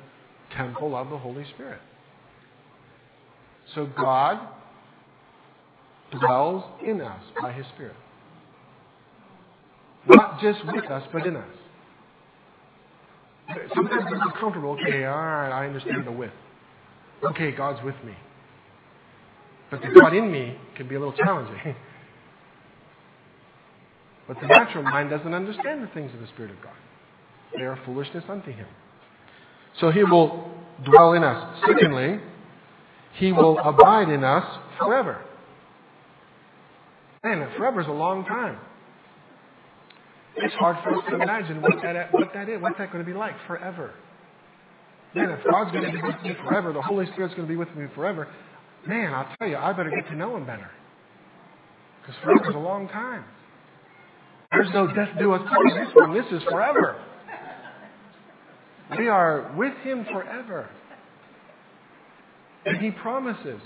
temple 0.57 0.95
of 0.97 1.11
the 1.11 1.19
Holy 1.19 1.45
Spirit? 1.55 1.81
So 3.75 3.87
God 3.87 4.39
dwells 6.19 6.65
in 6.87 7.01
us 7.01 7.23
by 7.41 7.53
his 7.53 7.67
Spirit. 7.75 7.97
Not 10.07 10.41
just 10.41 10.61
with 10.67 10.85
us, 10.91 11.05
but 11.13 11.27
in 11.27 11.37
us. 11.37 11.57
Sometimes 13.75 14.05
it's 14.11 14.23
uncomfortable. 14.25 14.71
Okay, 14.81 15.05
all 15.05 15.17
right, 15.17 15.51
I 15.51 15.67
understand 15.67 16.07
the 16.07 16.13
with. 16.13 16.33
Okay, 17.25 17.53
God's 17.53 17.83
with 17.85 17.95
me. 18.05 18.15
But 19.71 19.81
the 19.81 19.89
God 19.99 20.15
in 20.15 20.31
me 20.31 20.57
can 20.77 20.89
be 20.89 20.97
a 20.97 20.99
little 20.99 21.15
challenging. 21.15 21.57
but 24.29 24.39
the 24.41 24.47
natural 24.47 24.83
mind 24.85 25.11
doesn't 25.11 25.33
understand 25.33 25.83
the 25.83 25.89
things 25.89 26.13
of 26.13 26.21
the 26.21 26.27
Spirit 26.29 26.51
of 26.51 26.63
God. 26.63 26.75
They 27.57 27.63
are 27.63 27.79
foolishness 27.85 28.25
unto 28.29 28.51
him. 28.51 28.67
So 29.81 29.91
he 29.91 30.05
will 30.05 30.51
dwell 30.85 31.15
in 31.15 31.25
us. 31.25 31.59
Secondly, 31.67 32.21
he 33.15 33.33
will 33.33 33.59
abide 33.59 34.09
in 34.09 34.25
us 34.25 34.45
forever. 34.79 35.23
Man, 37.25 37.49
forever 37.57 37.81
is 37.81 37.87
a 37.87 37.93
long 37.93 38.25
time. 38.25 38.59
It's 40.37 40.55
hard 40.55 40.83
for 40.83 40.97
us 40.97 41.05
to 41.11 41.21
imagine 41.21 41.61
what 41.61 41.75
that, 41.83 42.13
what 42.13 42.33
that 42.35 42.49
is. 42.49 42.61
What's 42.61 42.79
that 42.79 42.91
going 42.93 43.05
to 43.05 43.11
be 43.11 43.17
like 43.17 43.35
forever? 43.47 43.93
Man, 45.15 45.31
if 45.31 45.45
God's 45.51 45.73
going 45.73 45.85
to 45.85 45.93
be 45.93 46.03
with 46.03 46.23
me 46.23 46.35
forever, 46.43 46.73
the 46.73 46.81
Holy 46.81 47.07
Spirit's 47.13 47.35
going 47.35 47.47
to 47.47 47.53
be 47.53 47.57
with 47.57 47.75
me 47.77 47.87
forever, 47.95 48.29
man, 48.87 49.13
I'll 49.13 49.29
tell 49.39 49.49
you, 49.49 49.57
I 49.57 49.73
better 49.75 49.91
get 49.91 50.09
to 50.09 50.17
know 50.17 50.37
him 50.37 50.47
better. 50.47 50.71
Because 52.01 52.17
forever 52.23 52.51
is 52.51 52.57
a 52.57 52.59
long 52.59 52.89
time. 52.89 53.25
There's 54.53 54.73
no 54.73 54.87
death 54.87 55.11
do 55.19 55.33
us 55.33 55.43
part. 55.49 55.67
This 55.75 55.95
one, 55.95 56.15
this 56.15 56.27
is 56.33 56.43
forever. 56.45 57.03
We 58.99 59.09
are 59.09 59.55
with 59.57 59.75
him 59.79 60.05
forever. 60.11 60.69
And 62.65 62.79
he 62.79 62.91
promises. 62.91 63.61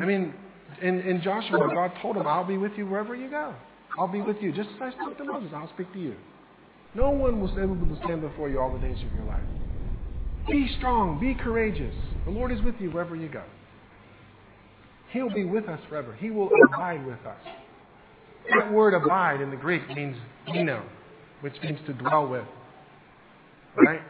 I 0.00 0.04
mean, 0.04 0.34
in, 0.82 1.00
in 1.00 1.22
Joshua, 1.22 1.70
God 1.72 1.92
told 2.00 2.16
him, 2.16 2.26
I'll 2.26 2.44
be 2.44 2.58
with 2.58 2.72
you 2.76 2.86
wherever 2.86 3.14
you 3.14 3.30
go. 3.30 3.54
I'll 3.98 4.08
be 4.08 4.20
with 4.20 4.36
you. 4.40 4.52
Just 4.52 4.68
as 4.76 4.76
I 4.82 4.90
spoke 4.92 5.16
to 5.18 5.24
Moses, 5.24 5.50
I'll 5.54 5.70
speak 5.70 5.92
to 5.92 5.98
you. 6.00 6.16
No 6.94 7.10
one 7.10 7.40
will 7.40 7.48
stand 7.52 8.20
before 8.20 8.48
you 8.48 8.60
all 8.60 8.72
the 8.72 8.78
days 8.78 8.96
of 9.02 9.12
your 9.14 9.26
life. 9.26 9.42
Be 10.48 10.68
strong. 10.78 11.18
Be 11.20 11.34
courageous. 11.34 11.94
The 12.24 12.30
Lord 12.30 12.52
is 12.52 12.62
with 12.62 12.76
you 12.78 12.90
wherever 12.90 13.16
you 13.16 13.28
go. 13.28 13.42
He'll 15.10 15.32
be 15.32 15.44
with 15.44 15.68
us 15.68 15.80
forever. 15.88 16.14
He 16.14 16.30
will 16.30 16.50
abide 16.68 17.04
with 17.06 17.24
us. 17.26 17.40
That 18.50 18.72
word 18.72 18.94
abide 18.94 19.40
in 19.40 19.50
the 19.50 19.56
Greek 19.56 19.88
means 19.94 20.16
meno, 20.46 20.84
which 21.40 21.54
means 21.62 21.78
to 21.86 21.92
dwell 21.94 22.28
with. 22.28 22.44
Right? 23.76 24.00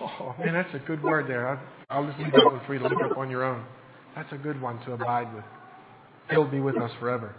Oh, 0.00 0.34
man, 0.38 0.54
that's 0.54 0.74
a 0.74 0.78
good 0.86 1.02
word 1.02 1.28
there. 1.28 1.48
I'll, 1.48 1.60
I'll 1.90 2.06
just 2.06 2.18
leave 2.18 2.32
that 2.32 2.44
one 2.44 2.60
for 2.66 2.74
you 2.74 2.80
to 2.80 2.88
look 2.88 3.02
up 3.10 3.16
on 3.16 3.30
your 3.30 3.44
own. 3.44 3.64
That's 4.14 4.32
a 4.32 4.36
good 4.36 4.60
one 4.60 4.78
to 4.84 4.92
abide 4.92 5.32
with. 5.34 5.44
He'll 6.30 6.50
be 6.50 6.60
with 6.60 6.76
us 6.76 6.90
forever. 6.98 7.34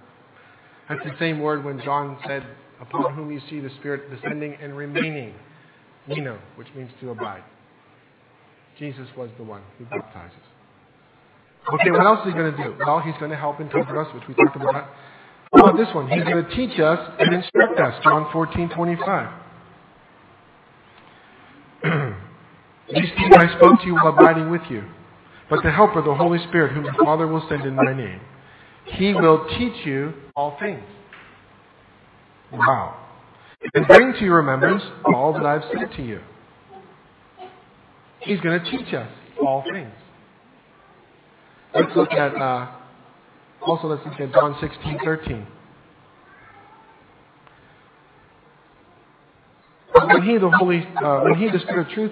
That's 0.90 1.04
the 1.04 1.16
same 1.20 1.40
word 1.40 1.64
when 1.64 1.82
John 1.82 2.18
said, 2.28 2.46
Upon 2.82 3.14
whom 3.16 3.32
you 3.32 3.40
see 3.50 3.60
the 3.62 3.70
Spirit 3.80 4.10
descending 4.10 4.56
and 4.56 4.76
remaining. 4.76 5.34
Meno, 6.08 6.38
which 6.56 6.68
means 6.76 6.92
to 7.00 7.12
abide. 7.12 7.44
Jesus 8.78 9.08
was 9.16 9.30
the 9.38 9.44
one 9.44 9.62
who 9.78 9.86
baptizes. 9.86 10.36
Okay, 11.74 11.92
what 11.92 12.06
else 12.06 12.20
is 12.28 12.34
he 12.34 12.38
going 12.38 12.52
to 12.52 12.64
do? 12.64 12.76
Well, 12.86 13.00
he's 13.00 13.16
going 13.20 13.32
to 13.32 13.38
help 13.38 13.62
interpret 13.62 13.96
us, 13.96 14.14
which 14.14 14.28
we 14.28 14.34
talked 14.34 14.58
about. 14.58 14.74
How 15.56 15.64
about 15.64 15.78
this 15.78 15.88
one? 15.94 16.10
He's 16.10 16.24
going 16.24 16.44
to 16.44 16.56
teach 16.56 16.78
us 16.80 17.00
and 17.20 17.34
instruct 17.34 17.80
us. 17.80 18.04
John 18.04 18.30
14, 18.34 18.70
25. 18.70 19.34
These 22.94 23.10
things 23.16 23.36
I 23.38 23.56
spoke 23.58 23.80
to 23.80 23.86
you 23.86 23.96
while 23.96 24.10
abiding 24.10 24.50
with 24.50 24.64
you. 24.70 24.84
But 25.50 25.64
the 25.64 25.72
Helper, 25.72 26.02
the 26.02 26.16
Holy 26.16 26.40
Spirit, 26.48 26.74
whom 26.74 26.84
the 26.84 26.96
Father 27.04 27.28
will 27.28 27.46
send 27.48 27.64
in 27.64 27.76
my 27.76 27.94
name, 27.94 28.20
he 28.86 29.14
will 29.14 29.48
teach 29.58 29.86
you 29.86 30.14
all 30.36 30.58
things. 30.60 30.84
Wow. 32.52 33.00
And 33.74 33.88
bring 33.88 34.14
to 34.14 34.20
your 34.20 34.38
remembrance 34.38 34.84
all 35.06 35.34
that 35.34 35.46
I've 35.46 35.64
said 35.74 35.96
to 35.98 36.04
you. 36.04 36.20
He's 38.20 38.40
going 38.42 38.64
to 38.64 38.72
teach 38.72 38.94
us 38.94 39.10
all 39.42 39.64
things. 39.72 39.92
Let's 41.74 41.96
look 41.96 42.12
at, 42.12 42.36
uh, 42.36 42.72
also 43.66 43.88
let's 43.88 44.06
look 44.06 44.20
at 44.20 44.32
John 44.34 44.56
16, 44.62 45.00
13. 45.04 45.48
When 49.94 50.22
he, 50.24 50.38
the 50.38 50.50
Holy, 50.50 50.86
uh, 51.04 51.22
when 51.22 51.36
he, 51.36 51.50
the 51.50 51.60
Spirit 51.60 51.88
of 51.88 51.94
truth, 51.94 52.12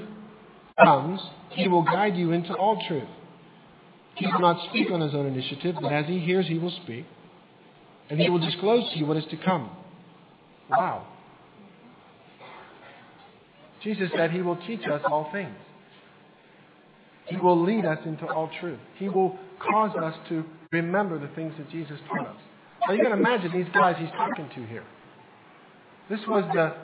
comes, 0.83 1.21
he 1.49 1.67
will 1.67 1.83
guide 1.83 2.15
you 2.15 2.31
into 2.31 2.53
all 2.55 2.81
truth. 2.87 3.07
He 4.21 4.27
will 4.27 4.39
not 4.39 4.69
speak 4.69 4.91
on 4.91 5.01
his 5.01 5.15
own 5.15 5.25
initiative, 5.25 5.75
but 5.81 5.91
as 5.91 6.05
he 6.05 6.19
hears, 6.19 6.45
he 6.47 6.59
will 6.59 6.73
speak. 6.83 7.07
And 8.07 8.19
he 8.19 8.29
will 8.29 8.39
disclose 8.39 8.91
to 8.93 8.99
you 8.99 9.07
what 9.07 9.17
is 9.17 9.25
to 9.31 9.37
come. 9.37 9.71
Wow. 10.69 11.07
Jesus 13.83 14.11
said 14.15 14.29
he 14.29 14.43
will 14.43 14.57
teach 14.67 14.81
us 14.85 15.01
all 15.09 15.31
things. 15.31 15.55
He 17.25 17.37
will 17.37 17.63
lead 17.63 17.83
us 17.83 17.97
into 18.05 18.27
all 18.27 18.51
truth. 18.59 18.77
He 18.97 19.09
will 19.09 19.39
cause 19.59 19.95
us 19.95 20.13
to 20.29 20.45
remember 20.71 21.17
the 21.17 21.33
things 21.33 21.53
that 21.57 21.71
Jesus 21.71 21.97
taught 22.07 22.27
us. 22.27 22.35
Now 22.87 22.93
you 22.93 23.01
can 23.01 23.13
imagine 23.13 23.51
these 23.51 23.73
guys 23.73 23.95
he's 23.97 24.11
talking 24.11 24.49
to 24.55 24.67
here. 24.67 24.83
This 26.11 26.19
was 26.27 26.43
the 26.53 26.75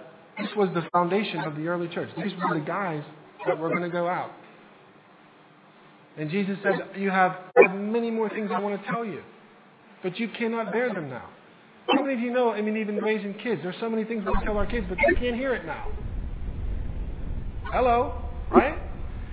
this 0.41 0.49
was 0.55 0.69
the 0.73 0.87
foundation 0.91 1.41
of 1.41 1.55
the 1.55 1.67
early 1.67 1.87
church. 1.87 2.09
These 2.15 2.33
were 2.33 2.57
the 2.57 2.65
guys 2.65 3.03
that 3.45 3.59
were 3.59 3.69
going 3.69 3.83
to 3.83 3.89
go 3.89 4.07
out. 4.07 4.31
And 6.17 6.31
Jesus 6.31 6.57
said, 6.63 6.73
You 6.99 7.11
have 7.11 7.37
many 7.73 8.09
more 8.09 8.29
things 8.29 8.49
I 8.53 8.59
want 8.59 8.81
to 8.81 8.91
tell 8.91 9.05
you, 9.05 9.21
but 10.01 10.19
you 10.19 10.29
cannot 10.29 10.71
bear 10.71 10.93
them 10.93 11.09
now. 11.09 11.29
How 11.87 12.01
many 12.01 12.15
of 12.15 12.19
you 12.19 12.31
know, 12.31 12.51
I 12.51 12.61
mean, 12.61 12.75
even 12.77 12.97
raising 12.97 13.33
kids, 13.35 13.61
there's 13.63 13.75
so 13.79 13.89
many 13.89 14.03
things 14.03 14.25
we 14.25 14.33
tell 14.43 14.57
our 14.57 14.65
kids, 14.65 14.87
but 14.89 14.97
they 14.97 15.19
can't 15.19 15.35
hear 15.35 15.53
it 15.53 15.65
now. 15.65 15.87
Hello? 17.65 18.21
Right? 18.51 18.77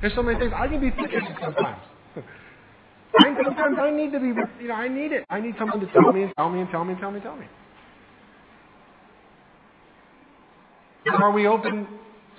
There's 0.01 0.15
so 0.15 0.23
many 0.23 0.39
things. 0.39 0.53
I 0.55 0.69
can 0.69 0.81
be 0.81 0.91
thinking 0.91 1.21
sometimes. 1.41 1.83
Sometimes 3.45 3.79
I 3.81 3.91
need 3.91 4.11
to 4.13 4.19
be, 4.19 4.27
you 4.61 4.69
know, 4.69 4.75
I 4.75 4.89
need 4.89 5.13
it. 5.13 5.25
I 5.31 5.41
need 5.41 5.55
someone 5.57 5.79
to 5.79 5.87
tell 5.93 6.13
me 6.13 6.25
and 6.25 6.33
tell 6.37 6.51
me 6.51 6.61
and 6.61 6.71
tell 6.71 6.85
me 6.85 6.93
and 6.93 7.01
tell 7.01 7.11
me 7.11 7.17
and 7.17 7.23
tell 7.23 7.37
me. 7.37 7.47
Are 11.13 11.31
we 11.31 11.47
open 11.47 11.87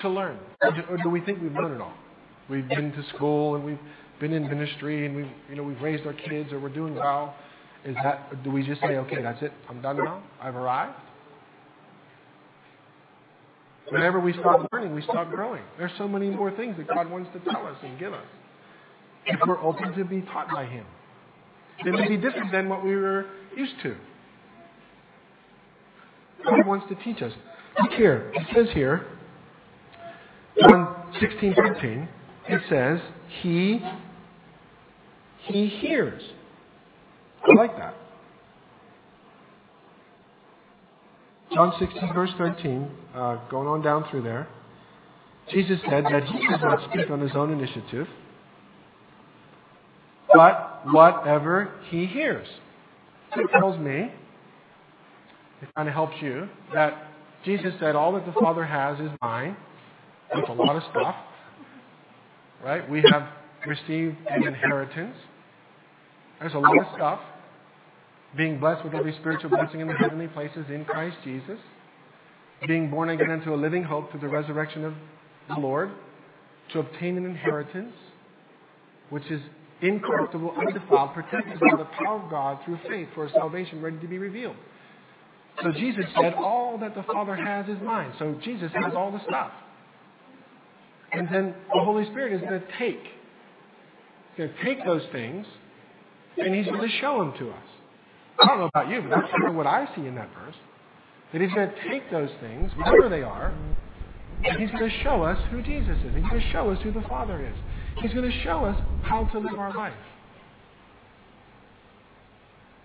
to 0.01 0.09
learn? 0.09 0.37
Or 0.61 0.97
do 1.01 1.09
we 1.09 1.21
think 1.21 1.41
we've 1.41 1.53
learned 1.53 1.75
it 1.75 1.81
all? 1.81 1.93
We've 2.49 2.67
been 2.67 2.91
to 2.91 3.03
school 3.15 3.55
and 3.55 3.63
we've 3.63 3.79
been 4.20 4.34
in 4.34 4.43
ministry 4.47 5.05
and 5.05 5.16
we've, 5.16 5.32
you 5.49 5.55
know, 5.55 5.63
we've 5.63 5.82
raised 5.82 6.05
our 6.05 6.13
kids 6.13 6.51
or 6.51 6.59
we're 6.59 6.70
doing 6.70 6.95
well. 6.95 7.36
Is 7.84 7.95
that, 8.03 8.43
do 8.43 8.51
we 8.51 8.66
just 8.66 8.82
say, 8.82 8.97
okay, 8.97 9.22
that's 9.22 9.41
it, 9.43 9.51
I'm 9.70 9.82
done 9.82 9.97
now, 9.97 10.24
I've 10.41 10.55
arrived? 10.55 10.95
Whenever 13.89 14.20
we 14.20 14.34
stop 14.34 14.68
learning, 14.72 14.95
we 14.95 15.03
stop 15.03 15.30
growing. 15.30 15.61
There's 15.78 15.91
so 15.97 16.07
many 16.07 16.30
more 16.30 16.49
things 16.51 16.76
that 16.78 16.88
God 16.88 17.09
wants 17.09 17.30
to 17.34 17.51
tell 17.51 17.68
us 17.68 17.78
and 17.84 17.99
give 17.99 18.13
us. 18.13 18.26
If 19.28 19.39
we're 19.47 19.61
open 19.61 19.93
to 19.93 20.03
be 20.03 20.22
taught 20.22 20.49
by 20.49 20.66
Him. 20.66 20.86
It 21.80 21.91
may 21.91 22.07
be 22.07 22.18
different 22.18 22.51
than 22.51 22.70
what 22.70 22.84
we 22.84 22.95
were 22.95 23.26
used 23.55 23.74
to. 23.84 23.95
God 26.43 26.66
wants 26.66 26.88
to 26.89 26.95
teach 27.03 27.22
us. 27.22 27.34
Look 27.82 27.91
here. 27.93 28.32
It 28.34 28.47
says 28.55 28.68
here, 28.74 29.05
John 30.59 31.13
16, 31.20 31.55
13, 31.55 32.09
it 32.47 32.61
says, 32.70 32.99
He, 33.41 33.82
He 35.45 35.67
hears. 35.67 36.21
I 37.43 37.53
like 37.53 37.77
that. 37.77 37.95
John 41.53 41.73
16, 41.79 42.13
verse 42.13 42.31
13, 42.37 42.89
uh, 43.13 43.37
going 43.49 43.67
on 43.67 43.81
down 43.81 44.05
through 44.09 44.23
there, 44.23 44.47
Jesus 45.51 45.79
said 45.89 46.03
that 46.05 46.25
he 46.25 46.47
does 46.47 46.59
not 46.61 46.89
speak 46.91 47.09
on 47.09 47.21
his 47.21 47.31
own 47.35 47.51
initiative, 47.51 48.07
but 50.33 50.81
whatever 50.87 51.71
he 51.89 52.07
hears. 52.07 52.47
So 53.33 53.41
it 53.41 53.51
tells 53.51 53.79
me, 53.79 54.11
it 55.61 55.69
kind 55.75 55.87
of 55.87 55.93
helps 55.93 56.15
you, 56.21 56.49
that 56.73 57.11
Jesus 57.45 57.73
said 57.79 57.95
all 57.95 58.13
that 58.13 58.25
the 58.25 58.33
Father 58.33 58.65
has 58.65 58.99
is 58.99 59.11
mine. 59.21 59.55
That's 60.33 60.49
a 60.49 60.53
lot 60.53 60.75
of 60.75 60.83
stuff. 60.91 61.15
Right? 62.63 62.89
We 62.89 63.03
have 63.11 63.29
received 63.67 64.17
an 64.27 64.47
inheritance. 64.47 65.15
There's 66.39 66.53
a 66.53 66.59
lot 66.59 66.77
of 66.77 66.86
stuff 66.95 67.19
being 68.36 68.59
blessed 68.59 68.83
with 68.83 68.93
every 68.93 69.13
spiritual 69.19 69.49
blessing 69.49 69.79
in 69.79 69.88
the 69.88 69.93
heavenly 69.93 70.27
places 70.27 70.65
in 70.69 70.83
Christ 70.86 71.17
Jesus, 71.23 71.59
being 72.67 72.89
born 72.89 73.09
again 73.09 73.31
into 73.31 73.53
a 73.53 73.55
living 73.55 73.83
hope 73.83 74.11
through 74.11 74.19
the 74.19 74.27
resurrection 74.27 74.83
of 74.83 74.93
the 75.47 75.59
Lord, 75.59 75.91
to 76.73 76.79
obtain 76.79 77.17
an 77.17 77.25
inheritance, 77.25 77.93
which 79.09 79.25
is 79.31 79.41
incorruptible, 79.81 80.53
undefiled, 80.57 81.13
protected 81.13 81.59
by 81.59 81.77
the 81.77 81.86
power 82.03 82.21
of 82.21 82.29
God 82.29 82.59
through 82.65 82.79
faith 82.89 83.07
for 83.13 83.29
salvation 83.29 83.81
ready 83.81 83.99
to 83.99 84.07
be 84.07 84.17
revealed. 84.17 84.55
So 85.63 85.71
Jesus 85.71 86.05
said, 86.19 86.33
all 86.33 86.77
that 86.79 86.95
the 86.95 87.03
Father 87.03 87.36
has 87.36 87.67
is 87.69 87.81
mine. 87.81 88.13
So 88.19 88.38
Jesus 88.43 88.71
has 88.73 88.93
all 88.93 89.11
the 89.11 89.23
stuff. 89.23 89.51
And 91.13 91.27
then 91.31 91.55
the 91.73 91.81
Holy 91.81 92.03
Spirit 92.05 92.33
is 92.33 92.41
going 92.41 92.59
to 92.59 92.67
take. 92.77 93.03
He's 94.36 94.38
going 94.38 94.49
to 94.49 94.63
take 94.63 94.83
those 94.86 95.03
things 95.13 95.45
and 96.38 96.55
he's 96.55 96.65
going 96.65 96.81
to 96.81 96.97
show 96.99 97.19
them 97.19 97.33
to 97.39 97.51
us. 97.51 97.63
I 98.39 98.45
don't 98.47 98.59
know 98.59 98.69
about 98.73 98.89
you, 98.89 99.01
but 99.01 99.09
that's 99.09 99.31
kind 99.31 99.47
of 99.47 99.55
what 99.55 99.67
I 99.67 99.88
see 99.95 100.05
in 100.05 100.15
that 100.15 100.29
verse. 100.33 100.55
That 101.31 101.41
he's 101.41 101.51
going 101.53 101.69
to 101.69 101.89
take 101.89 102.11
those 102.11 102.29
things, 102.41 102.71
whatever 102.77 103.09
they 103.09 103.23
are, 103.23 103.53
and 104.43 104.59
he's 104.59 104.71
going 104.71 104.89
to 104.89 105.03
show 105.03 105.23
us 105.23 105.38
who 105.51 105.61
Jesus 105.61 105.97
is. 106.05 106.15
He's 106.15 106.29
going 106.29 106.41
to 106.41 106.51
show 106.51 106.69
us 106.69 106.81
who 106.83 106.91
the 106.91 107.01
Father 107.07 107.45
is. 107.45 107.55
He's 108.01 108.13
going 108.13 108.29
to 108.29 108.41
show 108.43 108.65
us 108.65 108.79
how 109.03 109.25
to 109.25 109.39
live 109.39 109.57
our 109.57 109.73
life. 109.73 109.93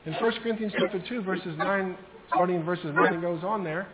In 0.06 0.14
1 0.14 0.32
Corinthians 0.42 0.72
chapter 0.78 1.02
2, 1.08 1.22
verses 1.22 1.58
9, 1.58 1.96
starting 2.28 2.56
in 2.56 2.64
verses 2.64 2.94
9, 2.94 3.14
it 3.14 3.20
goes 3.20 3.44
on 3.44 3.64
there. 3.64 3.88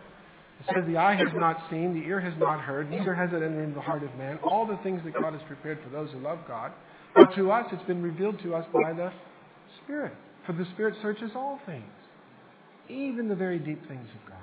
It 0.61 0.67
says, 0.75 0.85
The 0.87 0.97
eye 0.97 1.15
has 1.15 1.29
not 1.35 1.59
seen, 1.71 1.95
the 1.95 2.07
ear 2.07 2.21
has 2.21 2.35
not 2.39 2.61
heard, 2.61 2.91
neither 2.91 3.15
has 3.15 3.31
it 3.31 3.37
entered 3.37 3.65
into 3.65 3.75
the 3.75 3.81
heart 3.81 4.05
of 4.05 4.15
man, 4.17 4.39
all 4.45 4.67
the 4.67 4.79
things 4.79 5.03
that 5.05 5.15
God 5.15 5.33
has 5.33 5.43
prepared 5.49 5.81
for 5.83 5.91
those 5.91 6.11
who 6.13 6.19
love 6.21 6.39
God. 6.47 6.73
But 7.15 7.35
to 7.35 7.51
us, 7.51 7.67
it's 7.73 7.83
been 7.85 8.03
revealed 8.03 8.39
to 8.43 8.55
us 8.55 8.67
by 8.73 8.93
the 8.93 9.13
Spirit. 9.87 10.13
For 10.47 10.53
the 10.53 10.67
Spirit 10.75 10.95
searches 11.03 11.31
all 11.35 11.59
things, 11.67 11.85
even 12.89 13.29
the 13.29 13.35
very 13.35 13.59
deep 13.59 13.87
things 13.89 14.09
of 14.15 14.29
God. 14.29 14.39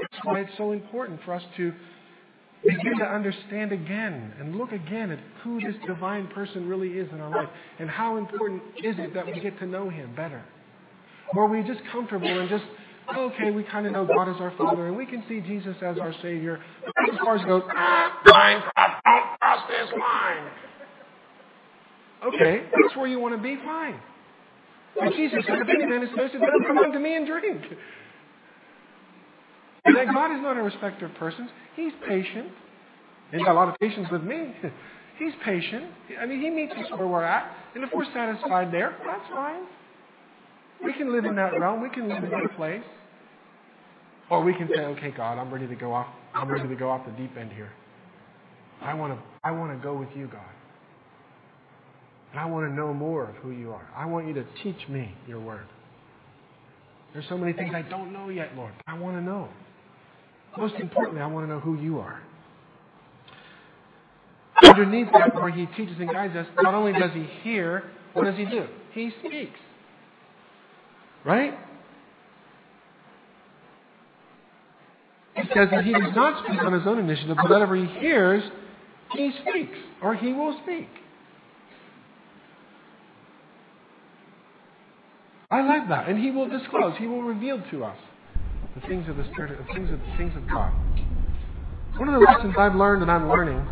That's 0.00 0.24
why 0.24 0.40
it's 0.40 0.56
so 0.56 0.72
important 0.72 1.20
for 1.24 1.34
us 1.34 1.42
to 1.56 1.72
begin 2.64 2.98
to 2.98 3.04
understand 3.04 3.72
again 3.72 4.32
and 4.40 4.56
look 4.56 4.72
again 4.72 5.10
at 5.10 5.18
who 5.42 5.60
this 5.60 5.74
divine 5.86 6.26
person 6.28 6.68
really 6.68 6.90
is 6.90 7.08
in 7.12 7.20
our 7.20 7.30
life 7.30 7.48
and 7.78 7.88
how 7.88 8.16
important 8.16 8.62
is 8.82 8.96
it 8.98 9.14
that 9.14 9.26
we 9.26 9.40
get 9.40 9.58
to 9.60 9.66
know 9.66 9.88
him 9.88 10.14
better. 10.16 10.42
Or 11.34 11.44
are 11.44 11.48
we 11.48 11.62
just 11.62 11.80
comfortable 11.92 12.40
and 12.40 12.48
just, 12.48 12.64
okay, 13.16 13.50
we 13.50 13.62
kind 13.64 13.86
of 13.86 13.92
know 13.92 14.06
God 14.06 14.28
is 14.28 14.40
our 14.40 14.52
Father 14.58 14.88
and 14.88 14.96
we 14.96 15.06
can 15.06 15.22
see 15.28 15.40
Jesus 15.40 15.76
as 15.82 15.98
our 15.98 16.12
Savior. 16.22 16.60
But 16.84 17.14
as 17.14 17.20
far 17.20 17.36
as 17.36 17.44
goes, 17.44 17.62
ah, 17.70 18.20
line, 18.26 18.62
don't 18.76 19.38
cross 19.38 19.68
this 19.68 19.92
line. 19.98 20.67
Okay, 22.26 22.64
that's 22.72 22.96
where 22.96 23.06
you 23.06 23.20
want 23.20 23.36
to 23.36 23.42
be, 23.42 23.56
fine. 23.64 24.00
But 24.98 25.12
Jesus 25.12 25.44
said, 25.46 25.58
if 25.60 25.68
any 25.68 25.86
man 25.86 26.02
is 26.02 26.10
thirsty, 26.16 26.38
let 26.38 26.48
him 26.48 26.64
come 26.66 26.78
unto 26.78 26.98
me 26.98 27.14
and 27.14 27.26
drink. 27.26 27.62
And 29.84 29.96
that 29.96 30.12
God 30.12 30.34
is 30.34 30.42
not 30.42 30.56
a 30.56 30.62
respecter 30.62 31.06
of 31.06 31.14
persons. 31.14 31.50
He's 31.76 31.92
patient. 32.06 32.48
He's 33.30 33.42
got 33.42 33.52
a 33.52 33.54
lot 33.54 33.68
of 33.68 33.78
patience 33.78 34.08
with 34.10 34.22
me. 34.22 34.54
He's 35.18 35.32
patient. 35.44 35.84
I 36.20 36.26
mean, 36.26 36.40
He 36.40 36.50
meets 36.50 36.72
us 36.72 36.90
where 36.90 37.06
we're 37.06 37.24
at. 37.24 37.50
And 37.74 37.84
if 37.84 37.90
we're 37.94 38.10
satisfied 38.12 38.72
there, 38.72 38.96
that's 39.04 39.28
fine. 39.30 39.62
We 40.84 40.92
can 40.92 41.12
live 41.12 41.24
in 41.24 41.34
that 41.36 41.58
realm. 41.58 41.82
We 41.82 41.90
can 41.90 42.08
live 42.08 42.22
in 42.22 42.30
that 42.30 42.56
place. 42.56 42.82
Or 44.30 44.42
we 44.42 44.54
can 44.54 44.68
say, 44.68 44.80
okay, 44.80 45.10
God, 45.10 45.38
I'm 45.38 45.52
ready 45.52 45.66
to 45.66 45.74
go 45.74 45.92
off. 45.92 46.06
I'm 46.34 46.48
ready 46.48 46.68
to 46.68 46.76
go 46.76 46.90
off 46.90 47.04
the 47.06 47.12
deep 47.12 47.36
end 47.36 47.52
here. 47.52 47.72
I 48.80 48.94
want 48.94 49.12
to, 49.14 49.22
I 49.42 49.50
want 49.50 49.76
to 49.76 49.82
go 49.82 49.96
with 49.96 50.10
you, 50.14 50.28
God. 50.28 50.42
And 52.32 52.40
I 52.40 52.44
want 52.46 52.68
to 52.68 52.74
know 52.74 52.92
more 52.92 53.30
of 53.30 53.36
who 53.36 53.50
you 53.50 53.72
are. 53.72 53.88
I 53.96 54.06
want 54.06 54.26
you 54.26 54.34
to 54.34 54.44
teach 54.62 54.88
me 54.88 55.14
your 55.26 55.40
word. 55.40 55.66
There's 57.12 57.26
so 57.28 57.38
many 57.38 57.52
things 57.52 57.72
I 57.74 57.82
don't 57.82 58.12
know 58.12 58.28
yet, 58.28 58.54
Lord. 58.54 58.72
I 58.86 58.98
want 58.98 59.16
to 59.16 59.22
know. 59.22 59.48
Most 60.56 60.74
importantly, 60.74 61.22
I 61.22 61.26
want 61.26 61.46
to 61.46 61.52
know 61.52 61.60
who 61.60 61.80
you 61.80 61.98
are. 62.00 62.20
Underneath 64.62 65.08
that, 65.12 65.34
where 65.34 65.50
he 65.50 65.66
teaches 65.66 65.96
and 65.98 66.10
guides 66.10 66.36
us, 66.36 66.46
not 66.60 66.74
only 66.74 66.92
does 66.92 67.12
he 67.14 67.24
hear, 67.42 67.84
what 68.12 68.24
does 68.24 68.36
he 68.36 68.44
do? 68.44 68.66
He 68.92 69.12
speaks. 69.24 69.58
Right? 71.24 71.54
He 75.36 75.42
says 75.54 75.68
that 75.70 75.84
he 75.84 75.92
does 75.92 76.14
not 76.14 76.44
speak 76.44 76.60
on 76.62 76.72
his 76.72 76.86
own 76.86 76.98
initiative, 76.98 77.36
but 77.40 77.48
whatever 77.48 77.76
he 77.76 77.86
hears, 78.00 78.42
he 79.12 79.32
speaks, 79.42 79.78
or 80.02 80.14
he 80.14 80.32
will 80.32 80.58
speak. 80.64 80.88
I 85.50 85.62
like 85.62 85.88
that. 85.88 86.08
And 86.08 86.18
he 86.18 86.30
will 86.30 86.48
disclose, 86.48 86.96
he 86.98 87.06
will 87.06 87.22
reveal 87.22 87.62
to 87.70 87.84
us 87.84 87.96
the 88.74 88.86
things 88.86 89.08
of 89.08 89.16
the 89.16 89.24
Spirit, 89.32 89.58
the 89.66 89.72
things 89.72 89.90
of, 89.90 89.98
the 89.98 90.16
things 90.16 90.32
of 90.36 90.48
God. 90.48 90.72
One 91.96 92.08
of 92.08 92.20
the 92.20 92.26
lessons 92.26 92.54
I've 92.58 92.74
learned 92.74 93.02
and 93.02 93.10
I'm 93.10 93.28
learning 93.28 93.66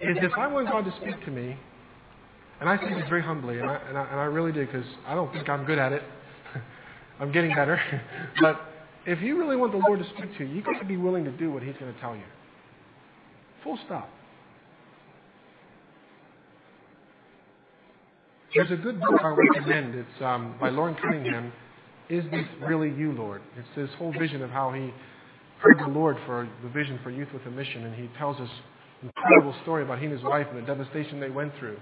is 0.00 0.16
if 0.20 0.32
I 0.36 0.46
want 0.48 0.68
God 0.68 0.84
to 0.84 0.94
speak 1.00 1.24
to 1.24 1.30
me, 1.30 1.56
and 2.60 2.68
I 2.68 2.76
say 2.78 2.92
this 2.94 3.08
very 3.08 3.22
humbly, 3.22 3.58
and 3.58 3.70
I, 3.70 3.76
and 3.88 3.98
I, 3.98 4.04
and 4.04 4.20
I 4.20 4.24
really 4.24 4.52
do 4.52 4.64
because 4.64 4.86
I 5.06 5.14
don't 5.14 5.32
think 5.32 5.48
I'm 5.48 5.64
good 5.64 5.78
at 5.78 5.92
it. 5.92 6.02
I'm 7.20 7.32
getting 7.32 7.54
better. 7.54 7.80
but 8.40 8.60
if 9.06 9.22
you 9.22 9.38
really 9.38 9.56
want 9.56 9.72
the 9.72 9.78
Lord 9.78 10.00
to 10.00 10.06
speak 10.16 10.36
to 10.38 10.44
you, 10.44 10.56
you've 10.56 10.64
got 10.64 10.78
to 10.80 10.84
be 10.84 10.96
willing 10.96 11.24
to 11.24 11.30
do 11.30 11.50
what 11.52 11.62
He's 11.62 11.76
going 11.78 11.92
to 11.94 12.00
tell 12.00 12.16
you. 12.16 12.22
Full 13.62 13.78
stop. 13.86 14.08
There's 18.56 18.70
a 18.70 18.76
good 18.76 18.98
book 19.00 19.20
I 19.22 19.28
recommend. 19.28 19.94
It's 19.94 20.22
um, 20.22 20.54
by 20.58 20.70
Loren 20.70 20.94
Cunningham. 20.94 21.52
Is 22.08 22.24
this 22.30 22.46
really 22.62 22.88
you, 22.88 23.12
Lord? 23.12 23.42
It's 23.58 23.68
this 23.76 23.90
whole 23.98 24.12
vision 24.12 24.42
of 24.42 24.48
how 24.48 24.72
he 24.72 24.94
heard 25.58 25.78
the 25.78 25.88
Lord 25.88 26.16
for 26.24 26.48
the 26.62 26.70
vision 26.70 26.98
for 27.02 27.10
youth 27.10 27.28
with 27.34 27.44
a 27.44 27.50
mission, 27.50 27.84
and 27.84 27.94
he 27.94 28.08
tells 28.16 28.38
us 28.40 28.48
incredible 29.02 29.54
story 29.62 29.82
about 29.82 29.98
he 29.98 30.06
and 30.06 30.14
his 30.14 30.22
wife 30.22 30.46
and 30.50 30.62
the 30.62 30.66
devastation 30.66 31.20
they 31.20 31.28
went 31.28 31.52
through. 31.58 31.78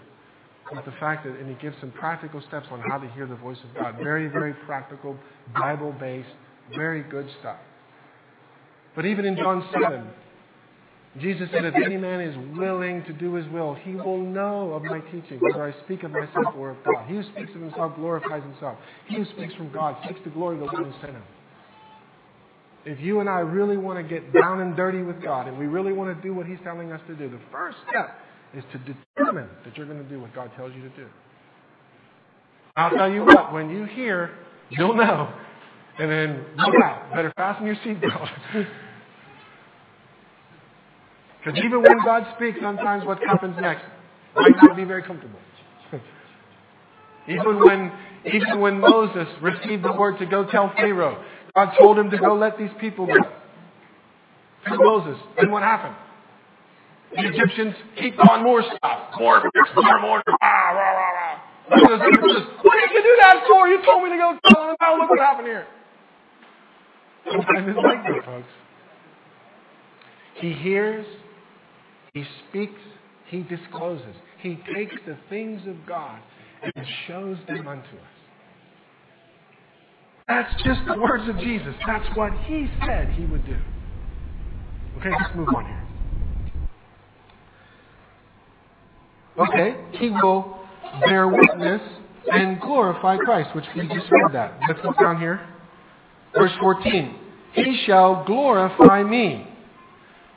With 0.72 0.84
the 0.84 0.92
fact 0.98 1.24
that, 1.26 1.38
and 1.38 1.48
he 1.48 1.54
gives 1.62 1.76
some 1.80 1.92
practical 1.92 2.42
steps 2.48 2.66
on 2.72 2.80
how 2.88 2.98
to 2.98 3.08
hear 3.10 3.26
the 3.26 3.36
voice 3.36 3.58
of 3.62 3.80
God. 3.80 3.96
Very, 4.02 4.26
very 4.26 4.54
practical, 4.66 5.16
Bible-based, 5.54 6.28
very 6.74 7.02
good 7.04 7.28
stuff. 7.38 7.58
But 8.96 9.06
even 9.06 9.26
in 9.26 9.36
John 9.36 9.64
7, 9.72 10.08
Jesus 11.20 11.48
said, 11.52 11.64
If 11.64 11.74
any 11.76 11.96
man 11.96 12.20
is 12.20 12.36
willing 12.58 13.04
to 13.04 13.12
do 13.12 13.34
his 13.34 13.46
will, 13.52 13.74
he 13.74 13.94
will 13.94 14.18
know 14.18 14.72
of 14.72 14.82
my 14.82 14.98
teaching, 14.98 15.38
whether 15.38 15.62
I 15.62 15.72
speak 15.84 16.02
of 16.02 16.10
myself 16.10 16.54
or 16.56 16.70
of 16.70 16.76
God. 16.84 17.06
He 17.06 17.14
who 17.14 17.22
speaks 17.22 17.50
of 17.54 17.60
himself 17.60 17.94
glorifies 17.94 18.42
himself. 18.42 18.78
He 19.06 19.16
who 19.16 19.24
speaks 19.26 19.54
from 19.54 19.72
God 19.72 19.96
seeks 20.08 20.20
the 20.24 20.30
glory 20.30 20.56
of 20.56 20.60
the 20.60 20.66
one 20.66 20.84
who 20.84 20.92
sent 21.00 21.12
him. 21.12 21.22
If 22.84 23.00
you 23.00 23.20
and 23.20 23.30
I 23.30 23.38
really 23.38 23.76
want 23.76 23.98
to 23.98 24.02
get 24.02 24.32
down 24.32 24.60
and 24.60 24.76
dirty 24.76 25.02
with 25.02 25.22
God, 25.22 25.46
and 25.46 25.56
we 25.56 25.66
really 25.66 25.92
want 25.92 26.14
to 26.14 26.22
do 26.22 26.34
what 26.34 26.46
He's 26.46 26.58
telling 26.64 26.92
us 26.92 27.00
to 27.06 27.14
do, 27.14 27.30
the 27.30 27.40
first 27.50 27.78
step 27.88 28.18
is 28.52 28.64
to 28.72 28.78
determine 28.78 29.48
that 29.64 29.76
you're 29.76 29.86
going 29.86 30.02
to 30.02 30.08
do 30.08 30.20
what 30.20 30.34
God 30.34 30.50
tells 30.56 30.74
you 30.74 30.82
to 30.82 30.90
do. 30.90 31.06
I'll 32.76 32.90
tell 32.90 33.10
you 33.10 33.24
what, 33.24 33.52
when 33.52 33.70
you 33.70 33.84
hear, 33.84 34.32
you'll 34.70 34.94
know. 34.94 35.32
And 35.98 36.10
then 36.10 36.44
look 36.58 36.74
out. 36.82 37.12
Better 37.14 37.32
fasten 37.36 37.66
your 37.66 37.76
seatbelt. 37.76 38.66
Because 41.44 41.60
even 41.62 41.82
when 41.82 41.98
God 42.04 42.26
speaks, 42.36 42.58
sometimes 42.62 43.04
what 43.04 43.18
happens 43.18 43.56
next 43.60 43.84
might 44.34 44.56
not 44.62 44.76
be 44.76 44.84
very 44.84 45.02
comfortable. 45.02 45.38
even 47.28 47.60
when 47.60 47.92
even 48.24 48.60
when 48.60 48.80
Moses 48.80 49.28
received 49.42 49.84
the 49.84 49.92
word 49.92 50.18
to 50.18 50.26
go 50.26 50.50
tell 50.50 50.72
Pharaoh, 50.74 51.22
God 51.54 51.74
told 51.78 51.98
him 51.98 52.10
to 52.10 52.16
go 52.16 52.34
let 52.34 52.56
these 52.56 52.70
people 52.80 53.06
go. 53.06 53.12
To 53.12 54.78
Moses. 54.78 55.20
And 55.36 55.52
what 55.52 55.62
happened? 55.62 55.94
The 57.14 57.28
Egyptians 57.28 57.74
keep 58.00 58.18
on 58.30 58.42
more 58.42 58.62
stuff. 58.62 59.10
More 59.18 59.42
more, 59.76 60.00
more. 60.00 60.22
Rah, 60.26 60.70
rah, 60.70 60.72
rah, 60.72 61.10
rah. 61.10 61.40
Moses, 61.70 62.48
what 62.62 62.76
did 62.80 62.90
you 62.94 63.02
do 63.02 63.16
that 63.20 63.44
for? 63.46 63.68
You 63.68 63.84
told 63.84 64.02
me 64.04 64.10
to 64.10 64.16
go 64.16 64.38
tell 64.48 64.66
them. 64.66 64.76
Now 64.80 64.98
look 64.98 65.10
what 65.10 65.18
happened 65.18 65.48
here. 65.48 65.66
Sometimes 67.30 67.68
it's 67.68 67.76
like 67.76 68.02
that, 68.04 68.24
folks. 68.24 68.48
He 70.36 70.52
hears 70.52 71.06
he 72.14 72.24
speaks, 72.48 72.80
he 73.26 73.42
discloses. 73.42 74.14
He 74.40 74.58
takes 74.72 74.94
the 75.04 75.18
things 75.28 75.60
of 75.66 75.84
God 75.86 76.20
and 76.62 76.86
shows 77.06 77.36
them 77.48 77.66
unto 77.66 77.82
us. 77.82 78.14
That's 80.28 80.62
just 80.62 80.80
the 80.86 80.98
words 80.98 81.28
of 81.28 81.38
Jesus. 81.38 81.74
That's 81.86 82.16
what 82.16 82.32
he 82.44 82.68
said 82.86 83.08
he 83.10 83.26
would 83.26 83.44
do. 83.44 83.58
Okay, 84.98 85.10
let's 85.10 85.34
move 85.34 85.48
on 85.54 85.66
here. 85.66 85.82
Okay, 89.36 89.76
he 89.98 90.10
will 90.10 90.60
bear 91.00 91.26
witness 91.28 91.82
and 92.32 92.60
glorify 92.60 93.16
Christ, 93.16 93.54
which 93.56 93.64
we 93.76 93.82
just 93.88 94.10
read 94.10 94.32
that. 94.32 94.60
Let's 94.68 94.80
look 94.84 94.98
down 94.98 95.18
here. 95.18 95.40
Verse 96.32 96.52
14. 96.60 97.18
He 97.54 97.82
shall 97.86 98.24
glorify 98.24 99.02
me. 99.02 99.48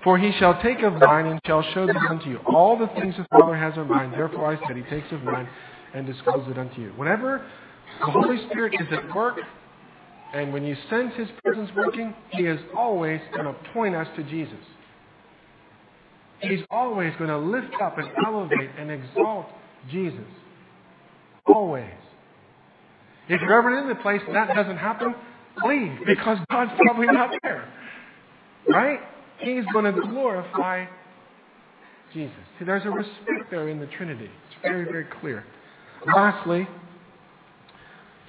For 0.08 0.18
he 0.18 0.32
shall 0.40 0.62
take 0.62 0.82
of 0.84 0.94
mine 0.94 1.26
and 1.26 1.38
shall 1.46 1.62
show 1.74 1.86
them 1.86 1.98
unto 1.98 2.30
you. 2.30 2.38
All 2.46 2.78
the 2.78 2.88
things 2.98 3.14
the 3.18 3.28
Father 3.30 3.58
has 3.58 3.78
are 3.78 3.84
mine. 3.84 4.12
Therefore 4.12 4.50
I 4.50 4.66
said, 4.66 4.78
He 4.78 4.84
takes 4.84 5.12
of 5.12 5.22
mine 5.22 5.50
and 5.94 6.08
discloses 6.08 6.50
it 6.50 6.58
unto 6.58 6.80
you. 6.80 6.94
Whenever 6.96 7.46
the 8.00 8.06
Holy 8.06 8.38
Spirit 8.50 8.74
is 8.80 8.88
at 8.90 9.14
work, 9.14 9.38
and 10.34 10.54
when 10.54 10.64
you 10.64 10.78
sense 10.90 11.12
His 11.18 11.28
presence 11.44 11.70
working, 11.76 12.16
He 12.30 12.44
is 12.44 12.58
always 12.74 13.20
going 13.34 13.54
to 13.54 13.56
point 13.74 13.96
us 13.96 14.08
to 14.16 14.24
Jesus. 14.24 14.56
He's 16.40 16.62
always 16.72 17.12
going 17.18 17.30
to 17.30 17.40
lift 17.40 17.74
up 17.82 17.98
and 17.98 18.08
elevate 18.26 18.70
and 18.80 18.90
exalt 18.90 19.48
Jesus. 19.92 20.24
Always. 21.46 21.92
If 23.28 23.42
you're 23.42 23.60
ever 23.60 23.78
in 23.78 23.90
the 23.90 23.96
place 23.96 24.22
that 24.32 24.56
doesn't 24.56 24.78
happen, 24.78 25.14
leave 25.66 26.00
because 26.06 26.38
God's 26.50 26.72
probably 26.78 27.08
not 27.08 27.32
there. 27.44 27.68
Right? 28.70 29.02
He's 29.40 29.64
going 29.74 29.94
to 29.94 30.02
glorify 30.02 30.86
Jesus. 32.14 32.36
See, 32.58 32.66
there's 32.66 32.86
a 32.86 32.90
respect 32.90 33.52
there 33.52 33.70
in 33.70 33.80
the 33.80 33.88
Trinity. 33.88 34.26
It's 34.26 34.62
very, 34.62 34.86
very 34.86 35.06
clear. 35.20 35.44
Lastly, 36.06 36.68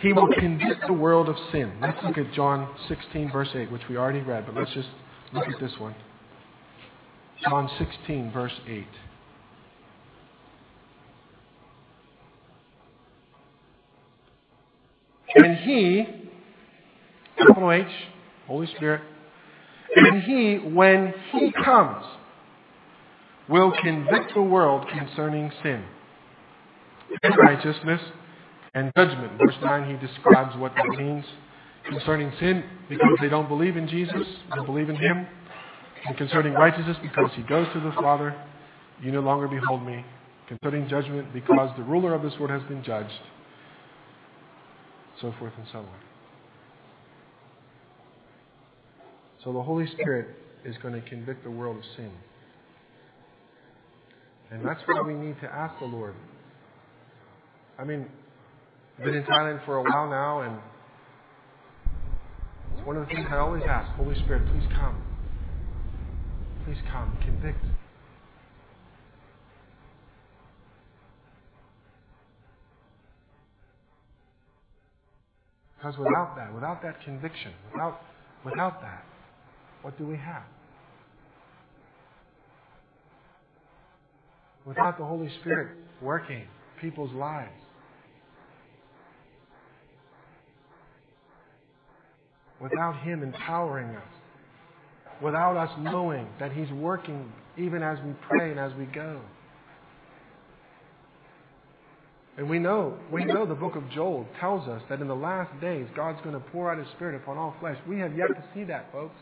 he 0.01 0.13
will 0.13 0.29
convict 0.35 0.87
the 0.87 0.93
world 0.93 1.29
of 1.29 1.37
sin. 1.51 1.73
Let's 1.81 1.99
look 2.05 2.19
at 2.19 2.33
John 2.33 2.75
16, 2.89 3.33
verse 3.33 3.49
8, 3.55 3.71
which 3.71 3.83
we 3.89 3.97
already 3.97 4.21
read, 4.21 4.47
but 4.47 4.55
let's 4.55 4.73
just 4.73 4.89
look 5.33 5.47
at 5.47 5.61
this 5.61 5.73
one. 5.79 5.95
John 7.43 7.71
16, 7.79 8.33
verse 8.33 8.53
8. 8.67 8.87
And 15.37 15.57
he, 15.59 16.07
capital 17.37 17.71
H, 17.71 17.87
Holy 18.47 18.67
Spirit, 18.77 19.03
and 19.97 20.23
he, 20.23 20.57
when 20.57 21.15
he 21.33 21.53
comes, 21.53 22.05
will 23.49 23.73
convict 23.83 24.35
the 24.35 24.43
world 24.43 24.87
concerning 24.89 25.51
sin 25.63 25.85
and 27.23 27.35
righteousness 27.39 28.01
and 28.75 28.93
judgment. 28.97 29.33
Verse 29.39 29.55
9, 29.63 29.91
he 29.91 30.07
describes 30.07 30.57
what 30.57 30.75
that 30.75 30.99
means 30.99 31.25
concerning 31.89 32.33
sin 32.39 32.65
because 32.89 33.17
they 33.21 33.29
don't 33.29 33.49
believe 33.49 33.77
in 33.77 33.89
Jesus, 33.89 34.27
don't 34.55 34.67
believe 34.67 34.91
in 34.91 34.97
him. 34.97 35.27
And 36.07 36.17
concerning 36.17 36.53
righteousness 36.53 36.97
because 37.03 37.31
he 37.35 37.43
goes 37.43 37.67
to 37.73 37.81
the 37.81 37.93
Father, 37.93 38.37
you 39.03 39.11
no 39.11 39.21
longer 39.21 39.49
behold 39.49 39.85
me. 39.85 40.05
Concerning 40.47 40.89
judgment 40.89 41.33
because 41.33 41.71
the 41.77 41.83
ruler 41.83 42.15
of 42.15 42.23
this 42.23 42.33
world 42.39 42.51
has 42.51 42.63
been 42.69 42.83
judged. 42.83 43.13
So 45.21 45.35
forth 45.39 45.53
and 45.59 45.67
so 45.73 45.79
on. 45.79 46.08
So 49.45 49.53
the 49.53 49.63
Holy 49.63 49.87
Spirit 49.93 50.29
is 50.65 50.77
going 50.83 50.95
to 50.95 51.09
convict 51.09 51.45
the 51.45 51.51
world 51.51 51.79
of 51.79 51.85
sin. 51.97 52.11
And 54.51 54.67
that's 54.67 54.81
why 54.87 55.01
we 55.03 55.15
need 55.15 55.41
to 55.41 55.47
ask 55.47 55.79
the 55.79 55.87
Lord. 55.87 56.15
I 57.79 57.85
mean, 57.85 58.07
I've 58.99 59.05
been 59.05 59.15
in 59.15 59.23
Thailand 59.25 59.65
for 59.65 59.77
a 59.77 59.83
while 59.83 60.09
now, 60.11 60.41
and 60.41 60.59
it's 62.77 62.87
one 62.87 62.97
of 62.97 63.07
the 63.07 63.15
things 63.15 63.27
I 63.31 63.37
always 63.37 63.63
ask 63.69 63.89
Holy 63.93 64.17
Spirit, 64.17 64.49
please 64.51 64.67
come. 64.75 65.01
Please 66.65 66.79
come, 66.91 67.17
convict. 67.23 67.65
Because 75.77 75.97
without 75.97 76.35
that, 76.37 76.53
without 76.53 76.83
that 76.83 77.01
conviction, 77.05 77.53
without, 77.73 78.01
without 78.45 78.81
that, 78.81 79.05
what 79.83 79.97
do 79.99 80.07
we 80.07 80.17
have? 80.17 80.43
Without 84.67 84.99
the 84.99 85.05
Holy 85.05 85.31
Spirit 85.41 85.77
working 86.03 86.45
people's 86.81 87.13
lives, 87.13 87.51
without 92.61 93.01
Him 93.03 93.23
empowering 93.23 93.97
us, 93.97 94.03
without 95.23 95.57
us 95.57 95.71
knowing 95.81 96.29
that 96.39 96.53
He's 96.53 96.71
working 96.71 97.33
even 97.57 97.83
as 97.83 97.99
we 98.05 98.13
pray 98.29 98.51
and 98.51 98.61
as 98.61 98.73
we 98.79 98.85
go. 98.87 99.21
And 102.37 102.49
we 102.49 102.61
know, 102.61 102.97
we 103.11 103.25
know 103.25 103.47
the 103.47 103.55
book 103.55 103.75
of 103.75 103.91
Joel 103.91 104.25
tells 104.39 104.69
us 104.69 104.81
that 104.89 105.01
in 105.01 105.09
the 105.09 105.17
last 105.17 105.61
days, 105.61 105.89
God's 105.97 106.21
going 106.23 106.35
to 106.35 106.51
pour 106.53 106.71
out 106.71 106.79
His 106.79 106.87
Spirit 106.95 107.17
upon 107.17 107.37
all 107.37 107.55
flesh. 107.59 107.77
We 107.89 107.99
have 107.99 108.17
yet 108.17 108.29
to 108.29 108.45
see 108.55 108.63
that, 108.65 108.93
folks. 108.93 109.17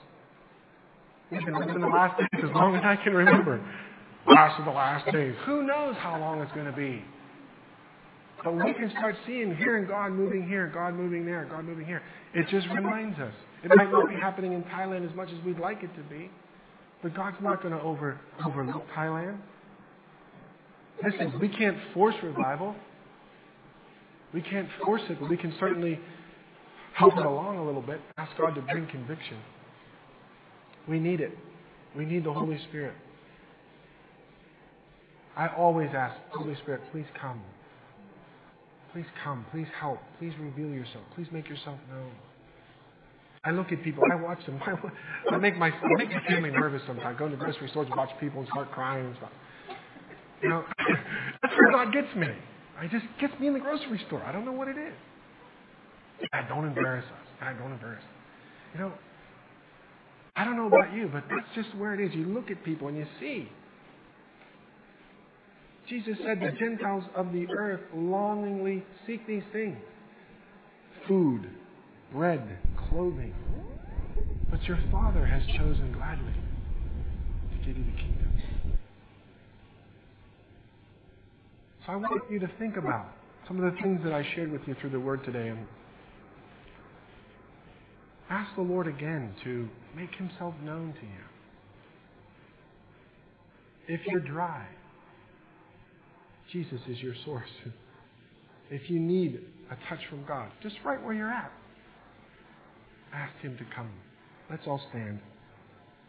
We've 1.30 1.44
been 1.44 1.58
living 1.58 1.74
in 1.74 1.80
the 1.80 1.88
last 1.88 2.18
days 2.18 2.44
as 2.44 2.54
long 2.54 2.76
as 2.76 2.82
I 2.84 2.96
can 2.96 3.12
remember. 3.12 3.60
Last 4.28 4.58
of 4.58 4.64
the 4.64 4.70
last 4.70 5.10
days. 5.12 5.34
Who 5.44 5.64
knows 5.64 5.96
how 5.98 6.18
long 6.20 6.40
it's 6.40 6.52
going 6.52 6.66
to 6.66 6.72
be? 6.72 7.02
But 8.44 8.54
we 8.54 8.72
can 8.74 8.90
start 8.90 9.16
seeing, 9.26 9.56
hearing 9.56 9.86
God 9.86 10.12
moving 10.12 10.48
here, 10.48 10.70
God 10.72 10.94
moving 10.94 11.26
there, 11.26 11.46
God 11.50 11.64
moving 11.64 11.86
here. 11.86 12.02
It 12.34 12.46
just 12.48 12.68
reminds 12.68 13.18
us. 13.18 13.32
It 13.64 13.70
might 13.74 13.90
not 13.90 14.08
be 14.08 14.14
happening 14.14 14.52
in 14.52 14.62
Thailand 14.64 15.08
as 15.08 15.16
much 15.16 15.28
as 15.30 15.44
we'd 15.44 15.58
like 15.58 15.82
it 15.82 15.90
to 15.96 16.02
be, 16.02 16.30
but 17.02 17.14
God's 17.14 17.38
not 17.40 17.62
going 17.62 17.74
to 17.74 17.80
over, 17.80 18.20
overlook 18.44 18.84
Thailand. 18.96 19.38
Listen, 21.02 21.40
we 21.40 21.48
can't 21.48 21.76
force 21.92 22.14
revival. 22.22 22.74
We 24.32 24.42
can't 24.42 24.68
force 24.84 25.02
it, 25.08 25.18
but 25.20 25.28
we 25.28 25.36
can 25.36 25.54
certainly 25.58 25.98
help 26.94 27.16
it 27.16 27.26
along 27.26 27.58
a 27.58 27.64
little 27.64 27.82
bit. 27.82 28.00
Ask 28.16 28.36
God 28.38 28.54
to 28.54 28.60
bring 28.62 28.86
conviction. 28.86 29.38
We 30.88 30.98
need 30.98 31.20
it. 31.20 31.36
We 31.96 32.04
need 32.04 32.24
the 32.24 32.32
Holy 32.32 32.58
Spirit. 32.68 32.94
I 35.36 35.48
always 35.48 35.90
ask, 35.94 36.16
Holy 36.32 36.54
Spirit, 36.56 36.80
please 36.92 37.06
come. 37.20 37.42
Please 38.92 39.06
come. 39.22 39.44
Please 39.52 39.66
help. 39.78 39.98
Please 40.18 40.32
reveal 40.40 40.70
yourself. 40.70 41.04
Please 41.14 41.26
make 41.30 41.48
yourself 41.48 41.78
known. 41.90 42.12
I 43.44 43.50
look 43.50 43.70
at 43.70 43.82
people. 43.84 44.02
I 44.10 44.16
watch 44.16 44.44
them. 44.46 44.60
I 45.30 45.36
make 45.36 45.56
my 45.56 45.68
I 45.68 45.94
make 45.98 46.10
my 46.10 46.22
family 46.26 46.50
nervous 46.50 46.82
sometimes. 46.86 47.14
I 47.14 47.18
go 47.18 47.28
to 47.28 47.36
the 47.36 47.42
grocery 47.42 47.68
stores, 47.68 47.88
watch 47.96 48.10
people, 48.18 48.40
and 48.40 48.48
start 48.48 48.72
crying 48.72 49.06
and 49.06 49.16
stuff. 49.18 49.30
You 50.42 50.48
know, 50.48 50.64
that's 51.42 51.54
where 51.54 51.70
God 51.70 51.92
gets 51.92 52.14
me. 52.16 52.28
He 52.82 52.88
just 52.88 53.06
gets 53.20 53.38
me 53.38 53.46
in 53.46 53.54
the 53.54 53.60
grocery 53.60 54.00
store. 54.06 54.22
I 54.24 54.32
don't 54.32 54.44
know 54.44 54.52
what 54.52 54.68
it 54.68 54.76
is. 54.76 54.94
God, 56.32 56.48
don't 56.48 56.66
embarrass 56.66 57.04
us. 57.04 57.26
God, 57.40 57.56
don't 57.58 57.72
embarrass 57.72 58.02
us. 58.02 58.10
You 58.74 58.80
know, 58.80 58.92
I 60.36 60.44
don't 60.44 60.56
know 60.56 60.66
about 60.66 60.92
you, 60.92 61.08
but 61.12 61.24
that's 61.30 61.48
just 61.54 61.74
where 61.76 61.94
it 61.94 62.00
is. 62.00 62.14
You 62.14 62.26
look 62.26 62.50
at 62.50 62.62
people 62.64 62.88
and 62.88 62.96
you 62.96 63.06
see 63.18 63.48
Jesus 65.88 66.16
said 66.24 66.40
the 66.40 66.50
Gentiles 66.58 67.04
of 67.14 67.32
the 67.32 67.46
earth 67.56 67.80
longingly 67.94 68.84
seek 69.06 69.26
these 69.26 69.44
things 69.52 69.78
food, 71.06 71.48
bread, 72.12 72.58
clothing. 72.88 73.32
But 74.50 74.62
your 74.64 74.78
Father 74.90 75.24
has 75.24 75.42
chosen 75.56 75.92
gladly 75.92 76.32
to 77.52 77.58
give 77.58 77.78
you 77.78 77.84
the 77.84 77.96
kingdom. 77.98 78.32
So 81.84 81.92
I 81.92 81.96
want 81.96 82.22
you 82.28 82.40
to 82.40 82.50
think 82.58 82.76
about 82.76 83.12
some 83.46 83.62
of 83.62 83.72
the 83.72 83.80
things 83.80 84.00
that 84.02 84.12
I 84.12 84.26
shared 84.34 84.50
with 84.50 84.62
you 84.66 84.74
through 84.80 84.90
the 84.90 84.98
Word 84.98 85.24
today 85.24 85.48
and 85.48 85.66
ask 88.30 88.54
the 88.56 88.62
Lord 88.62 88.86
again 88.86 89.34
to 89.44 89.68
make 89.94 90.14
Himself 90.14 90.54
known 90.62 90.94
to 90.94 91.06
you. 91.06 91.24
If 93.88 94.00
you're 94.06 94.20
dry, 94.20 94.66
Jesus 96.52 96.80
is 96.88 96.98
your 97.00 97.14
source. 97.24 97.48
If 98.70 98.90
you 98.90 98.98
need 98.98 99.40
a 99.70 99.76
touch 99.88 100.00
from 100.10 100.24
God, 100.26 100.50
just 100.62 100.76
right 100.84 101.02
where 101.02 101.14
you're 101.14 101.30
at, 101.30 101.52
ask 103.12 103.32
Him 103.40 103.56
to 103.58 103.64
come. 103.74 103.90
Let's 104.50 104.66
all 104.66 104.80
stand. 104.90 105.20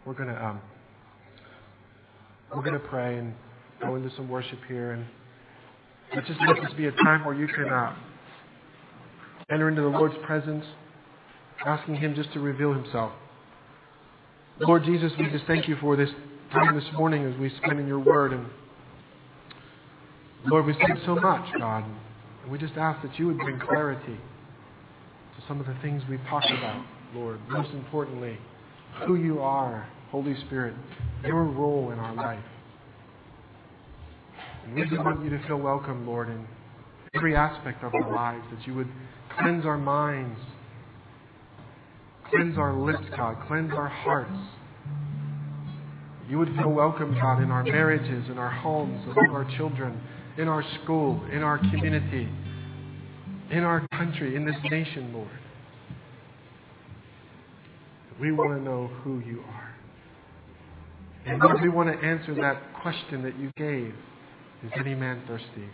We're 0.05 0.13
gonna 0.13 0.35
um, 0.35 0.61
we're 2.55 2.63
gonna 2.63 2.79
pray 2.79 3.17
and 3.17 3.33
go 3.81 3.95
into 3.95 4.09
some 4.15 4.29
worship 4.29 4.59
here, 4.67 4.93
and 4.93 5.05
let's 6.15 6.27
just 6.27 6.39
let 6.47 6.55
this 6.61 6.73
be 6.77 6.85
a 6.85 6.91
time 6.91 7.25
where 7.25 7.35
you 7.35 7.47
can 7.47 7.67
uh, 7.67 7.95
enter 9.49 9.69
into 9.69 9.81
the 9.81 9.87
Lord's 9.87 10.15
presence, 10.25 10.65
asking 11.65 11.95
Him 11.95 12.15
just 12.15 12.31
to 12.33 12.39
reveal 12.39 12.73
Himself. 12.73 13.11
Lord 14.59 14.83
Jesus, 14.83 15.11
we 15.19 15.29
just 15.29 15.45
thank 15.45 15.67
you 15.67 15.77
for 15.79 15.95
this 15.95 16.09
time 16.51 16.75
this 16.75 16.87
morning 16.93 17.25
as 17.25 17.39
we 17.39 17.51
spend 17.57 17.79
in 17.79 17.87
Your 17.87 17.99
Word 17.99 18.33
and. 18.33 18.45
Lord, 20.45 20.65
we 20.65 20.73
see 20.73 21.03
so 21.05 21.15
much, 21.15 21.45
God. 21.59 21.83
And 22.43 22.51
we 22.51 22.57
just 22.57 22.75
ask 22.77 23.01
that 23.01 23.17
you 23.19 23.27
would 23.27 23.37
bring 23.37 23.59
clarity 23.59 24.15
to 24.15 25.47
some 25.47 25.59
of 25.59 25.67
the 25.67 25.75
things 25.81 26.01
we've 26.09 26.23
talked 26.29 26.49
about, 26.49 26.85
Lord. 27.13 27.39
Most 27.49 27.71
importantly, 27.71 28.37
who 29.05 29.15
you 29.15 29.41
are, 29.41 29.87
Holy 30.09 30.35
Spirit, 30.45 30.73
your 31.25 31.43
role 31.43 31.91
in 31.91 31.99
our 31.99 32.15
life. 32.15 32.43
And 34.63 34.75
we 34.75 34.83
just 34.83 35.03
want 35.03 35.23
you 35.23 35.29
to 35.31 35.47
feel 35.47 35.57
welcome, 35.57 36.07
Lord, 36.07 36.29
in 36.29 36.47
every 37.15 37.35
aspect 37.35 37.83
of 37.83 37.93
our 37.93 38.13
lives, 38.13 38.45
that 38.51 38.65
you 38.65 38.73
would 38.75 38.89
cleanse 39.39 39.65
our 39.65 39.77
minds, 39.77 40.39
cleanse 42.29 42.57
our 42.57 42.73
lips, 42.73 43.03
God, 43.15 43.37
cleanse 43.47 43.71
our 43.73 43.87
hearts. 43.87 44.31
You 46.29 46.37
would 46.39 46.53
feel 46.55 46.69
welcome, 46.69 47.13
God, 47.13 47.41
in 47.41 47.51
our 47.51 47.63
marriages, 47.63 48.29
in 48.29 48.37
our 48.37 48.49
homes, 48.49 49.01
among 49.05 49.29
our 49.31 49.49
children, 49.57 50.01
in 50.37 50.47
our 50.47 50.63
school, 50.83 51.23
in 51.31 51.41
our 51.41 51.57
community, 51.57 52.27
in 53.49 53.63
our 53.63 53.87
country, 53.89 54.35
in 54.35 54.45
this 54.45 54.55
nation, 54.69 55.13
Lord. 55.13 55.29
We 58.19 58.31
want 58.31 58.57
to 58.57 58.63
know 58.63 58.87
who 59.03 59.19
you 59.19 59.41
are. 59.47 59.75
And 61.25 61.41
Lord, 61.41 61.61
we 61.61 61.69
want 61.69 61.89
to 61.89 62.05
answer 62.05 62.35
that 62.35 62.81
question 62.81 63.23
that 63.23 63.37
you 63.39 63.51
gave. 63.57 63.93
Is 64.63 64.71
any 64.77 64.95
man 64.95 65.21
thirsty? 65.27 65.69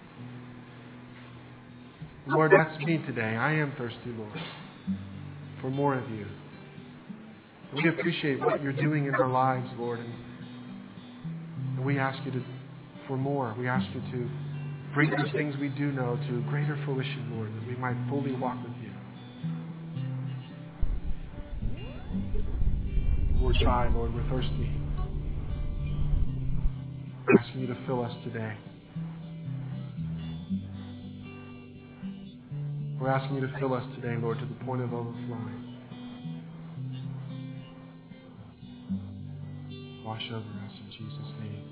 Lord, 2.28 2.52
that's 2.56 2.78
me 2.84 2.98
today. 3.00 3.22
I 3.36 3.54
am 3.54 3.74
thirsty, 3.78 4.12
Lord, 4.18 4.40
for 5.62 5.70
more 5.70 5.96
of 5.96 6.10
you. 6.10 6.26
We 7.76 7.90
appreciate 7.90 8.40
what 8.40 8.62
you're 8.62 8.74
doing 8.74 9.06
in 9.06 9.16
our 9.16 9.30
lives, 9.30 9.68
Lord. 9.78 10.00
And, 10.00 10.14
we 11.84 12.00
ask 12.00 12.24
you 12.26 12.32
to, 12.32 12.44
for 13.08 13.18
more. 13.18 13.54
We 13.58 13.68
ask 13.68 13.86
you 13.94 14.00
to 14.00 14.30
bring 14.94 15.10
those 15.10 15.32
things 15.34 15.56
we 15.58 15.68
do 15.70 15.92
know 15.92 16.16
to 16.16 16.42
greater 16.50 16.80
fruition, 16.86 17.36
Lord, 17.36 17.50
that 17.54 17.68
we 17.68 17.76
might 17.76 17.98
fully 18.10 18.32
walk 18.34 18.58
with 18.64 18.72
you. 18.82 18.92
We're 23.42 23.54
dry, 23.54 23.90
Lord. 23.90 24.14
We're 24.14 24.30
thirsty. 24.30 24.72
We're 27.28 27.40
asking 27.40 27.62
you 27.62 27.68
to 27.68 27.78
fill 27.86 28.06
us 28.06 28.16
today. 28.24 28.56
We're 33.00 33.10
asking 33.10 33.36
you 33.36 33.42
to 33.48 33.60
fill 33.60 33.74
us 33.74 33.84
today, 33.96 34.16
Lord, 34.22 34.40
to 34.40 34.46
the 34.46 34.64
point 34.64 34.82
of 34.82 34.94
overflowing. 34.94 35.73
Wash 40.06 40.24
over 40.32 40.38
us 40.38 40.74
in 40.80 40.92
Jesus' 40.92 41.32
name. 41.40 41.64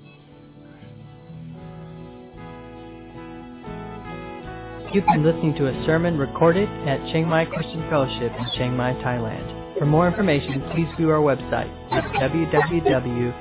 You've 4.94 5.06
been 5.06 5.24
listening 5.24 5.54
to 5.56 5.68
a 5.68 5.84
sermon 5.86 6.18
recorded 6.18 6.68
at 6.88 6.98
Chiang 7.12 7.28
Mai 7.28 7.44
Christian 7.46 7.88
Fellowship 7.88 8.32
in 8.38 8.44
Chiang 8.56 8.76
Mai, 8.76 8.92
Thailand. 8.94 9.78
For 9.78 9.86
more 9.86 10.06
information, 10.06 10.62
please 10.72 10.88
view 10.96 11.10
our 11.10 11.20
website 11.20 11.70
at 11.90 12.04
www.ccfth.org. 12.04 13.32